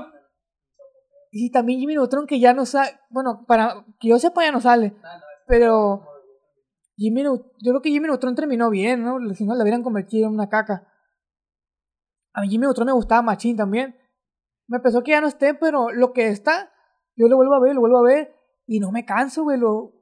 Y 1.31 1.51
también 1.51 1.79
Jimmy 1.79 1.95
Neutron 1.95 2.27
que 2.27 2.39
ya 2.39 2.53
no 2.53 2.65
sale. 2.65 2.91
Bueno, 3.09 3.45
para 3.47 3.85
que 3.99 4.09
yo 4.09 4.19
sepa 4.19 4.43
ya 4.43 4.51
no 4.51 4.61
sale. 4.61 4.95
Pero. 5.47 6.03
Jimmy 6.95 7.23
yo 7.23 7.41
creo 7.59 7.81
que 7.81 7.89
Jimmy 7.89 8.07
Neutron 8.07 8.35
terminó 8.35 8.69
bien, 8.69 9.03
¿no? 9.03 9.17
Si 9.33 9.45
no, 9.45 9.55
la 9.55 9.63
hubieran 9.63 9.83
convertido 9.83 10.27
en 10.27 10.33
una 10.33 10.49
caca. 10.49 10.87
A 12.33 12.41
mí 12.41 12.49
Jimmy 12.49 12.63
Neutron 12.63 12.85
me 12.85 12.93
gustaba 12.93 13.21
Machín 13.21 13.57
también. 13.57 13.95
Me 14.67 14.79
pensó 14.79 15.03
que 15.03 15.11
ya 15.11 15.21
no 15.21 15.27
esté, 15.27 15.53
pero 15.53 15.91
lo 15.91 16.13
que 16.13 16.27
está 16.27 16.73
yo 17.15 17.27
lo 17.27 17.35
vuelvo 17.37 17.53
a 17.53 17.59
ver, 17.59 17.75
lo 17.75 17.81
vuelvo 17.81 17.99
a 17.99 18.03
ver 18.03 18.35
y 18.65 18.79
no 18.79 18.91
me 18.91 19.05
canso, 19.05 19.43
güey. 19.43 19.59
Lo... 19.59 19.93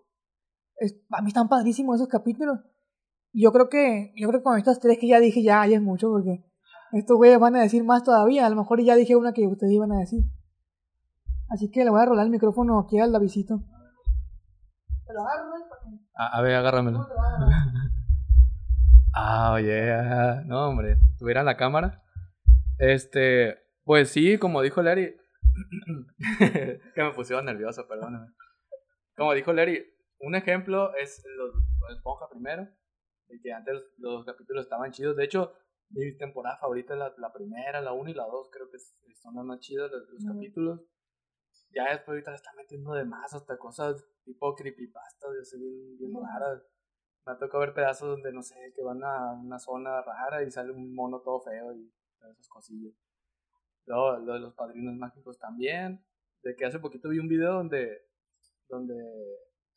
A 1.11 1.21
mí 1.21 1.27
están 1.27 1.49
padrísimos 1.49 1.95
esos 1.95 2.07
capítulos. 2.07 2.59
Yo 3.33 3.51
creo 3.51 3.69
que, 3.69 4.13
yo 4.15 4.27
creo 4.27 4.39
que 4.39 4.43
con 4.43 4.57
estas 4.57 4.79
tres 4.79 4.97
que 4.99 5.07
ya 5.07 5.19
dije 5.19 5.43
ya, 5.43 5.65
ya 5.65 5.77
es 5.77 5.81
mucho 5.81 6.09
porque 6.09 6.43
estos 6.91 7.15
güeyes 7.17 7.39
van 7.39 7.55
a 7.55 7.61
decir 7.61 7.83
más 7.83 8.03
todavía. 8.03 8.45
A 8.45 8.49
lo 8.49 8.55
mejor 8.55 8.81
ya 8.81 8.95
dije 8.95 9.15
una 9.15 9.33
que 9.33 9.47
ustedes 9.47 9.73
iban 9.73 9.91
a 9.91 9.99
decir. 9.99 10.23
Así 11.49 11.69
que 11.69 11.83
le 11.83 11.89
voy 11.89 12.01
a 12.01 12.05
rolar 12.05 12.25
el 12.25 12.31
micrófono 12.31 12.79
aquí 12.79 12.99
al 12.99 13.11
Davidito. 13.11 13.59
¿Te 15.05 15.13
lo 15.13 15.21
agarro, 15.21 15.51
a, 16.13 16.37
a 16.37 16.41
ver, 16.41 16.55
agárramelo. 16.55 17.07
Ah, 19.13 19.51
oye, 19.53 19.91
no, 20.45 20.69
hombre, 20.69 20.97
tuviera 21.19 21.43
la 21.43 21.57
cámara. 21.57 22.01
Este, 22.79 23.59
pues 23.83 24.09
sí, 24.09 24.37
como 24.37 24.61
dijo 24.61 24.81
Larry, 24.81 25.17
que 26.39 27.03
me 27.03 27.11
pusieron 27.11 27.45
nervioso, 27.45 27.87
perdóname. 27.87 28.27
Como 29.17 29.33
dijo 29.33 29.51
Larry, 29.51 29.85
un 30.19 30.35
ejemplo 30.35 30.95
es 30.95 31.23
los, 31.35 31.53
Esponja 31.95 32.29
primero, 32.29 32.67
y 33.27 33.41
que 33.41 33.51
antes 33.51 33.75
los, 33.97 34.25
capítulos 34.25 34.63
estaban 34.63 34.91
chidos. 34.91 35.17
De 35.17 35.25
hecho, 35.25 35.53
mi 35.89 36.17
temporada 36.17 36.57
favorita 36.57 36.93
es 36.93 36.99
la, 36.99 37.13
la 37.17 37.33
primera, 37.33 37.81
la 37.81 37.91
1 37.91 38.09
y 38.11 38.13
la 38.13 38.25
2, 38.25 38.49
creo 38.49 38.69
que 38.69 38.77
son 39.21 39.35
las 39.35 39.45
más 39.45 39.59
chidas 39.59 39.91
los, 39.91 40.25
capítulos. 40.25 40.79
Ya 41.73 41.89
después 41.89 42.09
ahorita 42.09 42.31
le 42.31 42.37
están 42.37 42.55
metiendo 42.55 42.93
de 42.93 43.05
más 43.05 43.33
hasta 43.33 43.57
cosas 43.57 44.05
tipo 44.23 44.55
creepypasta, 44.55 45.27
yo 45.27 45.43
sé, 45.43 45.57
bien, 45.57 45.97
bien 45.97 46.11
raras. 46.13 46.63
Me 47.25 47.33
ha 47.33 47.37
tocado 47.37 47.61
ver 47.61 47.73
pedazos 47.73 48.09
donde, 48.09 48.33
no 48.33 48.41
sé, 48.41 48.55
que 48.75 48.83
van 48.83 49.03
a 49.03 49.33
una 49.33 49.59
zona 49.59 50.01
rara 50.01 50.43
y 50.43 50.51
sale 50.51 50.71
un 50.71 50.93
mono 50.93 51.21
todo 51.21 51.41
feo 51.41 51.73
y 51.73 51.91
esas 52.31 52.47
cosillas. 52.47 52.93
Luego, 53.85 54.17
lo 54.17 54.33
de 54.33 54.39
los 54.39 54.53
padrinos 54.53 54.95
mágicos 54.95 55.37
también. 55.37 56.03
De 56.43 56.55
que 56.55 56.65
hace 56.65 56.79
poquito 56.79 57.09
vi 57.09 57.19
un 57.19 57.27
video 57.27 57.53
donde, 57.53 58.09
donde 58.67 58.95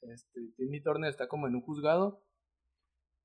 este, 0.00 0.40
Timmy 0.56 0.82
Turner 0.82 1.10
está 1.10 1.28
como 1.28 1.46
en 1.46 1.54
un 1.54 1.60
juzgado 1.60 2.24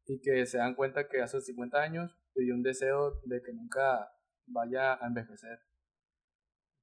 y 0.06 0.20
que 0.20 0.46
se 0.46 0.58
dan 0.58 0.76
cuenta 0.76 1.08
que 1.08 1.22
hace 1.22 1.40
50 1.40 1.78
años 1.78 2.18
pidió 2.34 2.54
un 2.56 2.64
deseo 2.64 3.22
de 3.24 3.42
que 3.42 3.54
nunca 3.54 4.12
vaya 4.48 4.96
a 4.96 5.08
envejecer. 5.08 5.60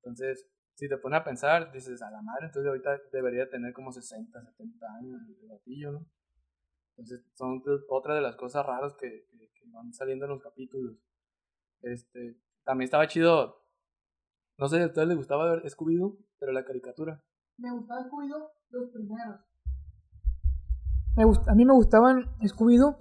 Entonces, 0.03 0.49
si 0.77 0.89
te 0.89 0.99
pones 0.99 1.21
a 1.21 1.25
pensar, 1.25 1.73
dices, 1.73 2.03
a 2.03 2.11
la 2.11 2.21
madre, 2.21 2.47
entonces 2.47 2.69
ahorita 2.69 3.01
debería 3.11 3.49
tener 3.49 3.73
como 3.73 3.93
60, 3.93 4.43
70 4.43 4.87
años 4.95 5.23
el 5.27 5.49
gatillo, 5.49 5.93
¿no? 5.93 6.07
Entonces, 6.91 7.27
son 7.35 7.63
otra 7.89 8.15
de 8.15 8.21
las 8.21 8.37
cosas 8.37 8.65
raras 8.65 8.95
que, 8.95 9.27
van 9.73 9.93
saliendo 9.93 10.27
en 10.27 10.31
los 10.31 10.43
capítulos. 10.43 10.97
Este, 11.83 12.41
también 12.65 12.85
estaba 12.85 13.09
chido, 13.09 13.67
no 14.59 14.69
sé 14.69 14.77
si 14.77 14.83
a 14.83 14.87
ustedes 14.87 15.09
les 15.09 15.17
gustaba 15.17 15.51
ver 15.51 15.63
Scooby-Doo, 15.65 16.19
pero 16.39 16.53
la 16.53 16.65
caricatura. 16.65 17.23
Me 17.59 17.71
gustaba 17.73 18.03
Scooby-Doo 18.03 18.51
los 18.71 18.91
primeros. 18.91 19.41
Me 21.17 21.25
a 21.25 21.55
mí 21.55 21.65
me 21.65 21.73
gustaban 21.73 22.27
Scooby-Doo, 22.41 22.97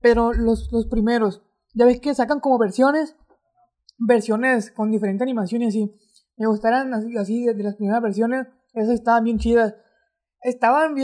pero 0.00 0.32
los, 0.32 0.72
los 0.72 0.86
primeros. 0.86 1.42
Ya 1.74 1.84
ves 1.84 2.00
que 2.00 2.14
sacan 2.14 2.40
como 2.40 2.58
versiones, 2.58 3.16
versiones 3.98 4.70
con 4.70 4.90
diferente 4.90 5.24
animación 5.24 5.62
y 5.62 5.66
así. 5.66 5.94
Me 6.36 6.46
gustaron 6.46 6.92
así, 6.94 7.16
así 7.16 7.44
de, 7.44 7.62
las 7.62 7.76
primeras 7.76 8.02
versiones, 8.02 8.46
esas 8.72 8.94
estaban 8.94 9.24
bien 9.24 9.38
chidas. 9.38 9.74
Estaban, 10.40 10.94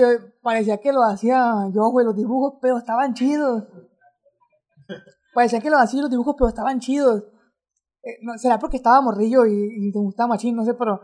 parecía 0.42 0.78
que 0.78 0.92
lo 0.92 1.02
hacía 1.02 1.54
yo, 1.72 1.90
güey, 1.90 2.04
los 2.04 2.16
dibujos, 2.16 2.58
pero 2.60 2.78
estaban 2.78 3.14
chidos. 3.14 3.64
Parecía 5.34 5.60
que 5.60 5.70
lo 5.70 5.78
hacía 5.78 6.02
los 6.02 6.10
dibujos, 6.10 6.34
pero 6.36 6.48
estaban 6.48 6.80
chidos. 6.80 7.24
Eh, 8.02 8.16
será 8.38 8.58
porque 8.58 8.78
estaba 8.78 9.00
morrillo 9.00 9.46
y, 9.46 9.92
te 9.92 9.98
gustaba 9.98 10.28
machín, 10.28 10.56
no 10.56 10.64
sé, 10.64 10.74
pero 10.74 11.00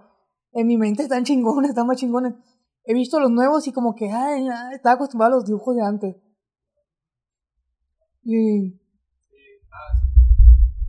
en 0.52 0.66
mi 0.66 0.76
mente 0.76 1.02
están 1.02 1.24
chingones, 1.24 1.70
están 1.70 1.86
más 1.86 1.98
chingones. 1.98 2.34
He 2.84 2.94
visto 2.94 3.20
los 3.20 3.30
nuevos 3.30 3.66
y 3.68 3.72
como 3.72 3.94
que, 3.94 4.10
ay, 4.10 4.46
estaba 4.72 4.96
acostumbrado 4.96 5.34
a 5.34 5.36
los 5.36 5.44
dibujos 5.44 5.76
de 5.76 5.82
antes. 5.82 6.16
Y 8.22 8.80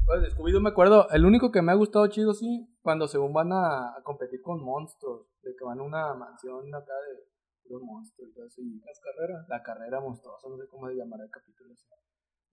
pues 0.05 0.35
Scooby-Doo 0.35 0.61
me 0.61 0.69
acuerdo, 0.69 1.09
el 1.09 1.25
único 1.25 1.51
que 1.51 1.61
me 1.61 1.71
ha 1.71 1.75
gustado 1.75 2.07
chido, 2.07 2.33
sí, 2.33 2.69
cuando 2.85 3.07
según 3.07 3.33
van 3.33 3.51
a, 3.51 3.95
competir 4.03 4.43
con 4.43 4.63
monstruos, 4.63 5.25
de 5.41 5.55
que 5.55 5.65
van 5.65 5.79
a 5.79 5.81
una 5.81 6.13
mansión 6.13 6.67
acá 6.75 6.93
de 6.93 7.71
los 7.71 7.81
monstruos 7.81 8.29
y 8.29 8.33
todo 8.35 8.45
eso, 8.45 8.61
y 8.61 8.79
las 8.79 8.99
carreras, 8.99 9.49
la 9.49 9.63
carrera 9.63 9.99
monstruosa, 9.99 10.47
no 10.47 10.55
sé 10.55 10.67
cómo 10.67 10.87
se 10.87 10.95
llamará 10.95 11.23
el 11.23 11.31
capítulo 11.31 11.73
ese. 11.73 11.87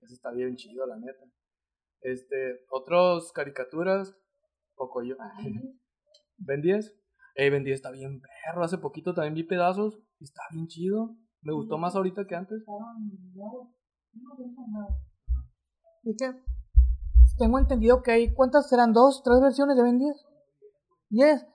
Ese 0.00 0.14
está 0.14 0.30
bien 0.30 0.56
chido, 0.56 0.86
la 0.86 0.96
neta. 0.96 1.26
Este, 2.00 2.64
otros 2.70 3.30
caricaturas, 3.32 4.16
poco 4.74 5.02
yo. 5.02 5.16
¿Ben 6.38 6.62
10? 6.62 6.98
Eh, 7.34 7.50
Ben 7.50 7.62
10 7.62 7.74
está 7.74 7.90
bien 7.90 8.22
perro, 8.22 8.64
hace 8.64 8.78
poquito 8.78 9.12
también 9.12 9.34
vi 9.34 9.44
pedazos 9.44 10.00
y 10.18 10.24
está 10.24 10.40
bien 10.50 10.66
chido. 10.66 11.14
Me 11.42 11.52
gustó 11.52 11.76
más 11.76 11.94
ahorita 11.94 12.26
que 12.26 12.36
antes. 12.36 12.64
¿Y 16.04 16.16
qué? 16.16 16.51
Tengo 17.42 17.58
entendido 17.58 18.04
que 18.04 18.12
hay, 18.12 18.34
¿cuántas 18.34 18.68
serán? 18.68 18.92
¿Dos, 18.92 19.20
tres 19.24 19.40
versiones 19.40 19.76
de 19.76 19.82
Ben 19.82 19.98
10? 19.98 20.16
10. 21.10 21.46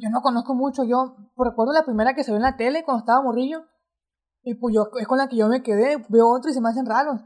Yo 0.00 0.10
no 0.10 0.20
conozco 0.20 0.52
mucho, 0.52 0.82
yo 0.82 1.14
recuerdo 1.36 1.72
la 1.72 1.84
primera 1.84 2.12
que 2.14 2.24
se 2.24 2.32
ve 2.32 2.38
en 2.38 2.42
la 2.42 2.56
tele 2.56 2.82
cuando 2.84 3.02
estaba 3.02 3.22
morrillo. 3.22 3.62
Y 4.42 4.54
pues 4.54 4.74
yo, 4.74 4.90
es 4.98 5.06
con 5.06 5.18
la 5.18 5.28
que 5.28 5.36
yo 5.36 5.46
me 5.46 5.62
quedé, 5.62 6.04
veo 6.08 6.28
otro 6.28 6.50
y 6.50 6.54
se 6.54 6.60
me 6.60 6.70
hacen 6.70 6.86
raros. 6.86 7.20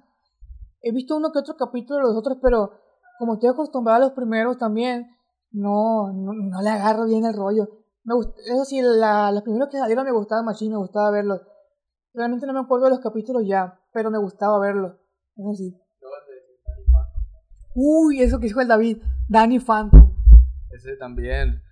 He 0.83 0.93
visto 0.93 1.17
uno 1.17 1.33
que 1.33 1.39
otro 1.39 1.57
capítulo 1.57 2.01
de 2.01 2.03
los 2.03 2.17
otros, 2.19 2.37
pero 2.43 2.73
como 3.19 3.35
estoy 3.35 3.49
acostumbrado 3.49 3.97
a 3.97 4.07
los 4.09 4.13
primeros 4.13 4.59
también, 4.59 5.17
no, 5.51 6.13
no, 6.13 6.61
le 6.61 6.69
agarro 6.69 7.07
bien 7.07 7.25
el 7.25 7.35
rollo. 7.35 7.67
Me 8.05 8.15
eso 8.15 8.65
sí, 8.67 8.79
la, 8.83 9.33
los 9.33 9.43
primeros 9.43 9.71
que 9.71 9.79
salieron 9.79 10.05
me 10.05 10.13
gustaba 10.13 10.43
machín, 10.43 10.71
me 10.71 10.77
gustaba 10.77 11.11
verlos. 11.11 11.41
Realmente 12.13 12.47
no 12.47 12.53
me 12.53 12.61
acuerdo 12.61 12.85
de 12.85 12.91
los 12.91 13.01
capítulos 13.01 13.43
ya, 13.47 13.81
pero 13.95 14.11
me 14.11 14.19
gustaba 14.19 14.59
verlos. 14.59 14.97
Eso 15.35 15.55
sí. 15.55 15.86
Uy, 17.79 18.23
eso 18.23 18.41
que 18.41 18.47
dijo 18.47 18.63
el 18.63 18.69
David, 18.69 19.03
Danny 19.29 19.59
Phantom. 19.59 20.17
Ese 20.71 20.97
también. 20.97 21.63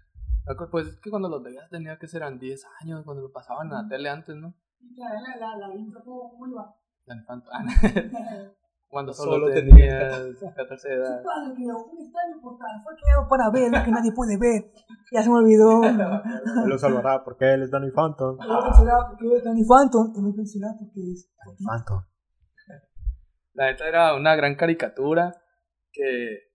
Pues 0.70 0.88
es 0.88 1.00
que 1.00 1.08
cuando 1.08 1.30
los 1.30 1.42
veías 1.42 1.70
tenía 1.70 1.98
que 1.98 2.06
ser 2.06 2.22
10 2.38 2.66
años, 2.82 3.04
cuando 3.06 3.22
lo 3.22 3.32
pasaban 3.32 3.68
en 3.68 3.72
la 3.72 3.88
tele 3.88 4.10
antes, 4.10 4.36
¿no? 4.36 4.54
La, 4.98 5.08
la, 5.38 5.56
la, 5.56 5.74
intro, 5.74 6.02
¿cómo 6.04 6.46
iba? 6.46 6.76
Danny 7.06 7.22
Phantom. 7.22 7.52
cuando 8.88 9.14
solo, 9.14 9.50
tenía 9.50 10.10
14 10.54 10.88
de 10.90 10.94
edad. 10.94 11.22
Padre 11.24 11.54
creó 11.54 11.78
un 11.78 11.98
estadio 11.98 12.38
portal, 12.42 12.82
fue 12.84 12.94
creado 12.96 13.26
para 13.26 13.48
ver 13.48 13.72
lo 13.72 13.82
que 13.82 13.90
nadie 13.90 14.12
puede 14.12 14.36
ver. 14.36 14.70
Ya 15.10 15.22
se 15.22 15.30
me 15.30 15.36
olvidó. 15.36 15.82
Él 15.84 16.68
lo 16.68 16.76
salvará 16.76 17.24
porque 17.24 17.54
él 17.54 17.62
es 17.62 17.70
Danny 17.70 17.90
Phantom. 17.90 18.36
Él 18.42 18.48
lo 18.48 18.62
pensará 18.62 19.08
porque 19.08 19.36
es 19.36 19.42
Danny 19.42 19.64
Phantom. 19.64 20.12
Él 20.14 20.22
lo 20.22 20.34
pensará 20.34 20.74
porque 20.78 21.00
es 21.00 21.30
Danny 21.38 21.64
Phantom. 21.64 22.02
La 23.54 23.66
neta 23.66 23.88
era 23.88 24.14
una 24.14 24.36
gran 24.36 24.54
caricatura 24.54 25.40
que, 25.94 26.50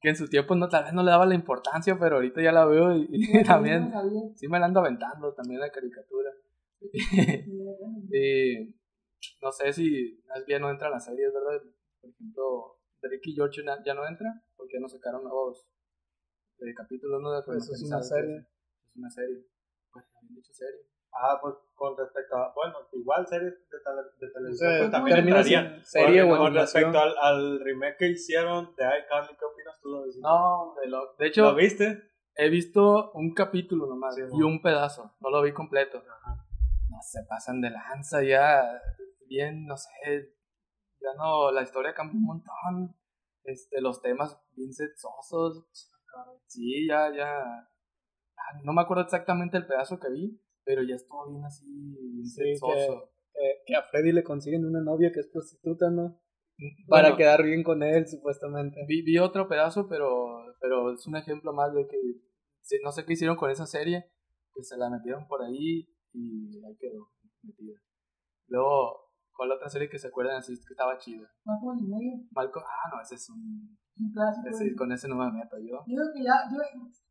que 0.00 0.08
en 0.08 0.16
su 0.16 0.28
tiempo 0.28 0.54
no, 0.54 0.68
tal 0.68 0.84
vez 0.84 0.92
no 0.92 1.02
le 1.02 1.10
daba 1.10 1.26
la 1.26 1.34
importancia, 1.34 1.98
pero 1.98 2.16
ahorita 2.16 2.40
ya 2.42 2.52
la 2.52 2.64
veo 2.64 2.96
y, 2.96 3.42
también 3.44 3.92
sí 4.36 4.48
me 4.48 4.58
la 4.58 4.66
ando 4.66 4.80
aventando 4.80 5.34
también 5.34 5.60
la 5.60 5.70
caricatura. 5.70 6.30
y 6.80 8.74
no 9.42 9.52
sé 9.52 9.72
si 9.72 10.22
más 10.28 10.46
bien 10.46 10.62
no 10.62 10.70
entran 10.70 10.92
las 10.92 11.04
series, 11.04 11.32
¿verdad? 11.32 11.60
Por 12.00 12.10
ejemplo, 12.10 12.78
Drake 13.02 13.30
y 13.30 13.34
George 13.34 13.62
ya 13.84 13.94
no 13.94 14.06
entra 14.06 14.42
porque 14.56 14.80
no 14.80 14.88
sacaron 14.88 15.24
nuevos 15.24 15.66
eh, 16.60 16.74
capítulos, 16.74 17.20
¿no? 17.20 17.32
De 17.32 17.42
pues 17.42 17.68
es 17.68 17.82
una 17.82 18.02
serie. 18.02 18.46
Es 18.86 18.96
una 18.96 19.10
serie. 19.10 19.46
Pues 19.92 20.04
también 20.12 20.36
dicho 20.36 20.52
serie. 20.52 20.86
Ah, 21.12 21.38
pues 21.40 21.54
con 21.74 21.96
respecto 21.96 22.36
a, 22.36 22.52
bueno, 22.54 22.76
igual 22.92 23.26
series 23.26 23.54
de, 23.54 24.26
de 24.26 24.32
televisión, 24.32 24.70
pues 24.78 24.90
también 24.90 25.18
entrarían. 25.18 25.84
Serie 25.84 26.28
con, 26.28 26.38
con 26.38 26.54
respecto 26.54 27.00
al, 27.00 27.14
al, 27.20 27.60
remake 27.60 27.96
que 27.98 28.08
hicieron 28.08 28.74
de 28.76 28.84
iCarly, 28.84 29.36
¿qué 29.36 29.44
opinas 29.44 29.80
tú? 29.80 29.88
Lo 29.88 30.04
no, 30.20 30.74
de, 30.80 30.88
lo, 30.88 31.14
de 31.18 31.26
hecho, 31.26 31.42
¿lo 31.42 31.54
viste? 31.54 32.10
He 32.36 32.48
visto 32.48 33.10
un 33.12 33.34
capítulo 33.34 33.86
nomás 33.86 34.16
y 34.18 34.42
un 34.42 34.62
pedazo, 34.62 35.16
no 35.20 35.30
lo 35.30 35.42
vi 35.42 35.52
completo. 35.52 36.02
No, 36.88 36.98
se 37.02 37.24
pasan 37.28 37.60
de 37.60 37.70
lanza 37.70 38.22
ya, 38.22 38.62
bien, 39.26 39.66
no 39.66 39.76
sé, 39.76 40.34
ya 41.00 41.14
no, 41.16 41.50
la 41.50 41.62
historia 41.62 41.94
cambió 41.94 42.18
un 42.18 42.26
montón, 42.26 42.96
este, 43.44 43.80
los 43.80 44.00
temas 44.00 44.40
bien 44.54 44.72
sexosos, 44.72 45.66
sí, 46.46 46.86
ya, 46.86 47.12
ya, 47.14 47.40
ah, 47.40 48.60
no 48.64 48.72
me 48.72 48.82
acuerdo 48.82 49.04
exactamente 49.04 49.56
el 49.56 49.66
pedazo 49.66 49.98
que 49.98 50.10
vi, 50.10 50.40
pero 50.64 50.82
ya 50.82 50.94
estuvo 50.94 51.28
bien 51.28 51.44
así, 51.44 51.64
bien 51.66 52.26
sexoso. 52.26 53.10
Que, 53.66 53.74
a 53.74 53.82
Freddy 53.82 54.12
le 54.12 54.22
consiguen 54.22 54.66
una 54.66 54.82
novia 54.82 55.12
que 55.12 55.20
es 55.20 55.28
prostituta, 55.28 55.90
¿no? 55.90 56.20
Mm, 56.58 56.88
Para 56.88 57.16
quedar 57.16 57.42
bien 57.42 57.62
con 57.62 57.82
él, 57.82 58.06
supuestamente. 58.06 58.84
Vi, 58.86 59.02
vi 59.02 59.18
otro 59.18 59.48
pedazo, 59.48 59.88
pero, 59.88 60.44
pero 60.60 60.92
es 60.92 61.06
un 61.06 61.16
ejemplo 61.16 61.52
más 61.52 61.72
de 61.72 61.86
que 61.86 61.96
no 62.84 62.92
sé 62.92 63.04
qué 63.04 63.14
hicieron 63.14 63.36
con 63.36 63.50
esa 63.50 63.66
serie, 63.66 64.04
que 64.54 64.62
se 64.62 64.76
la 64.76 64.90
metieron 64.90 65.26
por 65.26 65.42
ahí 65.42 65.88
y 66.12 66.64
ahí 66.64 66.76
quedó 66.76 67.10
metida. 67.42 67.80
Luego, 68.48 69.10
¿cuál 69.34 69.50
la 69.50 69.54
otra 69.56 69.68
serie 69.68 69.88
que 69.88 69.98
se 69.98 70.08
acuerdan 70.08 70.36
así 70.36 70.54
que 70.54 70.72
estaba 70.74 70.98
chida? 70.98 71.28
Malcolm 71.44 71.78
en 71.78 71.84
el 71.84 71.90
medio. 71.90 72.28
Malcolm, 72.32 72.64
ah, 72.66 72.90
no, 72.94 73.00
ese 73.00 73.14
es 73.14 73.28
un... 73.30 73.78
Un 73.96 74.12
clásico. 74.12 74.48
Ese, 74.48 74.74
con 74.76 74.90
ese 74.92 75.08
no 75.08 75.16
me 75.16 75.30
meto 75.30 75.58
yo. 75.58 75.84
Yo 75.86 75.96
creo 75.96 76.12
que 76.14 76.22
ya, 76.22 76.32
yo, 76.50 76.58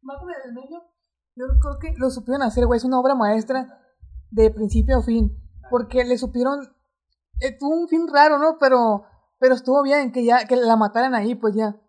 Malcolm 0.02 0.30
en 0.32 0.50
el 0.50 0.56
medio 0.56 0.82
yo 1.36 1.46
creo 1.60 1.80
que 1.80 1.98
lo 1.98 2.10
supieron 2.10 2.42
hacer, 2.42 2.66
güey. 2.66 2.78
Es 2.78 2.84
una 2.84 3.00
obra 3.00 3.16
maestra 3.16 3.82
de 4.30 4.52
principio 4.52 4.98
a 4.98 5.04
fin. 5.04 5.36
Porque 5.70 6.04
le 6.04 6.18
supieron. 6.18 6.76
Eh, 7.40 7.58
tuvo 7.58 7.76
un 7.76 7.88
fin 7.88 8.08
raro, 8.12 8.38
¿no? 8.38 8.58
Pero, 8.60 9.06
pero 9.38 9.56
estuvo 9.56 9.82
bien 9.82 10.12
que 10.12 10.26
ya 10.26 10.46
que 10.46 10.56
la 10.56 10.76
mataran 10.76 11.16
ahí, 11.16 11.36
pues 11.36 11.56
ya. 11.56 11.80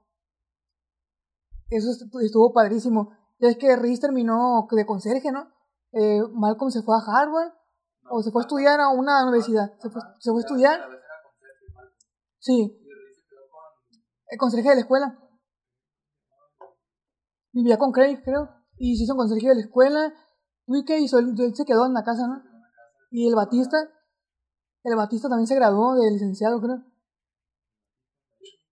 Eso 1.68 1.90
estuvo 2.20 2.52
padrísimo. 2.52 3.12
Ya 3.38 3.48
es 3.48 3.56
que 3.56 3.74
Riz 3.76 4.00
terminó 4.00 4.68
de 4.70 4.86
conserje, 4.86 5.32
¿no? 5.32 5.48
Eh, 5.92 6.20
Malcolm 6.32 6.70
se 6.70 6.82
fue 6.82 6.94
a 6.96 7.00
Harvard. 7.00 7.52
o 8.08 8.22
se 8.22 8.30
fue 8.30 8.42
a 8.42 8.44
estudiar 8.44 8.80
a 8.80 8.88
una 8.88 9.22
universidad. 9.24 9.72
Se 9.80 9.90
fue, 9.90 10.02
se 10.18 10.30
fue 10.30 10.40
a 10.40 10.44
estudiar. 10.44 10.80
Sí. 12.38 12.76
El 14.28 14.38
conserje 14.38 14.68
de 14.68 14.74
la 14.76 14.80
escuela. 14.82 15.18
Vivía 17.52 17.78
con 17.78 17.90
Craig, 17.90 18.22
creo 18.22 18.59
y 18.80 18.96
se 18.96 19.04
hizo 19.04 19.14
conserje 19.14 19.48
de 19.48 19.54
la 19.56 19.60
escuela. 19.60 20.12
¿Y 20.66 20.84
qué 20.86 20.98
hizo? 20.98 21.18
Él, 21.18 21.36
se 21.54 21.64
quedó 21.66 21.84
en 21.84 21.92
la 21.92 22.02
casa, 22.02 22.26
¿no? 22.26 22.42
Y 23.10 23.28
el 23.28 23.34
Batista, 23.34 23.76
el 24.84 24.96
Batista 24.96 25.28
también 25.28 25.46
se 25.46 25.54
graduó 25.54 25.94
de 25.96 26.10
licenciado, 26.10 26.60
creo. 26.60 26.82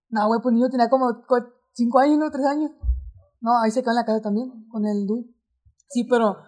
No, 0.08 0.26
güey, 0.28 0.40
pues 0.42 0.54
niño 0.54 0.70
tenía 0.70 0.88
como 0.88 1.24
5 1.72 1.98
años, 1.98 2.18
¿no? 2.18 2.30
3 2.30 2.46
años. 2.46 2.70
No, 3.42 3.60
ahí 3.60 3.70
se 3.70 3.82
quedó 3.82 3.90
en 3.90 3.96
la 3.96 4.06
casa 4.06 4.22
también, 4.22 4.66
con 4.70 4.86
el 4.86 5.06
Dui. 5.06 5.36
Sí, 5.88 6.04
pero, 6.04 6.38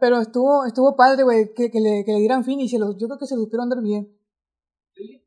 pero 0.00 0.20
estuvo, 0.20 0.64
estuvo 0.64 0.96
padre, 0.96 1.24
güey, 1.24 1.52
que, 1.54 1.70
que, 1.70 1.80
le, 1.80 2.04
que 2.06 2.12
le 2.12 2.20
dieran 2.20 2.42
fin 2.42 2.58
y 2.60 2.68
se 2.70 2.78
los, 2.78 2.96
yo 2.96 3.06
creo 3.06 3.18
que 3.18 3.26
se 3.26 3.36
lo 3.36 3.42
supieron 3.42 3.68
dar 3.68 3.82
bien. 3.82 4.16
Sí, 4.94 5.22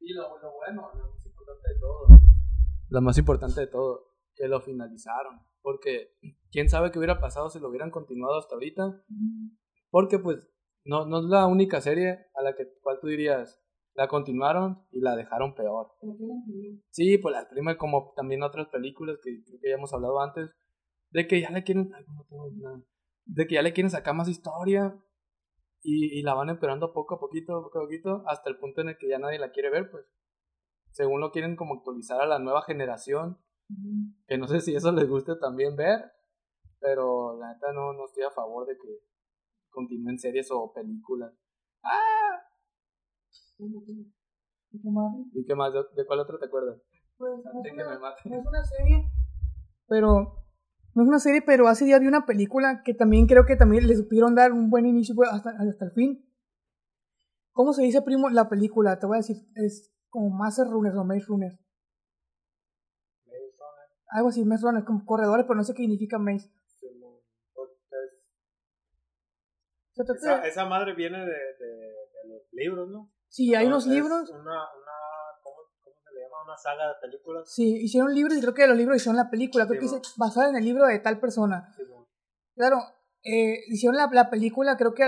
y 0.00 0.12
lo, 0.12 0.38
lo 0.38 0.52
bueno, 0.52 0.90
lo 0.92 1.08
más 1.08 1.24
importante 1.24 1.68
de 1.68 1.80
todo, 1.80 2.18
lo 2.90 3.00
más 3.00 3.18
importante 3.18 3.60
de 3.60 3.66
todo, 3.68 4.00
que 4.34 4.48
lo 4.48 4.60
finalizaron. 4.60 5.49
Porque 5.62 6.14
quién 6.50 6.68
sabe 6.68 6.90
qué 6.90 6.98
hubiera 6.98 7.20
pasado 7.20 7.50
si 7.50 7.60
lo 7.60 7.68
hubieran 7.68 7.90
continuado 7.90 8.38
hasta 8.38 8.54
ahorita. 8.54 9.02
Porque 9.90 10.18
pues 10.18 10.48
no, 10.84 11.06
no 11.06 11.18
es 11.18 11.24
la 11.24 11.46
única 11.46 11.80
serie 11.80 12.26
a 12.34 12.42
la 12.42 12.54
que 12.54 12.66
cual 12.80 12.98
tú 13.00 13.08
dirías, 13.08 13.60
la 13.94 14.08
continuaron 14.08 14.86
y 14.90 15.00
la 15.00 15.16
dejaron 15.16 15.54
peor. 15.54 15.92
Sí, 16.90 17.18
pues 17.18 17.34
la 17.34 17.48
prima 17.48 17.76
como 17.76 18.12
también 18.16 18.42
otras 18.42 18.68
películas 18.68 19.18
que 19.22 19.42
creo 19.44 19.60
que 19.60 19.68
ya 19.68 19.74
hemos 19.74 19.92
hablado 19.92 20.20
antes, 20.20 20.50
de 21.10 21.26
que 21.26 21.40
ya 21.40 21.50
le 21.50 21.64
quieren, 21.64 21.90
de 23.24 23.46
que 23.46 23.54
ya 23.54 23.62
le 23.62 23.72
quieren 23.72 23.90
sacar 23.90 24.14
más 24.14 24.28
historia 24.28 24.96
y, 25.82 26.18
y 26.18 26.22
la 26.22 26.34
van 26.34 26.50
esperando 26.50 26.92
poco 26.92 27.16
a 27.16 27.20
poquito, 27.20 27.62
poco 27.62 27.78
a 27.78 27.82
poquito, 27.82 28.22
hasta 28.26 28.48
el 28.48 28.58
punto 28.58 28.80
en 28.80 28.90
el 28.90 28.98
que 28.98 29.08
ya 29.08 29.18
nadie 29.18 29.38
la 29.38 29.50
quiere 29.50 29.70
ver, 29.70 29.90
pues. 29.90 30.04
Según 30.92 31.20
lo 31.20 31.30
quieren 31.30 31.54
como 31.56 31.74
actualizar 31.74 32.20
a 32.20 32.26
la 32.26 32.38
nueva 32.38 32.62
generación, 32.62 33.38
que 34.26 34.38
no 34.38 34.46
sé 34.46 34.60
si 34.60 34.74
eso 34.74 34.92
les 34.92 35.08
guste 35.08 35.36
también 35.36 35.76
ver, 35.76 36.12
pero 36.78 37.38
la 37.38 37.52
neta 37.52 37.72
no, 37.72 37.92
no 37.92 38.06
estoy 38.06 38.24
a 38.24 38.30
favor 38.30 38.66
de 38.66 38.76
que 38.76 39.00
continúen 39.70 40.18
series 40.18 40.50
o 40.50 40.72
películas. 40.72 41.32
¡Ah! 41.82 42.42
¿Y 43.58 44.80
qué 44.80 44.90
más? 44.90 45.14
¿Y 45.32 45.44
qué 45.44 45.54
más? 45.54 45.72
¿De, 45.72 46.06
cuál 46.06 46.20
otro 46.20 46.38
te 46.38 46.46
acuerdas? 46.46 46.80
Pues 47.16 47.32
no 47.44 47.62
que 47.62 47.72
una, 47.72 47.88
me 47.90 47.98
mate. 47.98 48.28
no 48.28 48.36
es 48.36 48.46
una 48.46 48.64
serie, 48.64 49.12
pero 49.86 50.40
no 50.94 51.02
es 51.02 51.08
una 51.08 51.18
serie, 51.18 51.42
pero 51.42 51.68
hace 51.68 51.84
día 51.84 51.98
vi 51.98 52.06
una 52.06 52.24
película 52.24 52.82
que 52.82 52.94
también 52.94 53.26
creo 53.26 53.44
que 53.44 53.56
también 53.56 53.86
le 53.86 53.96
supieron 53.96 54.34
dar 54.34 54.52
un 54.52 54.70
buen 54.70 54.86
inicio 54.86 55.14
hasta, 55.30 55.50
hasta 55.50 55.84
el 55.84 55.92
fin. 55.92 56.26
¿Cómo 57.52 57.72
se 57.72 57.82
dice, 57.82 58.00
primo, 58.02 58.30
la 58.30 58.48
película? 58.48 58.98
Te 58.98 59.06
voy 59.06 59.16
a 59.16 59.18
decir, 59.18 59.36
es 59.56 59.92
como 60.08 60.30
Maze 60.30 60.64
Runners 60.64 60.96
o 60.96 61.04
Maze 61.04 61.26
Runners. 61.26 61.58
Algo 64.12 64.28
así, 64.28 64.44
Maze 64.44 64.62
Runners, 64.64 64.86
como 64.86 65.04
corredores, 65.04 65.44
pero 65.46 65.56
no 65.56 65.64
sé 65.64 65.72
qué 65.74 65.82
significa 65.82 66.18
Maze. 66.18 66.50
Esa, 70.44 70.64
madre 70.64 70.94
viene 70.94 71.18
de, 71.18 71.24
de, 71.26 71.66
de 71.66 72.28
los 72.28 72.42
libros, 72.52 72.88
¿no? 72.88 73.12
Sí, 73.28 73.54
hay 73.54 73.64
No, 73.66 73.72
unos 73.72 73.86
libros. 73.86 74.30
Una, 74.30 74.40
una, 74.40 74.92
¿cómo, 75.42 75.56
¿Cómo 75.82 75.96
se 76.02 76.14
le 76.14 76.20
llama? 76.22 76.44
Una 76.44 76.56
saga 76.56 76.88
de 76.88 76.94
películas. 77.02 77.52
Sí, 77.52 77.76
hicieron 77.82 78.14
libros 78.14 78.36
y 78.36 78.40
creo 78.40 78.54
que 78.54 78.66
los 78.66 78.76
libros 78.76 78.96
hicieron 78.96 79.16
la 79.16 79.30
película. 79.30 79.66
Creo 79.66 79.80
Sí, 79.80 79.88
que 79.88 79.96
dice 79.96 80.12
basada 80.16 80.48
en 80.48 80.56
el 80.56 80.64
libro 80.64 80.86
de 80.86 80.98
tal 81.00 81.20
persona. 81.20 81.72
Sí. 81.76 81.82
Claro, 82.56 82.78
eh, 83.24 83.58
hicieron 83.68 83.96
la, 83.96 84.08
la 84.12 84.30
película, 84.30 84.76
creo 84.76 84.94
que 84.94 85.04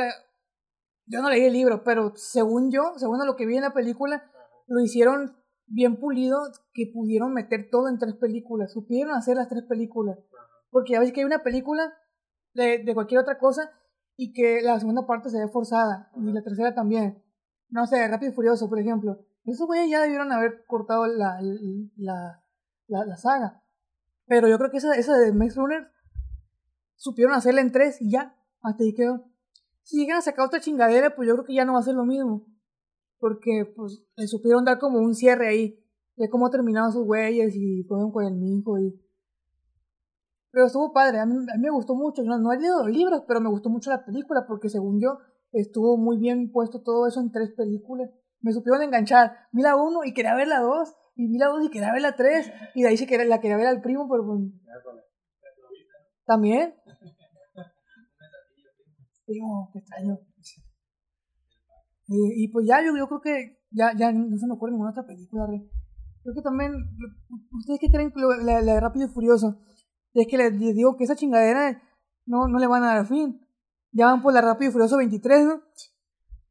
yo 1.07 1.21
no 1.21 1.31
leí 1.31 1.45
el 1.45 1.53
libro, 1.53 1.83
pero 1.85 2.13
según 2.17 2.71
yo, 2.71 2.93
según 2.97 3.25
lo 3.27 3.37
que 3.37 3.47
vi 3.47 3.57
en 3.57 3.63
la 3.63 3.73
película, 3.73 4.31
lo 4.67 4.81
hicieron 4.81 5.37
bien 5.67 5.97
pulido, 5.99 6.39
que 6.73 6.91
pudieron 6.93 7.33
meter 7.33 7.69
todo 7.71 7.89
en 7.89 7.99
tres 7.99 8.15
películas, 8.15 8.73
supieron 8.73 9.15
hacer 9.15 9.37
las 9.37 9.49
tres 9.49 9.65
películas, 9.65 10.19
porque 10.71 10.93
ya 10.93 11.01
ves 11.01 11.13
que 11.13 11.21
hay 11.21 11.27
una 11.27 11.43
película 11.43 11.93
de, 12.55 12.79
de 12.79 12.95
cualquier 12.95 13.21
otra 13.21 13.39
cosa 13.39 13.71
y 14.17 14.33
que 14.33 14.61
la 14.63 14.79
segunda 14.79 15.07
parte 15.07 15.31
se 15.31 15.39
ve 15.39 15.49
forzada 15.49 16.11
y 16.17 16.33
la 16.33 16.43
tercera 16.43 16.75
también. 16.75 17.23
No 17.71 17.87
sé, 17.87 18.07
Rápido 18.07 18.33
y 18.33 18.35
Furioso, 18.35 18.69
por 18.69 18.79
ejemplo. 18.79 19.19
Esos 19.45 19.67
güeyes 19.67 19.91
ya 19.91 20.01
debieron 20.01 20.31
haber 20.31 20.65
cortado 20.67 21.07
la, 21.07 21.41
la, 21.97 22.45
la, 22.87 23.07
la 23.07 23.17
saga. 23.17 23.63
Pero 24.27 24.49
yo 24.49 24.59
creo 24.59 24.71
que 24.71 24.77
esa, 24.77 24.95
esa 24.95 25.17
de 25.17 25.33
Maze 25.33 25.57
Runner 25.57 25.91
supieron 26.97 27.35
hacerla 27.35 27.63
en 27.63 27.73
tres 27.73 28.01
y 28.01 28.11
ya, 28.11 28.37
hasta 28.61 28.85
ahí 28.85 28.95
quedó. 28.95 29.25
Si 29.83 29.99
llegan 29.99 30.19
a 30.19 30.23
sacar 30.23 30.47
otra 30.47 30.61
chingadera, 30.61 31.17
pues 31.17 31.27
yo 31.27 31.35
creo 31.35 31.47
que 31.47 31.55
ya 31.55 31.65
no 31.65 31.73
va 31.73 31.81
a 31.81 31.83
ser 31.83 31.95
lo 31.95 32.05
mismo. 32.05 32.47
Porque 33.23 33.73
pues 33.77 34.05
le 34.17 34.27
supieron 34.27 34.65
dar 34.65 34.81
como 34.81 34.99
un 34.99 35.15
cierre 35.15 35.47
ahí. 35.47 35.79
De 36.17 36.29
cómo 36.29 36.51
terminaron 36.51 36.91
sus 36.91 37.07
güeyes 37.07 37.55
y 37.55 37.85
fueron 37.85 38.11
con 38.11 38.25
el 38.25 38.35
mijo 38.35 38.81
y... 38.81 39.01
Pero 40.51 40.67
estuvo 40.67 40.93
padre, 40.93 41.21
a 41.21 41.25
mí, 41.25 41.37
a 41.37 41.57
mí 41.57 41.63
me 41.63 41.71
gustó 41.71 41.95
mucho. 41.95 42.25
No, 42.25 42.37
no 42.39 42.53
he 42.53 42.59
leído 42.59 42.85
los 42.85 42.95
libros, 42.95 43.23
pero 43.29 43.41
me 43.41 43.49
gustó 43.49 43.71
mucho 43.71 43.91
la 43.91 44.05
película 44.05 44.45
porque 44.49 44.69
según 44.69 45.01
yo 45.01 45.19
estuvo 45.53 45.97
muy 45.97 46.19
bien 46.19 46.51
puesto 46.51 46.83
todo 46.83 47.07
eso 47.07 47.21
en 47.21 47.31
tres 47.31 47.53
películas. 47.53 48.11
Me 48.41 48.53
supieron 48.53 48.83
enganchar. 48.83 49.37
Vi 49.53 49.63
la 49.63 49.77
uno 49.77 50.01
y 50.05 50.13
quería 50.13 50.35
ver 50.35 50.49
la 50.49 50.59
dos. 50.59 50.93
Y 51.15 51.29
vi 51.29 51.39
la 51.39 51.47
dos 51.47 51.65
y 51.65 51.71
quería 51.71 51.93
ver 51.93 52.03
la 52.03 52.17
tres. 52.17 52.51
Y 52.75 52.83
de 52.83 52.89
ahí 52.89 52.97
se 52.97 53.07
quería, 53.07 53.25
la 53.25 53.41
quería 53.41 53.57
ver 53.57 53.69
al 53.69 53.83
primo, 53.83 54.09
pero 54.11 54.27
pues, 54.27 54.41
también. 56.27 56.75
Primo, 59.27 59.71
qué 59.73 59.79
extraño. 59.79 60.19
Y, 62.13 62.45
y 62.45 62.49
pues 62.49 62.67
ya, 62.67 62.85
yo, 62.85 62.97
yo 62.97 63.07
creo 63.09 63.21
que 63.21 63.59
ya, 63.71 63.93
ya 63.97 64.13
no 64.13 64.37
se 64.37 64.47
me 64.47 64.55
ocurre 64.55 64.73
ninguna 64.73 64.91
otra 64.91 65.07
película, 65.07 65.47
re. 65.47 65.69
Creo 66.23 66.35
que 66.35 66.43
también, 66.43 66.73
¿ustedes 67.59 67.81
qué 67.81 67.89
creen 67.91 68.13
la, 68.45 68.61
la 68.63 68.75
de 68.75 68.81
Rápido 68.81 69.07
y 69.07 69.09
Furioso? 69.09 69.61
Es 70.15 70.27
que 70.29 70.37
les, 70.37 70.53
les 70.53 70.75
digo 70.77 70.97
que 70.97 71.05
esa 71.05 71.17
chingadera 71.17 71.83
no, 72.27 72.47
no 72.49 72.59
le 72.59 72.67
van 72.67 72.85
a 72.85 72.95
dar 72.95 73.07
fin. 73.07 73.41
Ya 73.93 74.07
van 74.07 74.23
por 74.23 74.33
la 74.33 74.41
Rápido 74.41 74.71
y 74.71 74.73
Furioso 74.73 74.99
23, 74.99 75.47
¿no? 75.47 75.63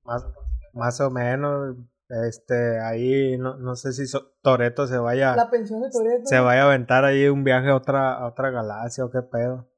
Más, 0.04 0.26
más 0.74 1.00
o 1.02 1.10
menos. 1.10 1.78
Este, 2.28 2.80
ahí 2.82 3.38
no, 3.38 3.56
no 3.58 3.76
sé 3.78 3.94
si 3.94 4.06
so- 4.08 4.34
Toreto 4.42 4.86
se 4.88 4.98
vaya. 4.98 5.34
La 5.36 5.50
pensión 5.50 5.82
de 5.82 5.90
Toretto. 5.90 6.26
se 6.26 6.40
vaya 6.42 6.64
a 6.64 6.66
aventar 6.66 7.06
ahí 7.06 7.28
un 7.30 7.46
viaje 7.46 7.70
a 7.70 7.76
otra, 7.76 8.14
a 8.16 8.28
otra 8.28 8.50
galaxia 8.50 9.06
o 9.06 9.12
qué 9.12 9.22
pedo. 9.22 9.70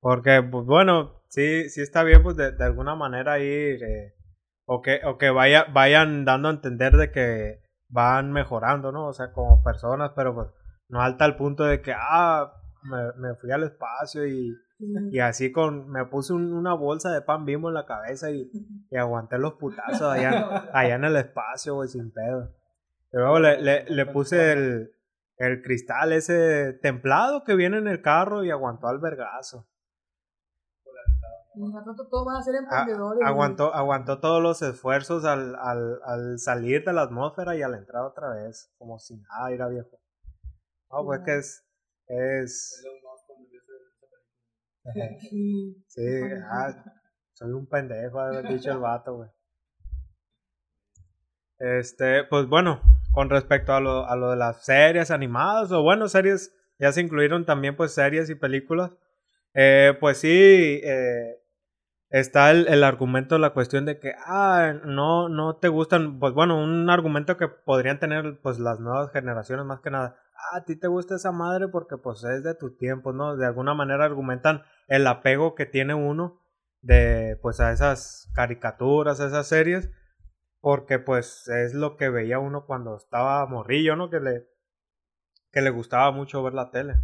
Porque, 0.00 0.42
pues 0.50 0.66
bueno, 0.66 1.22
sí, 1.28 1.68
sí 1.70 1.80
está 1.82 2.02
bien, 2.02 2.22
pues 2.24 2.36
de, 2.36 2.50
de 2.52 2.64
alguna 2.64 2.96
manera 2.96 3.38
ir. 3.38 3.80
eh, 3.84 4.14
o 4.72 4.82
que, 4.82 5.00
o 5.04 5.18
que 5.18 5.30
vaya, 5.30 5.66
vayan 5.72 6.24
dando 6.24 6.48
a 6.48 6.52
entender 6.52 6.92
de 6.96 7.10
que 7.10 7.60
van 7.88 8.30
mejorando, 8.30 8.92
¿no? 8.92 9.06
O 9.08 9.12
sea, 9.12 9.32
como 9.32 9.62
personas, 9.64 10.12
pero 10.14 10.32
pues 10.34 10.46
no 10.88 11.00
al 11.02 11.16
tal 11.16 11.36
punto 11.36 11.64
de 11.64 11.80
que, 11.82 11.92
ah, 11.96 12.52
me, 12.84 12.98
me 13.28 13.34
fui 13.34 13.50
al 13.50 13.64
espacio 13.64 14.26
y, 14.26 14.54
y 15.10 15.18
así 15.18 15.50
con, 15.50 15.88
me 15.90 16.04
puse 16.06 16.32
un- 16.32 16.52
una 16.52 16.72
bolsa 16.74 17.10
de 17.12 17.20
pan 17.20 17.44
bimbo 17.44 17.68
en 17.68 17.74
la 17.74 17.84
cabeza 17.84 18.30
y, 18.30 18.48
y 18.90 18.96
aguanté 18.96 19.38
los 19.38 19.54
putazos 19.54 20.02
allá, 20.02 20.70
allá 20.72 20.94
en 20.94 21.04
el 21.04 21.16
espacio, 21.16 21.74
güey, 21.74 21.88
sin 21.88 22.12
pedo. 22.12 22.50
Y 23.12 23.16
luego 23.16 23.40
le, 23.40 23.60
le, 23.60 23.84
le 23.90 24.06
puse 24.06 24.52
el, 24.52 24.92
el 25.38 25.62
cristal 25.62 26.12
ese 26.12 26.74
templado 26.80 27.42
que 27.42 27.56
viene 27.56 27.78
en 27.78 27.88
el 27.88 28.02
carro 28.02 28.44
y 28.44 28.50
aguantó 28.52 28.86
al 28.86 29.00
vergazo. 29.00 29.66
Todos 31.54 32.26
van 32.26 32.36
a 32.36 32.42
ser 32.42 32.54
A- 32.56 32.58
emprendedores. 32.58 33.22
aguantó, 33.24 33.74
aguantó 33.74 34.20
todos 34.20 34.42
los 34.42 34.62
esfuerzos 34.62 35.24
al, 35.24 35.56
al, 35.56 36.00
al 36.04 36.38
salir 36.38 36.84
de 36.84 36.92
la 36.92 37.02
atmósfera 37.02 37.56
y 37.56 37.62
al 37.62 37.74
entrar 37.74 38.04
otra 38.04 38.30
vez, 38.30 38.72
como 38.78 38.98
si 38.98 39.16
nada, 39.16 39.50
era 39.50 39.68
viejo. 39.68 40.00
No, 40.90 41.04
pues 41.04 41.20
que 41.24 41.38
es, 41.38 41.64
es, 42.06 42.84
Sí. 44.92 45.82
sí, 45.88 46.02
ah, 46.50 46.72
soy 47.34 47.52
un 47.52 47.66
pendejo, 47.66 48.18
haber 48.18 48.48
dicho 48.48 48.72
el 48.72 48.78
vato, 48.78 49.16
güey. 49.16 49.28
Este, 51.58 52.24
pues 52.24 52.46
bueno, 52.48 52.80
con 53.12 53.28
respecto 53.28 53.74
a 53.74 53.80
lo, 53.80 54.06
a 54.06 54.16
lo 54.16 54.30
de 54.30 54.36
las 54.36 54.64
series 54.64 55.10
animadas, 55.10 55.70
o 55.72 55.82
bueno, 55.82 56.08
series, 56.08 56.54
ya 56.78 56.90
se 56.92 57.02
incluyeron 57.02 57.44
también 57.44 57.76
pues 57.76 57.92
series 57.92 58.30
y 58.30 58.34
películas. 58.34 58.92
Eh, 59.52 59.94
pues 60.00 60.18
sí, 60.18 60.80
eh, 60.82 61.39
está 62.10 62.50
el, 62.50 62.66
el 62.68 62.84
argumento, 62.84 63.38
la 63.38 63.50
cuestión 63.50 63.86
de 63.86 63.98
que, 63.98 64.12
ah, 64.26 64.74
no, 64.84 65.28
no 65.28 65.56
te 65.56 65.68
gustan, 65.68 66.18
pues 66.18 66.34
bueno, 66.34 66.62
un 66.62 66.90
argumento 66.90 67.36
que 67.36 67.48
podrían 67.48 67.98
tener 68.00 68.40
pues 68.42 68.58
las 68.58 68.80
nuevas 68.80 69.10
generaciones 69.12 69.64
más 69.66 69.80
que 69.80 69.90
nada. 69.90 70.16
Ah, 70.34 70.58
a 70.58 70.64
ti 70.64 70.76
te 70.76 70.88
gusta 70.88 71.16
esa 71.16 71.32
madre 71.32 71.68
porque 71.68 71.96
pues 71.96 72.24
es 72.24 72.42
de 72.42 72.54
tu 72.54 72.76
tiempo, 72.76 73.12
¿no? 73.12 73.36
De 73.36 73.46
alguna 73.46 73.74
manera 73.74 74.04
argumentan 74.04 74.62
el 74.88 75.06
apego 75.06 75.54
que 75.54 75.66
tiene 75.66 75.94
uno 75.94 76.40
de 76.82 77.38
pues 77.42 77.60
a 77.60 77.72
esas 77.72 78.30
caricaturas, 78.34 79.20
a 79.20 79.26
esas 79.26 79.46
series, 79.46 79.90
porque 80.60 80.98
pues 80.98 81.48
es 81.48 81.74
lo 81.74 81.96
que 81.96 82.10
veía 82.10 82.38
uno 82.38 82.66
cuando 82.66 82.96
estaba 82.96 83.46
morrillo, 83.46 83.96
¿no? 83.96 84.10
Que 84.10 84.20
le, 84.20 84.46
que 85.52 85.60
le 85.60 85.70
gustaba 85.70 86.10
mucho 86.10 86.42
ver 86.42 86.54
la 86.54 86.70
tele. 86.70 86.94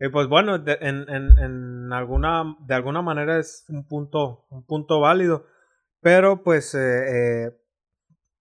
Y 0.00 0.08
pues 0.10 0.28
bueno, 0.28 0.58
de, 0.58 0.78
en, 0.80 1.08
en, 1.08 1.38
en 1.38 1.92
alguna, 1.92 2.56
de 2.60 2.74
alguna 2.74 3.02
manera 3.02 3.38
es 3.38 3.64
un 3.68 3.86
punto, 3.86 4.46
un 4.50 4.64
punto 4.64 5.00
válido. 5.00 5.44
Pero 6.00 6.42
pues 6.42 6.74
eh, 6.74 7.46
eh, 7.46 7.52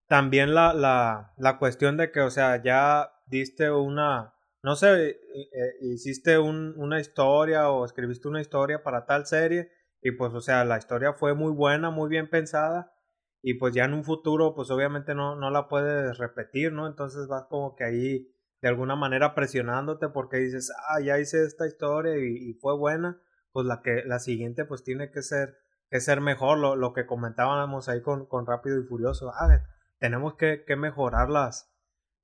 también 0.08 0.54
la, 0.54 0.74
la, 0.74 1.34
la 1.38 1.58
cuestión 1.58 1.98
de 1.98 2.12
que, 2.12 2.22
o 2.22 2.30
sea, 2.30 2.62
ya 2.62 3.12
diste 3.26 3.72
una, 3.72 4.34
no 4.64 4.76
sé, 4.76 5.10
eh, 5.10 5.18
eh, 5.34 5.74
hiciste 5.82 6.38
un, 6.38 6.74
una 6.78 7.00
historia 7.00 7.70
o 7.70 7.86
escribiste 7.86 8.28
una 8.28 8.42
historia 8.42 8.84
para 8.84 9.06
tal 9.06 9.26
serie 9.26 9.72
y 10.02 10.12
pues, 10.12 10.34
o 10.34 10.42
sea, 10.42 10.64
la 10.66 10.78
historia 10.78 11.14
fue 11.14 11.34
muy 11.34 11.52
buena, 11.52 11.90
muy 11.90 12.10
bien 12.10 12.30
pensada 12.30 12.94
y 13.42 13.56
pues 13.56 13.74
ya 13.74 13.86
en 13.86 13.94
un 13.94 14.04
futuro, 14.04 14.54
pues 14.56 14.70
obviamente 14.72 15.16
no, 15.16 15.36
no 15.36 15.50
la 15.50 15.68
puedes 15.68 16.18
repetir, 16.18 16.74
¿no? 16.74 16.88
Entonces 16.88 17.28
vas 17.28 17.46
como 17.50 17.76
que 17.76 17.84
ahí 17.84 18.28
de 18.62 18.70
alguna 18.70 18.96
manera 18.96 19.36
presionándote 19.36 20.10
porque 20.10 20.38
dices, 20.38 20.72
ah, 20.90 21.00
ya 21.02 21.20
hice 21.20 21.46
esta 21.46 21.68
historia 21.68 22.18
y, 22.18 22.50
y 22.50 22.54
fue 22.56 22.76
buena, 22.78 23.22
pues 23.52 23.66
la 23.66 23.82
que 23.82 24.04
la 24.06 24.20
siguiente 24.20 24.66
pues 24.66 24.84
tiene 24.84 25.12
que 25.12 25.22
ser 25.22 25.58
que 25.90 26.00
ser 26.02 26.22
mejor, 26.22 26.58
lo, 26.58 26.76
lo 26.76 26.94
que 26.94 27.06
comentábamos 27.06 27.88
ahí 27.90 28.02
con, 28.02 28.26
con 28.26 28.46
Rápido 28.46 28.80
y 28.80 28.84
Furioso. 28.84 29.32
Ah, 29.34 29.62
tenemos 30.00 30.36
que, 30.36 30.64
que 30.66 30.76
mejorar 30.76 31.30
las, 31.30 31.74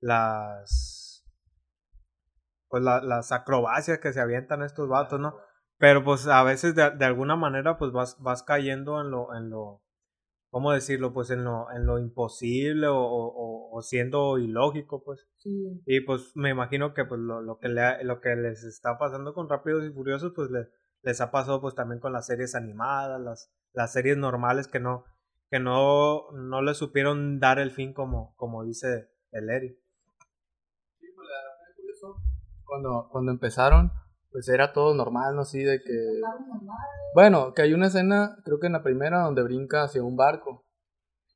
las, 0.00 1.24
pues 2.68 2.82
las 2.82 3.32
acrobacias 3.32 3.98
que 3.98 4.12
se 4.12 4.20
avientan 4.20 4.62
estos 4.62 4.88
vatos, 4.88 5.18
¿no? 5.18 5.36
Pero 5.78 6.04
pues 6.04 6.26
a 6.26 6.42
veces 6.42 6.74
de, 6.74 6.90
de, 6.90 7.04
alguna 7.04 7.36
manera 7.36 7.78
pues 7.78 7.90
vas, 7.92 8.20
vas 8.20 8.42
cayendo 8.42 9.00
en 9.00 9.10
lo, 9.10 9.34
en 9.34 9.50
lo, 9.50 9.82
¿cómo 10.50 10.72
decirlo? 10.72 11.12
Pues 11.12 11.30
en 11.30 11.44
lo, 11.44 11.70
en 11.72 11.86
lo 11.86 11.98
imposible 11.98 12.86
o, 12.86 12.96
o, 12.96 13.53
o 13.76 13.82
siendo 13.82 14.38
ilógico, 14.38 15.02
pues. 15.02 15.26
Sí. 15.38 15.82
Y 15.84 16.00
pues 16.02 16.30
me 16.36 16.50
imagino 16.50 16.94
que 16.94 17.04
pues 17.04 17.20
lo, 17.20 17.42
lo 17.42 17.58
que 17.58 17.68
le, 17.68 18.04
lo 18.04 18.20
que 18.20 18.36
les 18.36 18.62
está 18.62 18.98
pasando 18.98 19.34
con 19.34 19.48
Rápidos 19.48 19.84
y 19.84 19.90
Furiosos, 19.90 20.32
pues 20.32 20.48
les, 20.52 20.68
les 21.02 21.20
ha 21.20 21.32
pasado 21.32 21.60
pues 21.60 21.74
también 21.74 22.00
con 22.00 22.12
las 22.12 22.26
series 22.26 22.54
animadas, 22.54 23.20
las, 23.20 23.52
las 23.72 23.92
series 23.92 24.16
normales 24.16 24.68
que 24.68 24.78
no, 24.78 25.04
que 25.50 25.58
no, 25.58 26.30
no 26.30 26.62
le 26.62 26.74
supieron 26.74 27.40
dar 27.40 27.58
el 27.58 27.72
fin 27.72 27.92
como, 27.92 28.36
como 28.36 28.62
dice 28.62 29.08
el 29.32 29.50
Eri. 29.50 29.70
Sí, 31.00 31.08
pues 31.16 31.28
la 31.28 31.34
verdad 31.34 31.76
curioso, 31.76 32.16
cuando, 32.64 33.08
cuando 33.10 33.32
empezaron, 33.32 33.90
pues 34.30 34.48
era 34.48 34.72
todo 34.72 34.94
normal, 34.94 35.34
¿no? 35.34 35.42
Así 35.42 35.64
de 35.64 35.80
que... 35.80 36.20
Bueno, 37.12 37.54
que 37.54 37.62
hay 37.62 37.74
una 37.74 37.88
escena, 37.88 38.36
creo 38.44 38.60
que 38.60 38.68
en 38.68 38.74
la 38.74 38.84
primera, 38.84 39.22
donde 39.22 39.42
brinca 39.42 39.82
hacia 39.82 40.04
un 40.04 40.16
barco, 40.16 40.64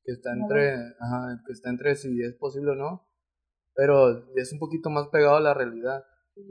que 0.08 0.12
está 0.12 0.32
entre, 0.32 0.72
ajá, 0.98 1.42
que 1.44 1.52
está 1.52 1.68
entre 1.68 1.94
si 1.94 2.22
es 2.22 2.34
posible 2.36 2.70
o 2.70 2.74
no, 2.74 3.06
pero 3.74 4.24
es 4.36 4.50
un 4.54 4.58
poquito 4.58 4.88
más 4.88 5.08
pegado 5.08 5.36
a 5.36 5.40
la 5.40 5.52
realidad. 5.52 6.02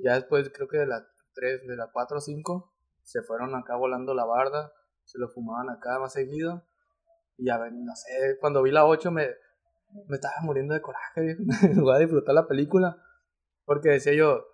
Ya 0.04 0.14
después, 0.14 0.52
creo 0.54 0.68
que 0.68 0.78
de 0.78 0.86
la 0.86 1.08
3, 1.34 1.66
de 1.66 1.76
la 1.76 1.90
4 1.92 2.18
o 2.18 2.22
5, 2.22 2.72
se 3.02 3.24
fueron 3.24 3.56
acá 3.56 3.76
volando 3.76 4.14
la 4.14 4.26
barda, 4.26 4.72
se 5.06 5.18
lo 5.18 5.30
fumaban 5.30 5.72
acá 5.72 5.98
más 5.98 6.14
seguido, 6.14 6.68
y 7.36 7.48
ya 7.48 7.58
ven, 7.58 7.84
no 7.84 7.96
sé, 7.96 8.38
cuando 8.40 8.62
vi 8.62 8.70
la 8.70 8.86
8 8.86 9.10
me, 9.10 9.28
me 10.08 10.18
estaba 10.18 10.36
muriendo 10.44 10.76
de 10.76 10.82
coraje, 10.82 11.38
voy 11.82 11.96
a 11.96 12.00
disfrutar 12.00 12.36
la 12.36 12.48
película, 12.48 13.02
porque 13.66 13.90
decía 13.90 14.14
yo, 14.14 14.46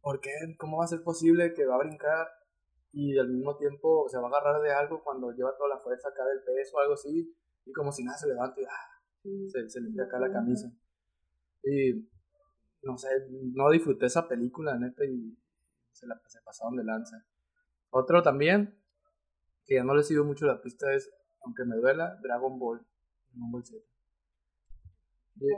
¿por 0.00 0.20
qué? 0.20 0.30
¿Cómo 0.56 0.78
va 0.78 0.84
a 0.84 0.88
ser 0.88 1.02
posible 1.02 1.52
que 1.52 1.66
va 1.66 1.74
a 1.74 1.84
brincar 1.84 2.28
y 2.92 3.18
al 3.18 3.28
mismo 3.28 3.58
tiempo 3.58 4.08
se 4.08 4.16
va 4.16 4.24
a 4.24 4.30
agarrar 4.30 4.62
de 4.62 4.72
algo 4.72 5.04
cuando 5.04 5.32
lleva 5.32 5.54
toda 5.54 5.68
la 5.68 5.80
fuerza 5.80 6.08
acá 6.08 6.24
del 6.24 6.42
peso 6.42 6.78
o 6.78 6.80
algo 6.80 6.94
así? 6.94 7.36
Y 7.64 7.72
como 7.72 7.92
si 7.92 8.04
nada 8.04 8.18
se 8.18 8.28
levanta 8.28 8.60
y 8.60 8.64
ah, 8.64 9.48
se, 9.50 9.68
se 9.68 9.80
limpia 9.80 10.04
acá 10.04 10.18
la 10.18 10.32
camisa. 10.32 10.72
Y 11.64 12.08
no 12.82 12.98
sé, 12.98 13.08
no 13.30 13.70
disfruté 13.70 14.06
esa 14.06 14.28
película, 14.28 14.76
neta, 14.76 15.04
y 15.04 15.36
se 15.92 16.06
la 16.06 16.20
se 16.26 16.40
pasaron 16.42 16.76
de 16.76 16.84
lanza. 16.84 17.24
Otro 17.90 18.22
también, 18.22 18.76
que 19.64 19.76
ya 19.76 19.84
no 19.84 19.94
le 19.94 20.00
he 20.00 20.04
sido 20.04 20.24
mucho 20.24 20.46
la 20.46 20.60
pista, 20.60 20.92
es, 20.92 21.12
aunque 21.44 21.64
me 21.64 21.76
duela, 21.76 22.18
Dragon 22.22 22.58
Ball. 22.58 22.84
Dragon 23.30 23.52
Ball 23.52 23.64
Z. 23.64 23.78
Y, 25.36 25.48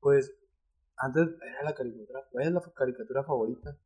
pues 0.00 0.32
antes 0.96 1.28
era 1.42 1.62
la 1.64 1.74
caricatura, 1.74 2.24
es 2.40 2.52
la 2.52 2.60
caricatura 2.74 3.24
favorita. 3.24 3.76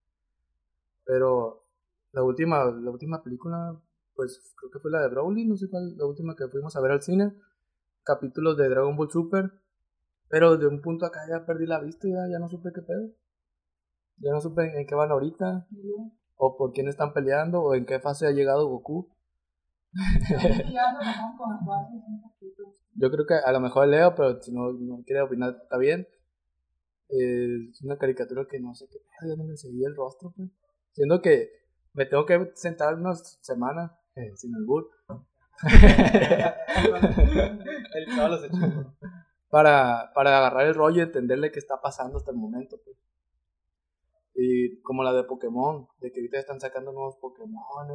Pero 1.04 1.64
la 2.12 2.22
última, 2.22 2.64
la 2.66 2.90
última 2.90 3.22
película, 3.22 3.80
pues 4.20 4.52
creo 4.54 4.70
que 4.70 4.80
fue 4.80 4.90
la 4.90 5.00
de 5.00 5.08
Broly, 5.08 5.46
no 5.46 5.56
sé 5.56 5.70
cuál, 5.70 5.96
la 5.96 6.04
última 6.04 6.36
que 6.36 6.46
fuimos 6.48 6.76
a 6.76 6.82
ver 6.82 6.90
al 6.90 7.00
cine. 7.00 7.32
Capítulos 8.02 8.54
de 8.58 8.68
Dragon 8.68 8.94
Ball 8.94 9.10
Super. 9.10 9.50
Pero 10.28 10.58
de 10.58 10.66
un 10.66 10.82
punto 10.82 11.06
acá 11.06 11.20
ya 11.26 11.46
perdí 11.46 11.64
la 11.64 11.80
vista 11.80 12.06
ya, 12.06 12.28
ya 12.30 12.38
no 12.38 12.46
supe 12.46 12.68
qué 12.74 12.82
pedo. 12.82 13.08
Ya 14.18 14.32
no 14.32 14.42
supe 14.42 14.78
en 14.78 14.86
qué 14.86 14.94
van 14.94 15.10
ahorita. 15.10 15.66
O 16.36 16.58
por 16.58 16.74
quién 16.74 16.88
están 16.88 17.14
peleando. 17.14 17.62
O 17.62 17.74
en 17.74 17.86
qué 17.86 17.98
fase 17.98 18.26
ha 18.26 18.30
llegado 18.30 18.68
Goku. 18.68 19.08
Yo 22.96 23.10
creo 23.10 23.24
que 23.24 23.36
a 23.42 23.52
lo 23.52 23.60
mejor 23.60 23.88
leo, 23.88 24.14
pero 24.14 24.38
si 24.42 24.52
no, 24.52 24.70
no 24.72 25.02
quiere 25.06 25.22
opinar, 25.22 25.56
está 25.62 25.78
bien. 25.78 26.06
Es 27.08 27.82
una 27.82 27.96
caricatura 27.96 28.46
que 28.46 28.60
no 28.60 28.74
sé 28.74 28.86
qué 28.86 28.98
pedo, 29.18 29.38
no 29.38 29.44
me 29.44 29.56
seguía 29.56 29.88
el 29.88 29.96
rostro, 29.96 30.34
pues. 30.36 30.50
Siendo 30.92 31.22
que 31.22 31.52
me 31.94 32.04
tengo 32.04 32.26
que 32.26 32.50
sentar 32.54 32.96
unas 32.96 33.38
semanas 33.40 33.92
eh, 34.16 34.32
sin 34.36 34.54
albur. 34.54 34.90
el 37.94 38.06
chaval 38.06 38.40
se 38.40 38.48
para, 39.50 40.12
para 40.14 40.38
agarrar 40.38 40.66
el 40.66 40.74
rollo 40.74 40.98
y 40.98 41.02
entenderle 41.02 41.50
qué 41.50 41.58
está 41.58 41.80
pasando 41.80 42.18
hasta 42.18 42.30
el 42.30 42.36
momento, 42.36 42.80
pues. 42.84 42.96
Y 44.34 44.80
como 44.82 45.02
la 45.02 45.12
de 45.12 45.24
Pokémon, 45.24 45.88
de 45.98 46.12
que 46.12 46.20
ahorita 46.20 46.38
están 46.38 46.60
sacando 46.60 46.92
nuevos 46.92 47.16
Pokémon, 47.16 47.88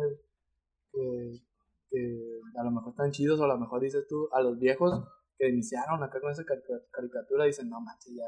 que, 0.92 1.42
que 1.90 2.42
a 2.60 2.64
lo 2.64 2.72
mejor 2.72 2.90
están 2.90 3.12
chidos, 3.12 3.40
o 3.40 3.46
a 3.46 3.48
lo 3.48 3.58
mejor 3.58 3.82
dices 3.82 4.06
tú, 4.08 4.30
a 4.32 4.42
los 4.42 4.60
viejos 4.60 5.08
que 5.38 5.50
iniciaron 5.50 6.04
acá 6.04 6.20
con 6.22 6.32
esa 6.32 6.44
caricatura, 6.92 7.46
dicen, 7.46 7.70
no 7.70 7.82
manches, 7.82 8.14
ya. 8.14 8.26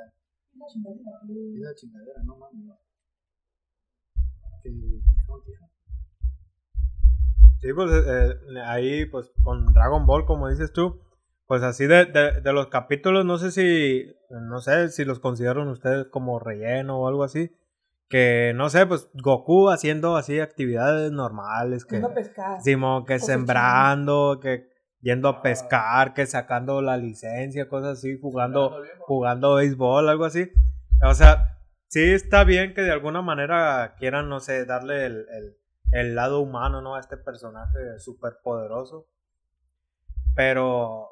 Esa 0.56 1.76
chingadera, 1.76 2.24
no 2.24 2.38
mames. 2.38 2.76
Que 4.64 4.72
ya 4.72 5.24
no 5.28 5.42
tiene. 5.42 5.77
Sí, 7.62 7.74
pues 7.74 7.92
eh, 7.92 8.36
ahí, 8.66 9.06
pues 9.06 9.32
con 9.44 9.74
Dragon 9.74 10.06
Ball, 10.06 10.26
como 10.26 10.50
dices 10.50 10.72
tú, 10.72 11.02
pues 11.48 11.64
así 11.64 11.88
de, 11.88 12.06
de, 12.06 12.42
de, 12.42 12.54
los 12.54 12.68
capítulos, 12.68 13.26
no 13.26 13.38
sé 13.38 13.52
si, 13.52 14.06
no 14.30 14.60
sé 14.60 14.90
si 14.90 15.06
los 15.06 15.20
consideran 15.20 15.68
ustedes 15.70 16.08
como 16.08 16.40
relleno 16.40 17.00
o 17.00 17.08
algo 17.08 17.24
así. 17.24 17.52
Que 18.10 18.54
no 18.56 18.70
sé, 18.70 18.86
pues 18.86 19.10
Goku 19.14 19.70
haciendo 19.70 20.16
así 20.16 20.40
actividades 20.40 21.12
normales. 21.12 21.84
Que, 21.84 21.96
Yendo 21.96 22.10
a 22.10 22.14
pescar. 22.14 22.62
Simón, 22.62 23.06
que 23.06 23.20
sembrando, 23.20 24.40
que 24.42 24.70
yendo 25.02 25.28
a 25.28 25.42
pescar, 25.42 26.14
que 26.14 26.26
sacando 26.26 26.82
la 26.82 26.98
licencia, 26.98 27.68
cosas 27.68 28.00
así, 28.00 28.18
jugando, 28.20 28.82
jugando 29.00 29.56
béisbol, 29.56 30.08
algo 30.08 30.26
así. 30.26 30.52
O 31.04 31.14
sea, 31.14 31.58
sí 31.88 32.04
está 32.04 32.44
bien 32.44 32.74
que 32.74 32.82
de 32.82 32.92
alguna 32.92 33.22
manera 33.22 33.96
quieran, 33.98 34.30
no 34.30 34.40
sé, 34.40 34.66
darle 34.66 35.06
el, 35.06 35.26
el, 35.30 35.58
el 35.92 36.16
lado 36.16 36.40
humano, 36.40 36.82
¿no? 36.82 36.96
A 36.96 37.00
este 37.00 37.18
personaje 37.18 38.00
súper 38.00 38.40
poderoso. 38.44 39.08
Pero 40.36 41.10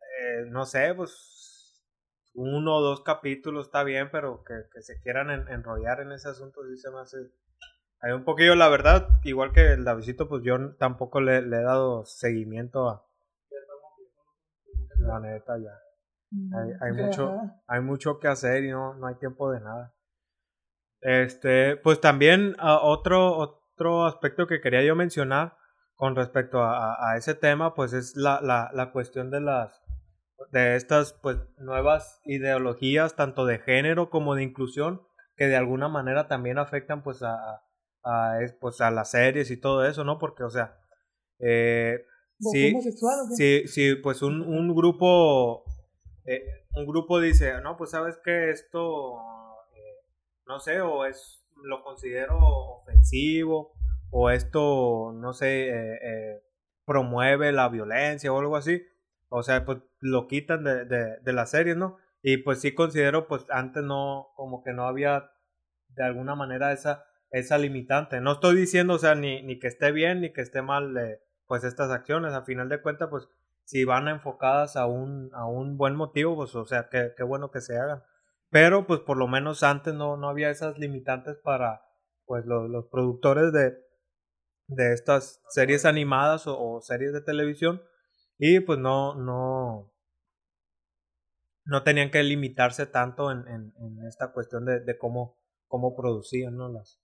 eh, 0.00 0.44
no 0.48 0.64
sé, 0.64 0.94
pues 0.94 1.84
uno 2.34 2.76
o 2.76 2.82
dos 2.82 3.02
capítulos 3.02 3.66
está 3.66 3.82
bien, 3.82 4.10
pero 4.10 4.44
que, 4.44 4.54
que 4.72 4.82
se 4.82 5.00
quieran 5.00 5.30
en, 5.30 5.48
enrollar 5.48 6.00
en 6.00 6.12
ese 6.12 6.28
asunto 6.28 6.60
sí 6.68 6.76
se 6.76 6.90
me 6.90 7.00
hace... 7.00 7.16
Hay 8.00 8.12
un 8.12 8.24
poquillo, 8.24 8.54
la 8.54 8.68
verdad, 8.68 9.08
igual 9.24 9.52
que 9.52 9.72
el 9.72 9.84
Davidito, 9.84 10.28
pues 10.28 10.42
yo 10.42 10.76
tampoco 10.76 11.20
le, 11.20 11.40
le 11.42 11.56
he 11.56 11.62
dado 11.62 12.04
seguimiento 12.04 12.88
a... 12.88 13.06
La 14.98 15.20
neta, 15.20 15.56
ya. 15.58 15.72
Hay, 16.58 16.72
hay, 16.80 16.92
mucho, 16.92 17.38
hay 17.66 17.80
mucho 17.80 18.18
que 18.18 18.28
hacer 18.28 18.64
y 18.64 18.70
no, 18.70 18.94
no 18.94 19.06
hay 19.06 19.14
tiempo 19.14 19.50
de 19.50 19.60
nada. 19.60 19.94
Este, 21.00 21.76
pues 21.76 22.00
también 22.00 22.56
uh, 22.60 22.78
otro, 22.82 23.62
otro 23.76 24.06
aspecto 24.06 24.46
que 24.46 24.60
quería 24.60 24.82
yo 24.82 24.96
mencionar 24.96 25.56
con 25.94 26.16
respecto 26.16 26.62
a, 26.62 26.94
a, 26.94 27.12
a 27.12 27.16
ese 27.16 27.34
tema, 27.34 27.74
pues 27.74 27.92
es 27.92 28.16
la, 28.16 28.40
la, 28.40 28.70
la 28.72 28.90
cuestión 28.90 29.30
de 29.30 29.40
las 29.40 29.82
de 30.52 30.76
estas 30.76 31.14
pues 31.14 31.38
nuevas 31.58 32.20
ideologías 32.24 33.16
tanto 33.16 33.46
de 33.46 33.58
género 33.58 34.10
como 34.10 34.34
de 34.34 34.42
inclusión 34.42 35.02
que 35.34 35.46
de 35.46 35.56
alguna 35.56 35.88
manera 35.88 36.28
también 36.28 36.58
afectan 36.58 37.02
pues 37.02 37.22
a, 37.22 37.62
a 38.04 38.38
pues 38.60 38.80
a 38.82 38.90
las 38.90 39.10
series 39.10 39.50
y 39.50 39.56
todo 39.58 39.86
eso 39.86 40.04
no 40.04 40.18
porque 40.18 40.44
o 40.44 40.50
sea 40.50 40.78
eh, 41.38 42.04
sí, 42.38 42.74
sí, 43.34 43.66
sí 43.66 43.94
pues 43.96 44.20
un, 44.20 44.42
un 44.42 44.74
grupo 44.74 45.64
eh, 46.26 46.44
un 46.74 46.86
grupo 46.86 47.18
dice 47.18 47.60
no 47.62 47.78
pues 47.78 47.90
sabes 47.90 48.18
que 48.22 48.50
esto 48.50 49.16
eh, 49.74 50.06
no 50.46 50.60
sé 50.60 50.82
o 50.82 51.06
es 51.06 51.46
lo 51.62 51.82
considero 51.82 52.38
ofensivo 53.06 53.72
o 54.10 54.30
esto 54.30 55.12
no 55.14 55.32
sé 55.32 55.68
eh, 55.68 56.42
promueve 56.84 57.52
la 57.52 57.68
violencia 57.68 58.32
o 58.32 58.38
algo 58.38 58.56
así 58.56 58.82
o 59.28 59.42
sea, 59.42 59.64
pues 59.64 59.78
lo 60.00 60.28
quitan 60.28 60.64
de, 60.64 60.84
de, 60.84 61.18
de 61.20 61.32
la 61.32 61.46
serie, 61.46 61.74
¿no? 61.74 61.98
Y 62.22 62.38
pues 62.38 62.60
sí 62.60 62.74
considero, 62.74 63.26
pues 63.28 63.44
antes 63.50 63.82
no, 63.82 64.28
como 64.36 64.62
que 64.62 64.72
no 64.72 64.86
había 64.86 65.30
de 65.88 66.04
alguna 66.04 66.34
manera 66.34 66.72
esa, 66.72 67.04
esa 67.30 67.58
limitante. 67.58 68.20
No 68.20 68.32
estoy 68.32 68.56
diciendo, 68.56 68.94
o 68.94 68.98
sea, 68.98 69.14
ni, 69.14 69.42
ni 69.42 69.58
que 69.58 69.68
esté 69.68 69.92
bien 69.92 70.20
ni 70.20 70.32
que 70.32 70.40
esté 70.42 70.62
mal, 70.62 70.96
eh, 70.96 71.20
pues 71.46 71.64
estas 71.64 71.90
acciones. 71.90 72.34
A 72.34 72.42
final 72.42 72.68
de 72.68 72.80
cuentas, 72.80 73.08
pues 73.10 73.28
si 73.64 73.84
van 73.84 74.08
enfocadas 74.08 74.76
a 74.76 74.86
un, 74.86 75.30
a 75.34 75.46
un 75.46 75.76
buen 75.76 75.96
motivo, 75.96 76.36
pues 76.36 76.54
o 76.54 76.64
sea, 76.64 76.88
qué, 76.88 77.12
qué 77.16 77.22
bueno 77.24 77.50
que 77.50 77.60
se 77.60 77.78
hagan. 77.78 78.02
Pero 78.50 78.86
pues 78.86 79.00
por 79.00 79.16
lo 79.16 79.26
menos 79.26 79.62
antes 79.62 79.92
no, 79.94 80.16
no 80.16 80.28
había 80.28 80.50
esas 80.50 80.78
limitantes 80.78 81.36
para 81.36 81.82
pues 82.26 82.44
los, 82.44 82.68
los 82.68 82.86
productores 82.88 83.52
de, 83.52 83.76
de 84.68 84.92
estas 84.92 85.40
series 85.48 85.84
animadas 85.84 86.46
o, 86.46 86.58
o 86.58 86.80
series 86.80 87.12
de 87.12 87.22
televisión 87.22 87.80
y 88.38 88.60
pues 88.60 88.78
no, 88.78 89.14
no, 89.14 89.92
no 91.64 91.82
tenían 91.82 92.10
que 92.10 92.22
limitarse 92.22 92.86
tanto 92.86 93.30
en, 93.30 93.46
en, 93.48 93.72
en 93.78 94.06
esta 94.06 94.32
cuestión 94.32 94.64
de, 94.64 94.80
de, 94.80 94.98
cómo, 94.98 95.38
cómo 95.68 95.96
producían, 95.96 96.56
¿no? 96.56 96.68
Las... 96.68 97.00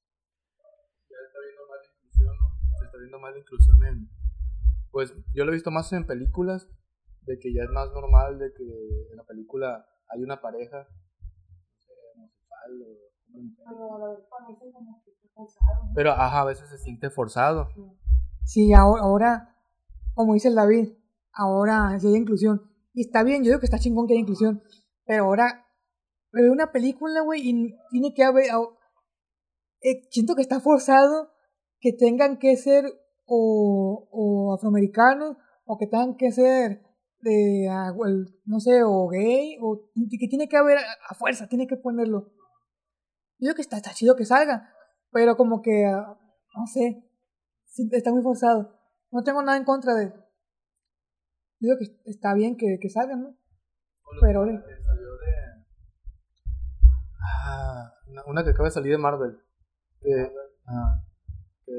Ya 1.09 1.17
está 1.27 1.39
viendo 1.41 1.67
más 1.69 1.89
inclusión, 1.89 2.37
¿no? 2.37 2.79
Se 2.79 2.85
está 2.85 2.99
viendo 2.99 3.19
más 3.19 3.37
inclusión 3.37 3.85
en... 3.85 4.11
Pues 4.91 5.15
yo 5.33 5.45
lo 5.45 5.53
he 5.53 5.55
visto 5.55 5.71
más 5.71 5.91
en 5.93 6.07
películas 6.07 6.69
de 7.23 7.39
que 7.39 7.55
ya 7.55 7.63
es 7.63 7.71
más 7.71 7.91
normal 7.93 8.39
de 8.39 8.53
que 8.53 8.65
en 9.11 9.17
la 9.17 9.25
película 9.25 9.87
hay 10.09 10.23
una 10.23 10.43
pareja 10.43 10.87
homosexual 14.75 15.03
pero 15.03 15.12
ajá, 16.13 16.41
a 16.41 16.45
veces 16.45 16.69
se 16.69 16.79
siente 16.79 17.11
forzado. 17.11 17.69
Sí, 18.45 18.73
ahora, 18.73 19.03
ahora, 19.03 19.57
como 20.15 20.35
dice 20.35 20.49
el 20.49 20.55
David, 20.55 20.93
ahora 21.33 21.99
si 21.99 22.09
hay 22.09 22.17
inclusión. 22.17 22.71
Y 22.95 23.03
está 23.03 23.23
bien, 23.23 23.43
yo 23.43 23.51
digo 23.51 23.61
que 23.61 23.67
está 23.67 23.79
chingón 23.79 24.07
que 24.07 24.15
haya 24.15 24.21
inclusión. 24.21 24.63
Pero 25.05 25.25
ahora 25.25 25.67
veo 26.33 26.53
una 26.53 26.73
película, 26.73 27.21
güey, 27.23 27.49
y 27.49 27.77
tiene 27.91 28.15
que 28.15 28.25
haber. 28.25 28.47
Eh, 29.81 30.03
siento 30.11 30.35
que 30.35 30.43
está 30.43 30.61
forzado 30.61 31.31
que 31.81 31.93
tengan 31.93 32.39
que 32.39 32.57
ser 32.57 32.85
o, 33.27 34.09
o 34.11 34.55
afroamericanos 34.55 35.37
o 35.65 35.79
que 35.79 35.87
tengan 35.87 36.17
que 36.17 36.31
ser 36.31 36.83
de, 37.23 37.69
ah, 37.71 37.93
no 38.45 38.61
sé, 38.61 38.83
o 38.85 39.09
gay, 39.09 39.57
o 39.61 39.89
que 39.95 40.29
tiene 40.29 40.49
que 40.49 40.57
haber 40.57 40.79
a 40.79 41.15
fuerza, 41.15 41.49
tiene 41.49 41.67
que 41.67 41.77
ponerlo. 41.77 42.33
Yo 43.39 43.49
digo 43.49 43.55
que 43.55 43.63
está, 43.63 43.77
está 43.77 43.93
chido 43.95 44.17
que 44.17 44.25
salga, 44.25 44.73
pero 45.13 45.37
como 45.37 45.61
que, 45.61 45.85
ah, 45.85 46.19
no 46.57 46.67
sé, 46.67 47.05
está 47.93 48.11
muy 48.11 48.23
forzado. 48.23 48.79
No 49.11 49.23
tengo 49.23 49.43
nada 49.43 49.59
en 49.59 49.65
contra 49.65 49.95
de... 49.95 50.13
Digo 51.61 51.77
que 51.79 52.11
está 52.11 52.35
bien 52.35 52.57
que, 52.57 52.79
que 52.81 52.89
salgan, 52.89 53.23
¿no? 53.23 53.37
Pero... 54.21 54.41
Salió 54.41 55.17
de... 55.17 55.65
Ah, 57.45 57.93
una 58.27 58.43
que 58.43 58.51
acaba 58.51 58.69
de 58.69 58.75
salir 58.75 58.93
de 58.93 58.99
Marvel. 58.99 59.39
Que, 60.01 60.33
ah, 60.67 61.01
que, 61.65 61.73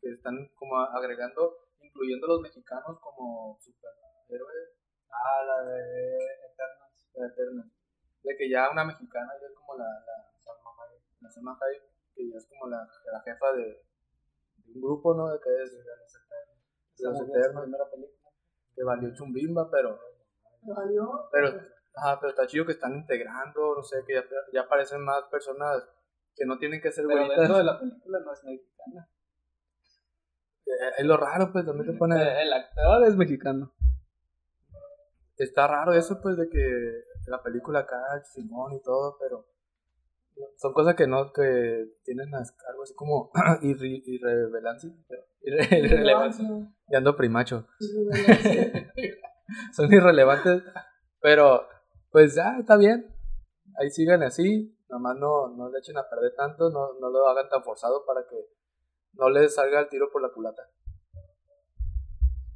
que, 0.00 0.12
están 0.12 0.48
como 0.54 0.78
agregando, 0.78 1.58
incluyendo 1.80 2.26
a 2.26 2.30
los 2.30 2.40
mexicanos 2.40 2.98
como 3.00 3.58
superhéroes. 3.60 4.68
Ah, 5.10 5.44
la 5.44 5.62
de 5.64 6.16
Eternals. 6.50 7.08
La 7.14 7.26
de 7.26 7.32
Eternals. 7.32 7.72
De 8.22 8.36
que 8.36 8.48
ya 8.48 8.70
una 8.70 8.84
mexicana 8.84 9.32
ya 9.40 9.48
es 9.48 9.54
como 9.54 9.76
la, 9.76 9.84
la, 9.84 10.32
la 11.20 11.30
Salma 11.30 11.58
Hayek, 11.60 11.91
que 12.14 12.28
ya 12.28 12.36
es 12.36 12.46
como 12.46 12.68
la, 12.68 12.88
la 13.12 13.20
jefa 13.22 13.52
de, 13.52 13.82
un 14.74 14.80
grupo, 14.80 15.14
¿no? 15.14 15.32
De 15.32 15.38
que 15.40 15.62
es 15.62 15.72
de 15.72 15.78
los 15.78 16.14
Eternos. 16.14 16.98
De 16.98 17.04
los 17.04 17.28
Eternos. 17.28 17.62
primera 17.62 17.90
película. 17.90 18.30
Que 18.74 18.84
valió 18.84 19.14
chumbimba, 19.14 19.70
pero. 19.70 19.98
¿Valió? 20.62 21.28
Pero, 21.32 21.48
ajá, 21.94 22.18
pero 22.20 22.30
está 22.30 22.46
chido 22.46 22.64
que 22.64 22.72
están 22.72 22.94
integrando, 22.94 23.74
no 23.76 23.82
sé, 23.82 24.04
que 24.06 24.14
ya, 24.14 24.24
ya 24.52 24.62
aparecen 24.62 25.04
más 25.04 25.24
personas 25.24 25.88
que 26.34 26.46
no 26.46 26.58
tienen 26.58 26.80
que 26.80 26.92
ser 26.92 27.06
pero 27.06 27.28
dentro 27.28 27.58
de 27.58 27.64
la 27.64 27.78
película 27.78 28.20
no 28.20 28.32
es 28.32 28.44
mexicana. 28.44 29.08
Eh, 30.66 30.90
es 30.98 31.04
lo 31.04 31.16
raro, 31.16 31.52
pues, 31.52 31.66
también 31.66 31.92
te 31.92 31.98
pone. 31.98 32.42
El 32.42 32.52
actor 32.52 33.04
es 33.04 33.16
mexicano. 33.16 33.72
Está 35.36 35.66
raro 35.66 35.92
eso, 35.92 36.20
pues, 36.22 36.36
de 36.36 36.48
que 36.48 37.04
la 37.26 37.42
película 37.42 37.80
acá, 37.80 38.22
Simón 38.24 38.74
y 38.74 38.82
todo, 38.82 39.16
pero 39.18 39.51
son 40.56 40.72
cosas 40.72 40.94
que 40.94 41.06
no, 41.06 41.32
que 41.32 41.86
tienen 42.04 42.34
algo 42.34 42.82
así 42.82 42.94
como 42.94 43.30
irrelevancia. 43.62 44.90
Irrelevancia. 45.42 46.46
Y 46.88 46.96
ando 46.96 47.16
primacho. 47.16 47.66
son 49.72 49.92
irrelevantes, 49.92 50.62
pero 51.20 51.66
pues 52.10 52.34
ya 52.34 52.58
está 52.58 52.76
bien. 52.76 53.14
Ahí 53.78 53.90
sigan 53.90 54.22
así, 54.22 54.76
nomás 54.88 55.16
no, 55.16 55.48
no 55.48 55.70
le 55.70 55.78
echen 55.78 55.96
a 55.96 56.08
perder 56.08 56.34
tanto, 56.36 56.70
no, 56.70 56.98
no 57.00 57.10
lo 57.10 57.26
hagan 57.26 57.48
tan 57.48 57.62
forzado 57.62 58.04
para 58.06 58.26
que 58.28 58.36
no 59.14 59.30
les 59.30 59.54
salga 59.54 59.80
el 59.80 59.88
tiro 59.88 60.10
por 60.12 60.22
la 60.22 60.28
culata. 60.28 60.62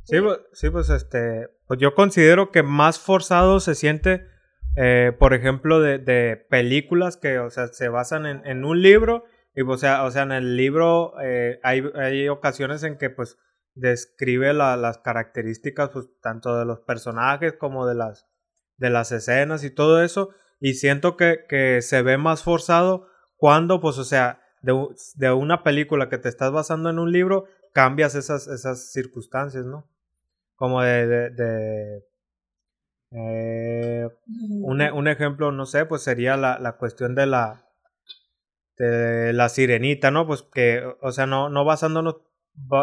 Sí, 0.04 0.20
pues, 0.20 0.38
sí, 0.52 0.70
pues 0.70 0.88
este, 0.90 1.48
pues 1.66 1.80
yo 1.80 1.94
considero 1.94 2.52
que 2.52 2.62
más 2.62 3.00
forzado 3.00 3.58
se 3.58 3.74
siente 3.74 4.28
eh, 4.76 5.12
por 5.18 5.32
ejemplo, 5.32 5.80
de, 5.80 5.98
de, 5.98 6.36
películas 6.36 7.16
que, 7.16 7.38
o 7.38 7.48
sea, 7.50 7.68
se 7.68 7.88
basan 7.88 8.26
en, 8.26 8.46
en 8.46 8.64
un 8.64 8.82
libro 8.82 9.24
y, 9.54 9.62
o 9.62 9.76
sea, 9.78 10.04
o 10.04 10.10
sea, 10.10 10.22
en 10.24 10.32
el 10.32 10.56
libro 10.56 11.14
eh, 11.22 11.58
hay, 11.62 11.82
hay, 11.94 12.28
ocasiones 12.28 12.82
en 12.82 12.98
que, 12.98 13.08
pues, 13.08 13.38
describe 13.74 14.52
la, 14.52 14.76
las 14.76 14.98
características, 14.98 15.88
pues, 15.90 16.08
tanto 16.20 16.58
de 16.58 16.66
los 16.66 16.80
personajes 16.80 17.54
como 17.54 17.86
de 17.86 17.94
las, 17.94 18.28
de 18.76 18.90
las 18.90 19.12
escenas 19.12 19.64
y 19.64 19.70
todo 19.70 20.02
eso, 20.02 20.30
y 20.60 20.74
siento 20.74 21.16
que, 21.16 21.46
que 21.48 21.80
se 21.80 22.02
ve 22.02 22.18
más 22.18 22.42
forzado 22.42 23.08
cuando, 23.36 23.80
pues, 23.80 23.96
o 23.96 24.04
sea, 24.04 24.42
de, 24.60 24.74
de, 25.14 25.32
una 25.32 25.62
película 25.62 26.10
que 26.10 26.18
te 26.18 26.28
estás 26.28 26.52
basando 26.52 26.90
en 26.90 26.98
un 26.98 27.12
libro, 27.12 27.46
cambias 27.72 28.14
esas, 28.14 28.46
esas 28.46 28.92
circunstancias, 28.92 29.64
¿no? 29.64 29.88
Como 30.56 30.82
de 30.82 31.30
eh, 33.12 34.08
un, 34.62 34.82
un, 34.82 35.08
ejemplo, 35.08 35.52
no 35.52 35.66
sé, 35.66 35.86
pues 35.86 36.02
sería 36.02 36.36
la, 36.36 36.58
la 36.58 36.76
cuestión 36.76 37.14
de 37.14 37.26
la 37.26 37.66
de 38.78 39.32
la 39.32 39.48
sirenita, 39.48 40.10
¿no? 40.10 40.26
Pues 40.26 40.42
que, 40.42 40.82
o 41.00 41.12
sea, 41.12 41.26
no, 41.26 41.48
no 41.48 41.64
basándonos 41.64 42.16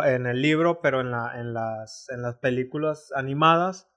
en 0.06 0.26
el 0.28 0.42
libro, 0.42 0.82
pero 0.82 1.02
en, 1.02 1.12
la, 1.12 1.40
en, 1.40 1.54
las, 1.54 2.08
en 2.10 2.22
las 2.22 2.36
películas 2.38 3.12
animadas, 3.16 3.90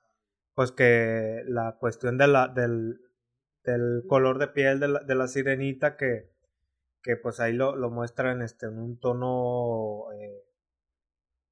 pues 0.54 0.72
que 0.72 1.42
la 1.46 1.76
cuestión 1.78 2.18
de 2.18 2.28
la, 2.28 2.48
del, 2.48 3.00
del 3.64 4.04
color 4.08 4.38
de 4.38 4.48
piel 4.48 4.80
de 4.80 4.88
la, 4.88 5.00
de 5.00 5.14
la 5.14 5.28
sirenita, 5.28 5.96
que, 5.96 6.30
que 7.02 7.16
pues 7.16 7.40
ahí 7.40 7.52
lo, 7.52 7.76
lo 7.76 7.90
muestran 7.90 8.42
este, 8.42 8.66
en 8.66 8.78
un 8.78 8.98
tono 8.98 10.12
eh, 10.12 10.45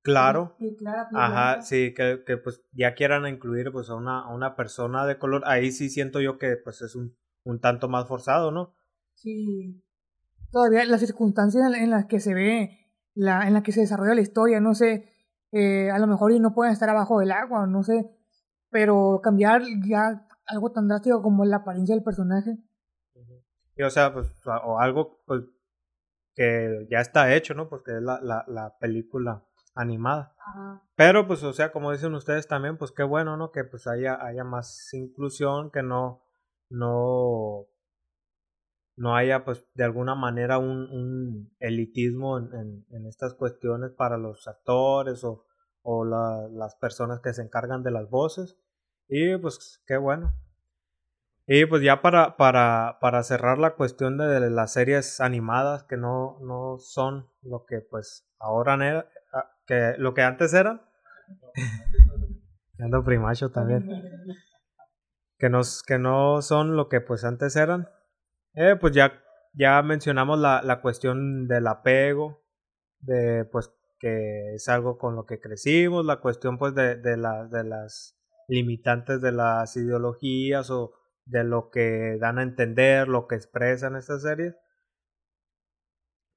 claro. 0.04 0.54
Ajá, 1.14 1.62
sí, 1.62 1.94
que, 1.94 2.22
que, 2.26 2.36
pues 2.36 2.62
ya 2.72 2.94
quieran 2.94 3.26
incluir 3.26 3.72
pues 3.72 3.88
a 3.88 3.94
una, 3.94 4.20
a 4.20 4.34
una 4.34 4.54
persona 4.54 5.06
de 5.06 5.18
color, 5.18 5.42
ahí 5.46 5.72
sí 5.72 5.88
siento 5.88 6.20
yo 6.20 6.38
que 6.38 6.56
pues 6.62 6.82
es 6.82 6.94
un, 6.94 7.16
un 7.42 7.58
tanto 7.58 7.88
más 7.88 8.06
forzado, 8.06 8.52
¿no? 8.52 8.74
Sí. 9.14 9.82
Todavía 10.52 10.84
las 10.84 11.00
circunstancias 11.00 11.64
en 11.74 11.90
las 11.90 12.04
que 12.04 12.20
se 12.20 12.34
ve, 12.34 12.92
la, 13.14 13.48
en 13.48 13.54
las 13.54 13.62
que 13.62 13.72
se 13.72 13.80
desarrolla 13.80 14.14
la 14.14 14.20
historia, 14.20 14.60
no 14.60 14.74
sé, 14.74 15.10
eh, 15.52 15.90
a 15.90 15.98
lo 15.98 16.06
mejor 16.06 16.32
y 16.32 16.38
no 16.38 16.54
pueden 16.54 16.74
estar 16.74 16.90
abajo 16.90 17.18
del 17.18 17.32
agua, 17.32 17.66
no 17.66 17.82
sé, 17.82 18.10
pero 18.70 19.20
cambiar 19.22 19.62
ya 19.86 20.28
algo 20.46 20.70
tan 20.70 20.86
drástico 20.86 21.22
como 21.22 21.46
la 21.46 21.56
apariencia 21.56 21.94
del 21.94 22.04
personaje. 22.04 22.58
Y 23.76 23.82
o 23.82 23.90
sea, 23.90 24.12
pues, 24.12 24.28
o 24.46 24.78
algo 24.78 25.22
pues, 25.24 25.42
que 26.34 26.86
ya 26.90 27.00
está 27.00 27.34
hecho, 27.34 27.54
¿no? 27.54 27.70
Porque 27.70 27.96
es 27.96 28.02
la, 28.02 28.20
la, 28.20 28.44
la 28.46 28.76
película 28.78 29.44
animada. 29.74 30.34
Pero 30.96 31.26
pues, 31.26 31.42
o 31.42 31.52
sea, 31.52 31.72
como 31.72 31.92
dicen 31.92 32.14
ustedes 32.14 32.46
también, 32.46 32.78
pues 32.78 32.92
qué 32.92 33.02
bueno, 33.02 33.36
¿no? 33.36 33.50
Que 33.50 33.64
pues 33.64 33.86
haya, 33.86 34.24
haya 34.24 34.44
más 34.44 34.92
inclusión, 34.94 35.70
que 35.70 35.82
no, 35.82 36.22
no, 36.70 37.66
no 38.96 39.16
haya 39.16 39.44
pues 39.44 39.66
de 39.74 39.84
alguna 39.84 40.14
manera 40.14 40.58
un, 40.58 40.88
un 40.90 41.56
elitismo 41.58 42.38
en, 42.38 42.86
en, 42.90 43.06
estas 43.06 43.34
cuestiones 43.34 43.90
para 43.90 44.16
los 44.16 44.46
actores 44.46 45.24
o, 45.24 45.44
o 45.82 46.04
la, 46.04 46.48
las 46.50 46.76
personas 46.76 47.20
que 47.20 47.32
se 47.32 47.42
encargan 47.42 47.82
de 47.82 47.90
las 47.90 48.08
voces. 48.08 48.56
Y 49.08 49.36
pues 49.36 49.82
qué 49.86 49.96
bueno. 49.96 50.32
Y 51.46 51.66
pues 51.66 51.82
ya 51.82 52.00
para, 52.00 52.36
para, 52.36 52.98
para 53.00 53.22
cerrar 53.22 53.58
la 53.58 53.74
cuestión 53.74 54.16
de 54.16 54.48
las 54.48 54.72
series 54.72 55.20
animadas 55.20 55.84
que 55.84 55.98
no, 55.98 56.38
no 56.40 56.78
son 56.78 57.28
lo 57.42 57.66
que 57.66 57.80
pues 57.80 58.26
ahora 58.38 58.78
que 59.66 59.94
lo 59.98 60.14
que 60.14 60.22
antes 60.22 60.54
eran. 60.54 60.82
Ando 62.78 63.04
primacho 63.04 63.50
también. 63.50 63.88
Que, 65.38 65.48
nos, 65.48 65.82
que 65.82 65.98
no 65.98 66.42
son 66.42 66.76
lo 66.76 66.88
que 66.88 67.00
pues 67.00 67.24
antes 67.24 67.56
eran. 67.56 67.88
Eh, 68.54 68.76
pues 68.80 68.94
ya, 68.94 69.22
ya 69.52 69.82
mencionamos 69.82 70.38
la, 70.38 70.62
la 70.62 70.80
cuestión 70.80 71.46
del 71.46 71.66
apego, 71.66 72.44
de 73.00 73.44
pues 73.44 73.72
que 73.98 74.54
es 74.54 74.68
algo 74.68 74.98
con 74.98 75.16
lo 75.16 75.24
que 75.24 75.40
crecimos, 75.40 76.04
la 76.04 76.20
cuestión 76.20 76.58
pues 76.58 76.74
de, 76.74 76.96
de, 76.96 77.16
la, 77.16 77.46
de 77.46 77.64
las 77.64 78.18
limitantes 78.48 79.20
de 79.20 79.32
las 79.32 79.76
ideologías 79.76 80.70
o 80.70 80.92
de 81.24 81.44
lo 81.44 81.70
que 81.70 82.18
dan 82.20 82.38
a 82.38 82.42
entender, 82.42 83.08
lo 83.08 83.26
que 83.26 83.36
expresan 83.36 83.96
estas 83.96 84.22
series. 84.22 84.54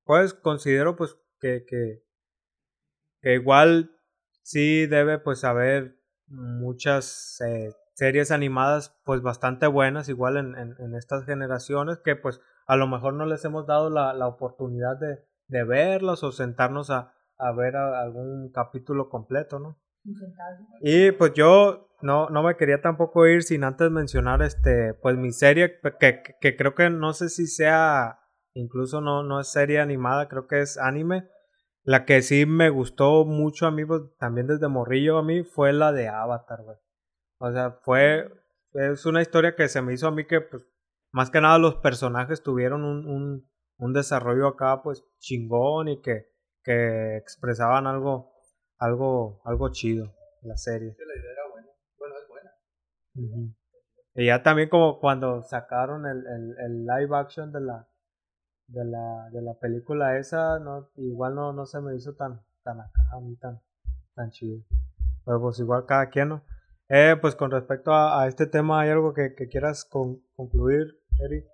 Pues 0.06 0.34
considero 0.34 0.96
pues 0.96 1.18
que, 1.40 1.66
que, 1.68 2.07
que 3.28 3.34
igual 3.34 3.92
sí 4.42 4.88
debe 4.88 5.20
pues 5.20 5.44
haber 5.44 6.00
muchas 6.28 7.42
eh, 7.46 7.74
series 7.94 8.32
animadas 8.32 8.98
pues 9.04 9.22
bastante 9.22 9.68
buenas 9.68 10.08
igual 10.08 10.38
en, 10.38 10.56
en, 10.56 10.96
estas 10.96 11.26
generaciones 11.26 11.98
que 11.98 12.16
pues 12.16 12.40
a 12.68 12.78
lo 12.78 12.88
mejor 12.88 13.16
no 13.16 13.26
les 13.26 13.44
hemos 13.44 13.68
dado 13.68 13.90
la, 13.90 14.14
la 14.14 14.28
oportunidad 14.28 14.98
de, 14.98 15.26
de 15.50 15.64
verlas 15.66 16.24
o 16.24 16.32
sentarnos 16.32 16.90
a, 16.90 17.12
a 17.38 17.52
ver 17.52 17.76
algún 17.76 18.50
capítulo 18.54 19.10
completo, 19.10 19.60
¿no? 19.60 19.78
Y 20.80 21.12
pues 21.12 21.34
yo 21.34 21.90
no, 22.02 22.30
no 22.30 22.44
me 22.44 22.56
quería 22.56 22.82
tampoco 22.82 23.28
ir 23.28 23.44
sin 23.44 23.66
antes 23.66 23.92
mencionar 23.92 24.42
este 24.42 24.94
pues 24.94 25.18
mi 25.18 25.34
serie 25.34 25.82
que, 26.00 26.22
que 26.40 26.56
creo 26.56 26.76
que 26.76 26.90
no 26.90 27.12
sé 27.12 27.28
si 27.28 27.46
sea 27.46 28.22
incluso 28.54 29.02
no, 29.02 29.22
no 29.22 29.42
es 29.42 29.52
serie 29.52 29.82
animada, 29.82 30.30
creo 30.30 30.48
que 30.48 30.62
es 30.62 30.78
anime 30.78 31.28
la 31.88 32.04
que 32.04 32.22
sí 32.22 32.46
me 32.46 32.70
gustó 32.70 33.24
mucho 33.24 33.66
a 33.66 33.72
mí, 33.72 33.86
pues, 33.86 34.02
también 34.20 34.46
desde 34.46 34.68
morrillo 34.68 35.18
a 35.18 35.24
mí, 35.24 35.44
fue 35.44 35.72
la 35.72 35.94
de 35.94 36.10
Avatar, 36.10 36.62
güey. 36.64 36.76
O 37.40 37.50
sea, 37.50 37.80
fue, 37.82 38.30
es 38.74 39.06
una 39.06 39.22
historia 39.22 39.56
que 39.56 39.70
se 39.70 39.82
me 39.82 39.94
hizo 39.94 40.06
a 40.06 40.12
mí 40.12 40.28
que, 40.28 40.42
pues, 40.42 40.68
más 41.14 41.32
que 41.32 41.40
nada 41.40 41.58
los 41.60 41.78
personajes 41.78 42.44
tuvieron 42.44 42.84
un, 42.84 43.08
un, 43.08 43.50
un 43.78 43.94
desarrollo 43.94 44.48
acá, 44.48 44.82
pues, 44.84 45.02
chingón 45.20 45.88
y 45.88 46.02
que, 46.02 46.26
que 46.62 47.16
expresaban 47.16 47.88
algo, 47.88 48.34
algo, 48.80 49.42
algo 49.46 49.70
chido, 49.72 50.14
la 50.42 50.58
serie. 50.58 50.94
la 51.00 51.22
idea 51.22 51.32
era 51.32 51.50
buena. 51.50 51.68
Bueno, 51.98 52.16
es 52.18 52.28
buena. 52.28 53.56
Y 54.14 54.26
ya 54.26 54.44
también 54.44 54.68
como 54.68 55.00
cuando 55.00 55.42
sacaron 55.44 56.06
el, 56.06 56.18
el, 56.18 56.56
el 56.66 56.86
live 56.86 57.16
action 57.16 57.54
de 57.54 57.62
la, 57.62 57.88
de 58.68 58.86
la, 58.86 59.30
de 59.32 59.42
la 59.42 59.54
película 59.56 60.18
esa, 60.18 60.60
no, 60.60 60.90
igual 60.96 61.36
no, 61.36 61.54
no 61.54 61.66
se 61.66 61.82
me 61.82 61.96
hizo 61.96 62.14
tan, 62.16 62.42
tan 62.64 62.80
acá, 62.80 63.02
a 63.14 63.20
mí 63.20 63.36
tan, 63.38 63.62
tan 64.16 64.30
chido. 64.30 64.64
Pero 65.26 65.42
pues 65.42 65.60
igual 65.60 65.86
cada 65.86 66.10
quien, 66.10 66.30
¿no? 66.30 66.44
Eh, 66.90 67.16
pues 67.20 67.36
con 67.36 67.52
respecto 67.52 67.92
a, 67.92 68.22
a 68.22 68.28
este 68.28 68.48
tema, 68.48 68.82
¿hay 68.82 68.90
algo 68.90 69.14
que, 69.14 69.36
que 69.36 69.48
quieras 69.48 69.86
con, 69.86 70.22
concluir, 70.36 71.00
Eric? 71.20 71.46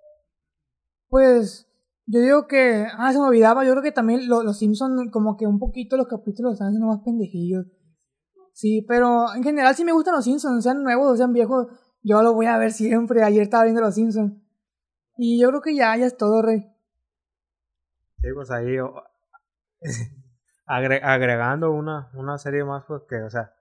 Pues 1.08 1.68
yo 2.06 2.20
digo 2.20 2.46
que, 2.46 2.86
ah, 2.96 3.12
se 3.12 3.18
me 3.18 3.26
olvidaba, 3.26 3.64
yo 3.64 3.72
creo 3.72 3.82
que 3.82 3.92
también 3.92 4.28
lo, 4.28 4.42
los 4.42 4.58
Simpsons, 4.58 5.10
como 5.10 5.36
que 5.36 5.46
un 5.46 5.58
poquito 5.58 5.96
los 5.96 6.06
capítulos 6.06 6.52
están 6.52 6.68
haciendo 6.68 6.88
más 6.88 7.00
pendejillos. 7.04 7.66
Sí, 8.52 8.84
pero 8.86 9.34
en 9.34 9.42
general 9.42 9.74
sí 9.74 9.84
me 9.84 9.92
gustan 9.92 10.14
los 10.14 10.24
Simpsons, 10.24 10.62
sean 10.62 10.82
nuevos 10.82 11.12
o 11.12 11.16
sean 11.16 11.32
viejos, 11.32 11.66
yo 12.02 12.22
lo 12.22 12.34
voy 12.34 12.46
a 12.46 12.58
ver 12.58 12.72
siempre. 12.72 13.22
Ayer 13.24 13.42
estaba 13.42 13.64
viendo 13.64 13.80
los 13.80 13.94
Simpsons. 13.94 14.34
Y 15.16 15.40
yo 15.40 15.48
creo 15.48 15.60
que 15.62 15.74
ya, 15.74 15.96
ya 15.96 16.06
es 16.06 16.16
todo, 16.16 16.42
Rey. 16.42 16.73
Sí, 18.24 18.32
pues 18.32 18.50
ahí 18.50 18.78
agregando 20.66 21.70
una, 21.72 22.10
una 22.14 22.38
serie 22.38 22.64
más, 22.64 22.84
pues 22.88 23.02
que, 23.06 23.16
o 23.16 23.28
sea, 23.28 23.52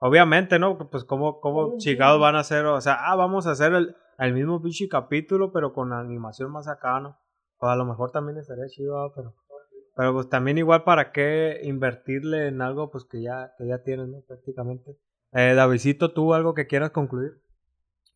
obviamente, 0.00 0.58
¿no? 0.58 0.90
Pues 0.90 1.04
como, 1.04 1.40
como 1.40 1.76
chicados 1.78 2.20
van 2.20 2.34
a 2.34 2.40
hacer, 2.40 2.66
o 2.66 2.80
sea, 2.80 2.94
ah, 3.08 3.14
vamos 3.14 3.46
a 3.46 3.52
hacer 3.52 3.72
el, 3.72 3.94
el 4.18 4.34
mismo 4.34 4.60
pinche 4.60 4.88
capítulo, 4.88 5.52
pero 5.52 5.72
con 5.72 5.92
animación 5.92 6.50
más 6.50 6.66
acá, 6.66 6.98
¿no? 6.98 7.20
Pues 7.58 7.70
a 7.70 7.76
lo 7.76 7.84
mejor 7.84 8.10
también 8.10 8.38
estaría 8.38 8.66
chido, 8.66 9.12
pero, 9.14 9.36
pero 9.94 10.12
pues 10.12 10.28
también 10.28 10.58
igual 10.58 10.82
para 10.82 11.12
qué 11.12 11.60
invertirle 11.62 12.48
en 12.48 12.62
algo, 12.62 12.90
pues 12.90 13.04
que 13.04 13.22
ya, 13.22 13.52
que 13.58 13.68
ya 13.68 13.84
tienes, 13.84 14.08
¿no? 14.08 14.22
Prácticamente. 14.26 14.98
Eh, 15.30 15.54
Davidito, 15.54 16.12
¿tú 16.12 16.34
algo 16.34 16.54
que 16.54 16.66
quieras 16.66 16.90
concluir? 16.90 17.40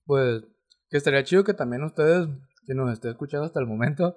Pues 0.06 0.42
que 0.90 0.96
estaría 0.96 1.22
chido 1.22 1.44
que 1.44 1.54
también 1.54 1.84
ustedes, 1.84 2.26
que 2.66 2.74
nos 2.74 2.92
estén 2.92 3.12
escuchando 3.12 3.46
hasta 3.46 3.60
el 3.60 3.66
momento, 3.66 4.16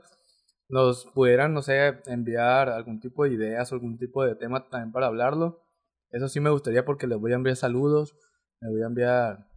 nos 0.70 1.05
pudieran, 1.05 1.53
no 1.53 1.61
sé, 1.61 2.01
enviar 2.07 2.70
algún 2.70 2.99
tipo 2.99 3.24
de 3.24 3.32
ideas 3.32 3.72
o 3.72 3.76
algún 3.76 3.97
tipo 3.97 4.26
de 4.26 4.36
tema 4.36 4.68
también 4.70 4.91
para 4.91 5.07
hablarlo. 5.07 5.63
Eso 6.09 6.28
sí 6.28 6.39
me 6.39 6.49
gustaría 6.49 6.86
porque 6.86 7.07
les 7.07 7.20
voy 7.20 7.32
a 7.32 7.36
enviar 7.36 7.55
saludos, 7.55 8.15
les 8.61 8.72
voy 8.72 8.82
a 8.82 8.88
enviar 8.88 9.47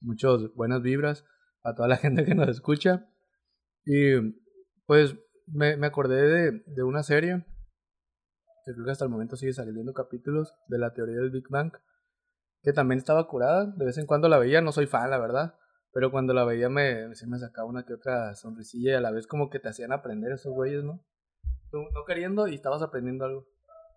muchas 0.00 0.52
buenas 0.54 0.82
vibras 0.82 1.24
a 1.62 1.74
toda 1.74 1.88
la 1.88 1.96
gente 1.98 2.24
que 2.24 2.34
nos 2.34 2.48
escucha. 2.48 3.08
Y 3.84 4.20
pues 4.86 5.16
me, 5.46 5.76
me 5.76 5.86
acordé 5.86 6.22
de, 6.22 6.62
de 6.66 6.82
una 6.82 7.02
serie 7.02 7.44
que 8.64 8.72
creo 8.72 8.84
que 8.84 8.90
hasta 8.92 9.04
el 9.04 9.10
momento 9.10 9.36
sigue 9.36 9.52
saliendo 9.52 9.92
capítulos 9.92 10.54
de 10.68 10.78
la 10.78 10.92
teoría 10.92 11.16
del 11.16 11.30
Big 11.30 11.48
Bang, 11.48 11.72
que 12.62 12.72
también 12.72 12.98
estaba 12.98 13.26
curada, 13.26 13.66
de 13.66 13.84
vez 13.86 13.98
en 13.98 14.06
cuando 14.06 14.28
la 14.28 14.38
veía, 14.38 14.60
no 14.60 14.72
soy 14.72 14.86
fan 14.86 15.10
la 15.10 15.18
verdad, 15.18 15.54
pero 15.92 16.10
cuando 16.10 16.34
la 16.34 16.44
veía 16.44 16.68
me, 16.68 17.08
me 17.08 17.38
sacaba 17.38 17.68
una 17.68 17.84
que 17.84 17.94
otra 17.94 18.34
sonrisilla 18.34 18.92
y 18.92 18.94
a 18.94 19.00
la 19.00 19.10
vez 19.10 19.26
como 19.26 19.50
que 19.50 19.58
te 19.58 19.68
hacían 19.68 19.92
aprender 19.92 20.32
esos 20.32 20.52
güeyes, 20.52 20.84
¿no? 20.84 21.04
no 21.72 22.04
queriendo 22.06 22.48
y 22.48 22.54
estabas 22.54 22.82
aprendiendo 22.82 23.24
algo. 23.24 23.46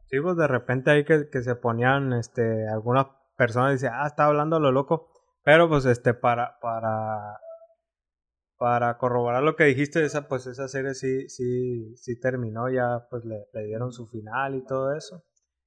Sí, 0.07 0.19
pues 0.21 0.37
de 0.37 0.47
repente 0.47 0.91
ahí 0.91 1.05
que, 1.05 1.29
que 1.29 1.41
se 1.41 1.55
ponían, 1.55 2.13
este, 2.13 2.67
algunas 2.67 3.07
personas 3.37 3.73
dicen, 3.73 3.91
ah, 3.93 4.07
está 4.07 4.25
hablando 4.25 4.59
lo 4.59 4.71
loco. 4.71 5.09
Pero 5.43 5.67
pues 5.67 5.85
este, 5.85 6.13
para, 6.13 6.57
para, 6.61 7.39
para 8.57 8.97
corroborar 8.97 9.43
lo 9.43 9.55
que 9.55 9.65
dijiste, 9.65 10.05
esa, 10.05 10.27
pues 10.27 10.47
esa 10.47 10.67
serie 10.67 10.93
sí, 10.93 11.27
sí, 11.29 11.95
sí 11.97 12.19
terminó, 12.19 12.69
ya 12.69 13.07
pues 13.09 13.25
le, 13.25 13.47
le 13.53 13.65
dieron 13.65 13.91
su 13.91 14.07
final 14.07 14.55
y 14.55 14.63
todo 14.63 14.93
eso. 14.93 15.23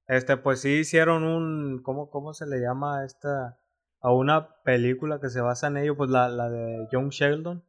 Este, 0.07 0.37
pues 0.37 0.61
sí 0.61 0.79
hicieron 0.79 1.23
un, 1.23 1.83
¿cómo, 1.83 2.09
cómo 2.09 2.33
se 2.33 2.47
le 2.47 2.59
llama 2.59 3.05
esta? 3.05 3.59
A 3.99 4.11
una 4.11 4.61
película 4.63 5.19
que 5.19 5.29
se 5.29 5.41
basa 5.41 5.67
en 5.67 5.77
ello, 5.77 5.97
pues 5.97 6.09
la, 6.09 6.29
la 6.29 6.49
de 6.49 6.87
John 6.91 7.09
Sheldon. 7.09 7.63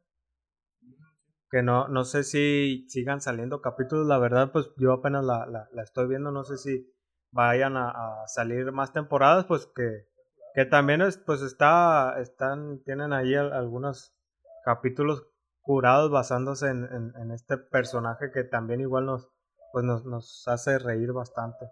Que 1.51 1.63
no, 1.63 1.87
no 1.87 2.03
sé 2.03 2.23
si 2.23 2.85
sigan 2.89 3.21
saliendo 3.21 3.61
capítulos, 3.61 4.05
la 4.05 4.19
verdad, 4.19 4.51
pues 4.51 4.69
yo 4.77 4.93
apenas 4.93 5.25
la, 5.25 5.47
la, 5.47 5.67
la 5.73 5.81
estoy 5.81 6.07
viendo, 6.07 6.31
no 6.31 6.43
sé 6.43 6.57
si 6.57 6.93
vayan 7.31 7.75
a, 7.75 8.27
salir 8.27 8.71
más 8.71 8.93
temporadas, 8.93 9.45
pues 9.45 9.65
que, 9.75 10.07
que 10.53 10.65
también 10.65 11.01
es, 11.01 11.17
pues 11.17 11.41
está, 11.41 12.19
están, 12.19 12.83
tienen 12.83 13.13
ahí 13.13 13.33
algunos 13.35 14.13
capítulos 14.63 15.25
curados 15.61 16.11
basándose 16.11 16.67
en, 16.67 16.83
en, 16.85 17.13
en, 17.15 17.31
este 17.31 17.57
personaje 17.57 18.31
que 18.31 18.43
también 18.43 18.81
igual 18.81 19.05
nos, 19.05 19.29
pues 19.71 19.85
nos, 19.85 20.05
nos 20.05 20.47
hace 20.47 20.77
reír 20.77 21.13
bastante. 21.13 21.69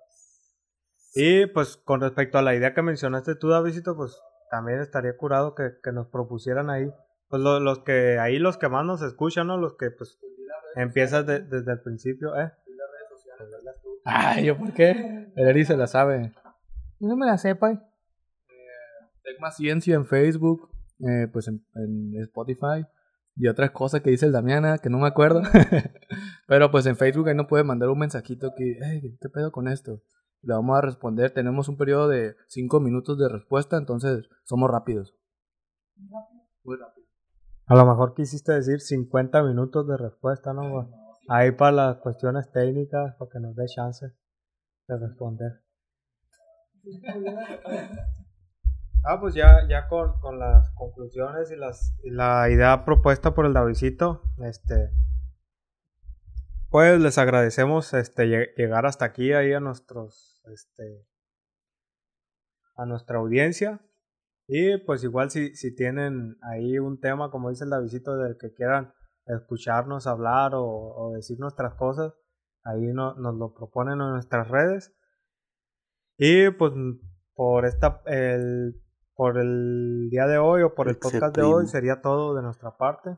Y 1.14 1.48
pues 1.48 1.78
con 1.78 2.02
respecto 2.02 2.38
a 2.38 2.42
la 2.42 2.56
idea 2.56 2.74
que 2.74 2.82
mencionaste 2.82 3.36
tú, 3.36 3.50
Davidito, 3.50 3.96
pues 3.96 4.22
también 4.50 4.80
estaría 4.80 5.16
curado 5.18 5.56
que, 5.56 5.72
que 5.84 5.92
nos 5.92 6.08
propusieran 6.08 6.70
ahí. 6.70 6.92
Pues 7.30 7.42
lo, 7.42 7.60
los 7.60 7.80
que 7.80 8.20
ahí 8.20 8.40
los 8.40 8.58
que 8.58 8.70
más 8.70 8.86
nos 8.86 9.02
escuchan, 9.02 9.48
¿no? 9.48 9.58
Los 9.58 9.76
que 9.76 9.92
pues 9.92 10.18
empiezas 10.76 11.26
de, 11.26 11.42
desde 11.42 11.72
el 11.74 11.82
principio, 11.82 12.36
¿eh? 12.38 12.52
Ay, 14.10 14.46
¿yo 14.46 14.58
por 14.58 14.74
qué? 14.74 15.28
El 15.36 15.48
Eri 15.50 15.66
se 15.66 15.76
la 15.76 15.86
sabe. 15.86 16.32
Yo 17.00 17.10
no 17.10 17.18
me 17.18 17.26
la 17.26 17.38
sepa. 17.38 17.72
Eh, 17.72 17.80
Tecma 19.22 19.52
Ciencia 19.52 19.96
en 19.96 20.06
Facebook, 20.06 20.70
eh, 21.00 21.28
pues 21.32 21.50
en, 21.50 21.66
en, 21.76 22.22
Spotify 22.22 22.86
y 23.36 23.50
otras 23.50 23.72
cosas 23.72 24.02
que 24.02 24.10
dice 24.10 24.26
el 24.26 24.32
Damiana 24.32 24.78
que 24.78 24.90
no 24.90 24.98
me 24.98 25.08
acuerdo. 25.08 25.42
Pero 26.48 26.72
pues 26.72 26.86
en 26.86 26.96
Facebook 26.96 27.28
ahí 27.28 27.36
no 27.36 27.48
puede 27.48 27.66
mandar 27.66 27.90
un 27.90 28.00
mensajito 28.00 28.54
que, 28.56 28.78
hey, 28.82 29.18
¿qué 29.20 29.30
pedo 29.30 29.52
con 29.52 29.68
esto? 29.68 30.02
Le 30.42 30.54
vamos 30.54 30.78
a 30.78 30.82
responder. 30.82 31.32
Tenemos 31.32 31.68
un 31.70 31.78
periodo 31.78 32.08
de 32.08 32.36
5 32.48 32.80
minutos 32.80 33.18
de 33.18 33.30
respuesta, 33.30 33.78
entonces 33.78 34.28
somos 34.44 34.70
rápidos. 34.70 35.16
Muy 36.64 36.78
rápido. 36.78 37.08
A 37.66 37.76
lo 37.76 37.86
mejor 37.86 38.14
quisiste 38.14 38.54
decir 38.54 38.80
50 38.80 39.44
minutos 39.44 39.88
de 39.88 39.98
respuesta, 39.98 40.54
¿no? 40.54 40.90
Ahí 41.28 41.52
para 41.52 41.72
las 41.72 41.98
cuestiones 41.98 42.50
técnicas, 42.52 43.16
para 43.16 43.30
que 43.30 43.40
nos 43.40 43.56
dé 43.56 43.66
chance 43.66 44.06
de 44.88 44.98
responder. 44.98 45.62
Ah, 49.10 49.22
pues 49.22 49.34
ya, 49.34 49.66
ya 49.70 49.88
con, 49.88 50.20
con 50.20 50.38
las 50.38 50.70
conclusiones 50.72 51.50
y, 51.52 51.56
las, 51.56 51.96
y 52.04 52.10
la 52.10 52.50
idea 52.50 52.84
propuesta 52.84 53.34
por 53.34 53.46
el 53.46 53.54
Davidito, 53.54 54.22
este, 54.44 54.92
pues 56.78 57.02
les 57.02 57.18
agradecemos 57.18 57.92
este 57.96 58.54
llegar 58.56 58.86
hasta 58.86 59.06
aquí 59.06 59.34
ahí 59.34 59.52
a 59.52 59.60
nuestros 59.60 60.44
este 60.54 61.08
a 62.76 62.86
nuestra 62.86 63.18
audiencia. 63.18 63.82
Y 64.48 64.78
pues 64.86 65.04
igual 65.04 65.32
si, 65.32 65.56
si 65.56 65.74
tienen 65.74 66.38
ahí 66.44 66.78
un 66.78 67.00
tema 67.00 67.32
como 67.32 67.50
dice 67.50 67.64
el 67.64 67.72
Davidito 67.72 68.16
del 68.18 68.38
que 68.38 68.54
quieran 68.54 68.94
escucharnos 69.26 70.06
hablar 70.06 70.54
o, 70.54 70.66
o 70.66 71.14
decir 71.16 71.40
nuestras 71.40 71.74
cosas 71.74 72.14
ahí 72.64 72.94
no, 72.94 73.16
nos 73.16 73.34
lo 73.34 73.56
proponen 73.56 73.94
en 73.94 74.12
nuestras 74.12 74.48
redes. 74.48 74.96
Y 76.16 76.52
pues 76.52 76.74
por 77.34 77.66
esta 77.66 78.04
el 78.06 78.80
por 79.16 79.40
el 79.40 80.10
día 80.12 80.28
de 80.28 80.38
hoy 80.38 80.62
o 80.62 80.76
por 80.76 80.90
el 80.90 81.00
podcast 81.00 81.36
de 81.36 81.42
hoy 81.42 81.66
sería 81.66 82.02
todo 82.02 82.36
de 82.36 82.44
nuestra 82.44 82.78
parte 82.78 83.18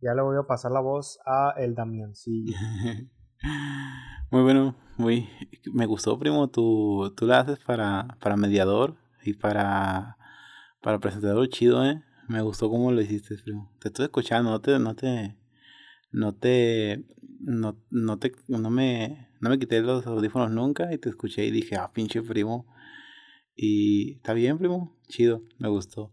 ya 0.00 0.14
le 0.14 0.22
voy 0.22 0.36
a 0.36 0.46
pasar 0.46 0.72
la 0.72 0.80
voz 0.80 1.18
a 1.26 1.54
el 1.56 1.74
Damiancillo. 1.74 2.56
muy 4.30 4.42
bueno, 4.42 4.76
muy 4.96 5.28
me 5.72 5.86
gustó, 5.86 6.18
primo, 6.18 6.48
tú, 6.48 7.12
tú 7.16 7.26
la 7.26 7.40
haces 7.40 7.58
para, 7.60 8.16
para 8.20 8.36
mediador 8.36 8.96
y 9.22 9.34
para, 9.34 10.16
para 10.80 10.98
presentador 10.98 11.48
chido, 11.48 11.84
eh. 11.84 12.02
Me 12.28 12.42
gustó 12.42 12.68
cómo 12.68 12.92
lo 12.92 13.00
hiciste, 13.00 13.36
primo. 13.38 13.72
Te 13.80 13.88
estoy 13.88 14.04
escuchando, 14.04 14.50
no 14.50 14.60
te, 14.60 14.78
no 14.78 14.94
te, 14.94 15.34
no 16.12 16.34
te, 16.34 17.06
no, 17.40 17.78
no 17.90 18.18
te, 18.18 18.32
no 18.48 18.68
me, 18.68 19.30
no 19.40 19.48
me 19.48 19.58
quité 19.58 19.80
los 19.80 20.06
audífonos 20.06 20.50
nunca 20.50 20.92
y 20.92 20.98
te 20.98 21.08
escuché 21.08 21.46
y 21.46 21.50
dije, 21.50 21.76
ah, 21.76 21.90
pinche 21.90 22.20
primo. 22.22 22.66
Y 23.56 24.16
está 24.16 24.34
bien, 24.34 24.58
primo, 24.58 24.94
chido, 25.08 25.42
me 25.58 25.68
gustó. 25.68 26.12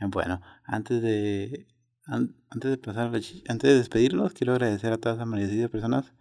Bueno, 0.00 0.40
antes 0.62 1.02
de 1.02 1.66
antes 2.08 2.70
de 2.70 2.78
pasar, 2.78 3.12
antes 3.14 3.70
de 3.70 3.74
despedirlos, 3.74 4.32
quiero 4.32 4.54
agradecer 4.54 4.92
a 4.92 4.98
todas 4.98 5.18
las 5.18 5.26
maravillosas 5.26 5.70
personas 5.70 6.12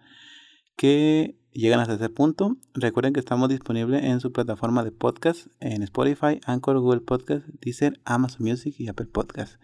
que 0.75 1.39
llegan 1.51 1.79
hasta 1.79 1.93
este 1.93 2.09
punto. 2.09 2.57
Recuerden 2.73 3.13
que 3.13 3.19
estamos 3.19 3.49
disponibles 3.49 4.03
en 4.03 4.19
su 4.19 4.31
plataforma 4.31 4.83
de 4.83 4.91
podcast, 4.91 5.47
en 5.59 5.81
Spotify, 5.83 6.39
Anchor, 6.45 6.79
Google 6.79 7.01
Podcast, 7.01 7.47
Deezer, 7.61 7.99
Amazon 8.05 8.45
Music 8.45 8.75
y 8.77 8.89
Apple 8.89 9.07
Podcast. 9.07 9.59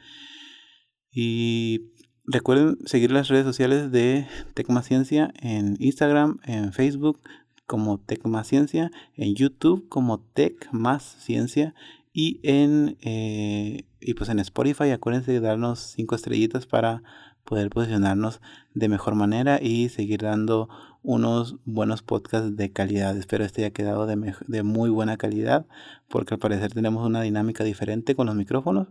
Y 1.11 1.91
recuerden 2.25 2.77
seguir 2.85 3.11
las 3.11 3.27
redes 3.27 3.45
sociales 3.45 3.91
de 3.91 4.27
Tecmaciencia 4.53 5.31
en 5.39 5.75
Instagram, 5.79 6.39
en 6.45 6.73
Facebook 6.73 7.19
como 7.67 7.99
Tecmaciencia, 7.99 8.91
en 9.15 9.35
YouTube 9.35 9.87
como 9.89 10.19
Tec 10.19 10.69
Ciencia 10.99 11.75
y 12.13 12.39
en 12.43 12.97
eh, 13.01 13.85
y 14.05 14.13
pues 14.13 14.29
en 14.29 14.39
Spotify 14.39 14.91
acuérdense 14.91 15.31
de 15.31 15.39
darnos 15.39 15.79
cinco 15.79 16.15
estrellitas 16.15 16.65
para 16.65 17.03
poder 17.43 17.69
posicionarnos 17.69 18.41
de 18.73 18.89
mejor 18.89 19.15
manera 19.15 19.59
y 19.61 19.89
seguir 19.89 20.21
dando 20.21 20.69
unos 21.01 21.57
buenos 21.65 22.01
podcasts 22.01 22.55
de 22.55 22.71
calidad. 22.71 23.17
Espero 23.17 23.43
este 23.43 23.63
haya 23.63 23.73
quedado 23.73 24.05
de, 24.05 24.63
muy 24.63 24.89
buena 24.89 25.17
calidad 25.17 25.65
porque 26.07 26.35
al 26.35 26.39
parecer 26.39 26.73
tenemos 26.73 27.05
una 27.05 27.21
dinámica 27.21 27.63
diferente 27.63 28.15
con 28.15 28.27
los 28.27 28.35
micrófonos 28.35 28.87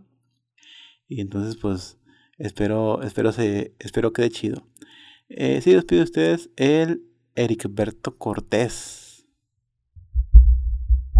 y 1.07 1.21
entonces 1.21 1.57
pues 1.57 1.97
espero 2.37 3.01
espero 3.03 3.31
se 3.31 3.73
espero 3.79 4.13
quede 4.13 4.29
chido. 4.29 4.67
Eh, 5.29 5.61
sí, 5.61 5.71
despido 5.73 5.99
de 5.99 6.05
ustedes 6.05 6.49
el 6.55 7.03
Berto 7.69 8.17
Cortés 8.17 9.02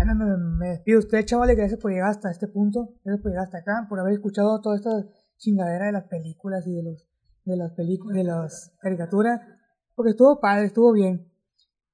me, 0.06 0.70
despido 0.70 1.00
de 1.00 1.06
usted, 1.06 1.26
chavales. 1.26 1.58
Gracias 1.58 1.80
por 1.80 1.92
llegar 1.92 2.10
hasta 2.10 2.32
este 2.32 2.48
punto. 2.48 2.96
Gracias 3.04 3.22
por 3.22 3.32
llegar 3.32 3.46
hasta 3.46 3.60
acá, 3.60 3.86
por 3.90 4.00
haber 4.00 4.14
escuchado 4.14 4.62
toda 4.62 4.76
esta 4.76 4.92
chingadera 5.38 5.88
de 5.88 5.92
las 5.92 6.06
películas 6.06 6.66
y 6.68 6.74
de 6.74 6.84
los 6.84 7.08
de 7.46 7.58
las 7.58 7.72
películas, 7.74 8.16
de 8.16 8.24
las 8.24 8.74
caricaturas. 8.80 9.42
Porque 9.96 10.12
estuvo 10.12 10.40
padre, 10.40 10.66
estuvo 10.66 10.92
bien. 10.94 11.32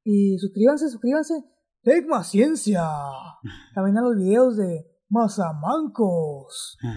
Y 0.04 0.38
suscríbanse, 0.38 0.90
suscríbanse. 0.90 1.44
Tecma 1.84 2.24
Ciencia. 2.24 2.84
También 3.74 3.98
a 3.98 4.02
los 4.02 4.16
videos 4.16 4.58
de 4.58 4.86
Mazamancos. 5.10 6.78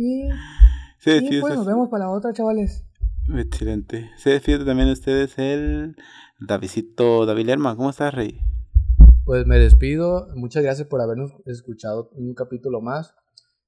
Y, 0.00 0.28
y 0.28 1.40
pues 1.40 1.56
nos 1.56 1.66
vemos 1.66 1.88
para 1.88 2.04
la 2.04 2.12
otra, 2.12 2.32
chavales. 2.32 2.84
Excelente. 3.34 4.08
Se 4.16 4.30
despide 4.30 4.64
también 4.64 4.88
ustedes 4.90 5.36
el 5.38 5.96
Davidito 6.38 7.26
David 7.26 7.46
Lerma. 7.46 7.74
¿Cómo 7.74 7.90
estás, 7.90 8.14
Rey? 8.14 8.40
Pues 9.28 9.46
me 9.46 9.58
despido. 9.58 10.26
Muchas 10.36 10.62
gracias 10.62 10.88
por 10.88 11.02
habernos 11.02 11.34
escuchado 11.44 12.08
un 12.14 12.32
capítulo 12.32 12.80
más. 12.80 13.14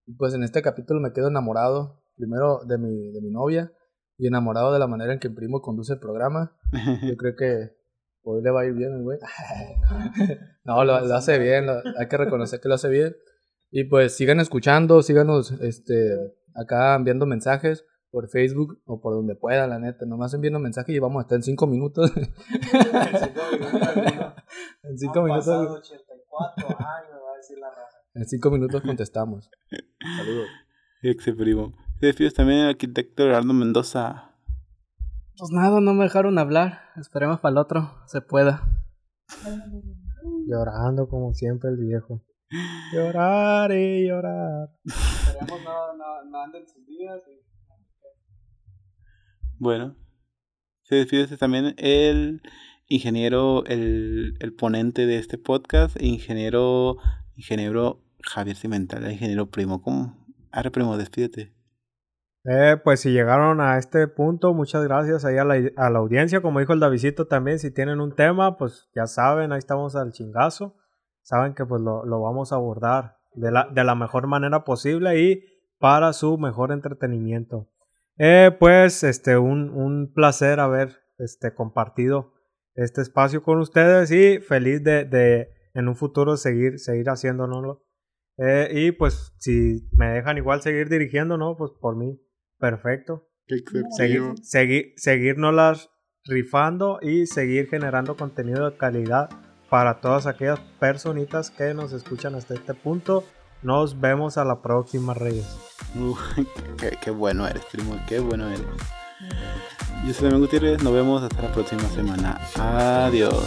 Y 0.07 0.15
pues 0.15 0.33
en 0.33 0.43
este 0.43 0.63
capítulo 0.63 1.01
me 1.01 1.13
quedo 1.13 1.29
enamorado, 1.29 2.03
primero 2.17 2.61
de 2.65 2.79
mi, 2.79 3.13
de 3.13 3.21
mi 3.21 3.31
novia 3.31 3.71
y 4.17 4.27
enamorado 4.27 4.73
de 4.73 4.79
la 4.79 4.87
manera 4.87 5.13
en 5.13 5.19
que 5.19 5.29
Primo 5.29 5.61
conduce 5.61 5.93
el 5.93 5.99
programa. 5.99 6.57
Yo 7.03 7.15
creo 7.19 7.37
que 7.37 7.77
hoy 8.23 8.43
le 8.43 8.51
va 8.51 8.63
a 8.63 8.65
ir 8.65 8.73
bien, 8.73 9.05
güey. 9.05 9.19
no, 10.65 10.83
lo, 10.83 10.95
hace 10.95 11.39
bien, 11.39 11.67
hay 11.69 12.09
que 12.09 12.17
reconocer 12.17 12.59
que 12.59 12.69
lo 12.71 12.77
hace 12.77 12.89
bien. 12.89 13.15
Y 13.71 13.85
pues 13.85 14.17
sigan 14.17 14.41
escuchando, 14.41 15.03
síganos 15.03 15.53
este, 15.61 16.17
acá 16.55 16.95
enviando 16.95 17.27
mensajes 17.27 17.85
por 18.11 18.31
Facebook 18.31 18.81
o 18.87 19.03
por 19.03 19.13
donde 19.13 19.35
puedan, 19.35 19.69
la 19.69 19.79
neta. 19.79 20.07
Nomás 20.07 20.33
enviando 20.33 20.59
mensajes 20.59 20.97
y 20.97 21.01
vamos 21.01 21.21
hasta 21.21 21.35
en 21.35 21.43
cinco 21.43 21.67
minutos. 21.67 22.11
En 22.23 23.19
cinco 23.19 23.43
minutos. 23.53 24.40
84 24.83 26.69
años, 26.69 27.21
va 27.25 27.33
a 27.33 27.37
decir 27.37 27.59
la 27.59 27.71
raza. 27.71 27.99
En 28.15 28.27
cinco 28.27 28.51
minutos 28.51 28.83
contestamos. 28.83 29.51
Saludos. 30.17 30.49
Ex 31.03 31.25
primo. 31.37 31.75
Te 32.01 32.07
despides 32.07 32.35
también 32.35 32.61
el 32.61 32.69
arquitecto 32.71 33.25
Gerardo 33.25 33.53
Mendoza. 33.53 34.35
Pues 35.37 35.51
nada, 35.53 35.81
no 35.81 35.95
me 35.95 36.05
dejaron 36.05 36.39
hablar. 36.39 36.81
Esperemos 36.97 37.41
para 37.41 37.53
el 37.53 37.59
otro, 37.59 38.03
se 38.07 38.21
pueda. 38.21 38.63
Llorando 40.47 41.09
como 41.09 41.33
siempre 41.35 41.71
el 41.71 41.77
viejo. 41.77 42.23
Llorar 42.93 43.73
y 43.73 44.09
llorar. 44.09 44.71
Esperemos 44.85 45.63
no, 45.65 45.97
no, 45.97 46.25
no 46.25 46.43
anden 46.43 46.67
sus 46.69 46.85
días. 46.87 47.21
Bueno, 49.59 49.95
se 50.83 50.97
despide 50.97 51.37
también 51.37 51.75
el 51.77 52.43
ingeniero, 52.91 53.65
el, 53.67 54.37
el 54.41 54.53
ponente 54.53 55.07
de 55.07 55.17
este 55.17 55.39
podcast, 55.39 55.97
ingeniero, 56.03 56.97
ingeniero 57.37 58.03
Javier 58.23 58.57
Cimental, 58.57 59.11
ingeniero 59.11 59.47
primo. 59.47 59.81
¿Cómo? 59.81 60.19
Ahora, 60.51 60.71
primo, 60.71 60.99
despídete. 60.99 61.55
Eh, 62.45 62.77
pues 62.83 63.01
si 63.01 63.13
llegaron 63.13 63.61
a 63.61 63.79
este 63.79 64.09
punto, 64.09 64.55
muchas 64.55 64.83
gracias 64.83 65.25
ahí 65.25 65.39
a 65.39 65.45
la, 65.45 65.55
a 65.77 65.91
la 65.91 65.99
audiencia. 66.01 66.43
Como 66.43 66.59
dijo 66.59 66.73
el 66.73 66.81
Davidito 66.81 67.27
también, 67.27 67.59
si 67.59 67.71
tienen 67.71 68.01
un 68.01 68.15
tema, 68.15 68.59
pues 68.59 68.91
ya 68.95 69.07
saben, 69.07 69.53
ahí 69.53 69.59
estamos 69.59 69.95
al 69.95 70.13
chingazo. 70.13 70.75
Saben 71.23 71.55
que 71.55 71.65
pues 71.65 71.81
lo, 71.81 72.05
lo 72.05 72.21
vamos 72.21 72.53
a 72.53 72.57
abordar 72.57 73.19
de 73.35 73.53
la, 73.53 73.69
de 73.73 73.85
la 73.85 73.95
mejor 73.95 74.27
manera 74.27 74.65
posible 74.65 75.21
y 75.21 75.45
para 75.79 76.13
su 76.13 76.39
mejor 76.39 76.73
entretenimiento. 76.73 77.69
Eh, 78.19 78.51
pues 78.59 79.05
este, 79.05 79.39
un, 79.39 79.71
un 79.71 80.13
placer 80.13 80.59
haber 80.59 80.97
este, 81.19 81.55
compartido 81.55 82.33
este 82.75 83.03
espacio 83.03 83.43
con 83.43 83.59
ustedes 83.59 84.11
y 84.11 84.39
feliz 84.41 84.83
de, 84.83 85.05
de 85.05 85.51
en 85.75 85.89
un 85.89 85.97
futuro 85.97 86.37
seguir, 86.37 86.79
seguir 86.79 87.09
haciéndolo. 87.09 87.85
Eh, 88.39 88.71
y 88.73 88.93
pues 88.93 89.35
si 89.39 89.89
me 89.93 90.11
dejan 90.11 90.39
igual 90.39 90.63
seguir 90.63 90.89
dirigiendo, 90.89 91.37
¿no? 91.37 91.57
Pues 91.57 91.73
por 91.79 91.97
mí, 91.97 92.21
perfecto. 92.59 93.29
Seguir, 93.97 94.23
seguir, 94.43 94.93
seguirnos 94.97 95.91
rifando 96.25 97.01
y 97.03 97.27
seguir 97.27 97.69
generando 97.69 98.17
contenido 98.17 98.71
de 98.71 98.77
calidad 98.77 99.29
para 99.69 100.01
todas 100.01 100.27
aquellas 100.27 100.61
personitas 100.79 101.51
que 101.51 101.75
nos 101.75 101.93
escuchan 101.93 102.35
hasta 102.35 102.55
este 102.55 102.75
punto. 102.75 103.25
Nos 103.63 104.01
vemos 104.01 104.39
a 104.39 104.45
la 104.45 104.63
próxima, 104.63 105.15
Reyes. 105.15 105.59
qué, 106.79 106.97
qué 107.03 107.11
bueno 107.11 107.47
eres, 107.47 107.65
primo, 107.71 108.01
qué 108.09 108.21
bueno 108.21 108.49
eres. 108.49 109.00
Yo 110.07 110.15
soy 110.15 110.25
Damián 110.25 110.41
Gutiérrez, 110.41 110.83
nos 110.83 110.95
vemos 110.95 111.23
hasta 111.23 111.43
la 111.43 111.53
próxima 111.53 111.83
semana. 111.91 112.41
Adiós. 112.59 113.45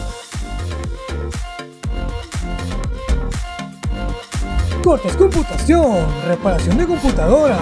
Cortes 4.84 5.16
Computación, 5.16 6.06
reparación 6.28 6.78
de 6.78 6.86
computadoras. 6.86 7.60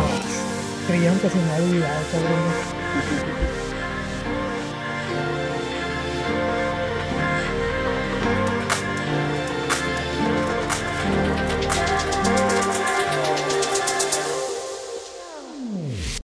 Creían 0.88 1.18
que 1.20 1.30
se 1.30 1.38
me 1.38 1.52
había 1.52 1.68
olvidado. 1.68 2.81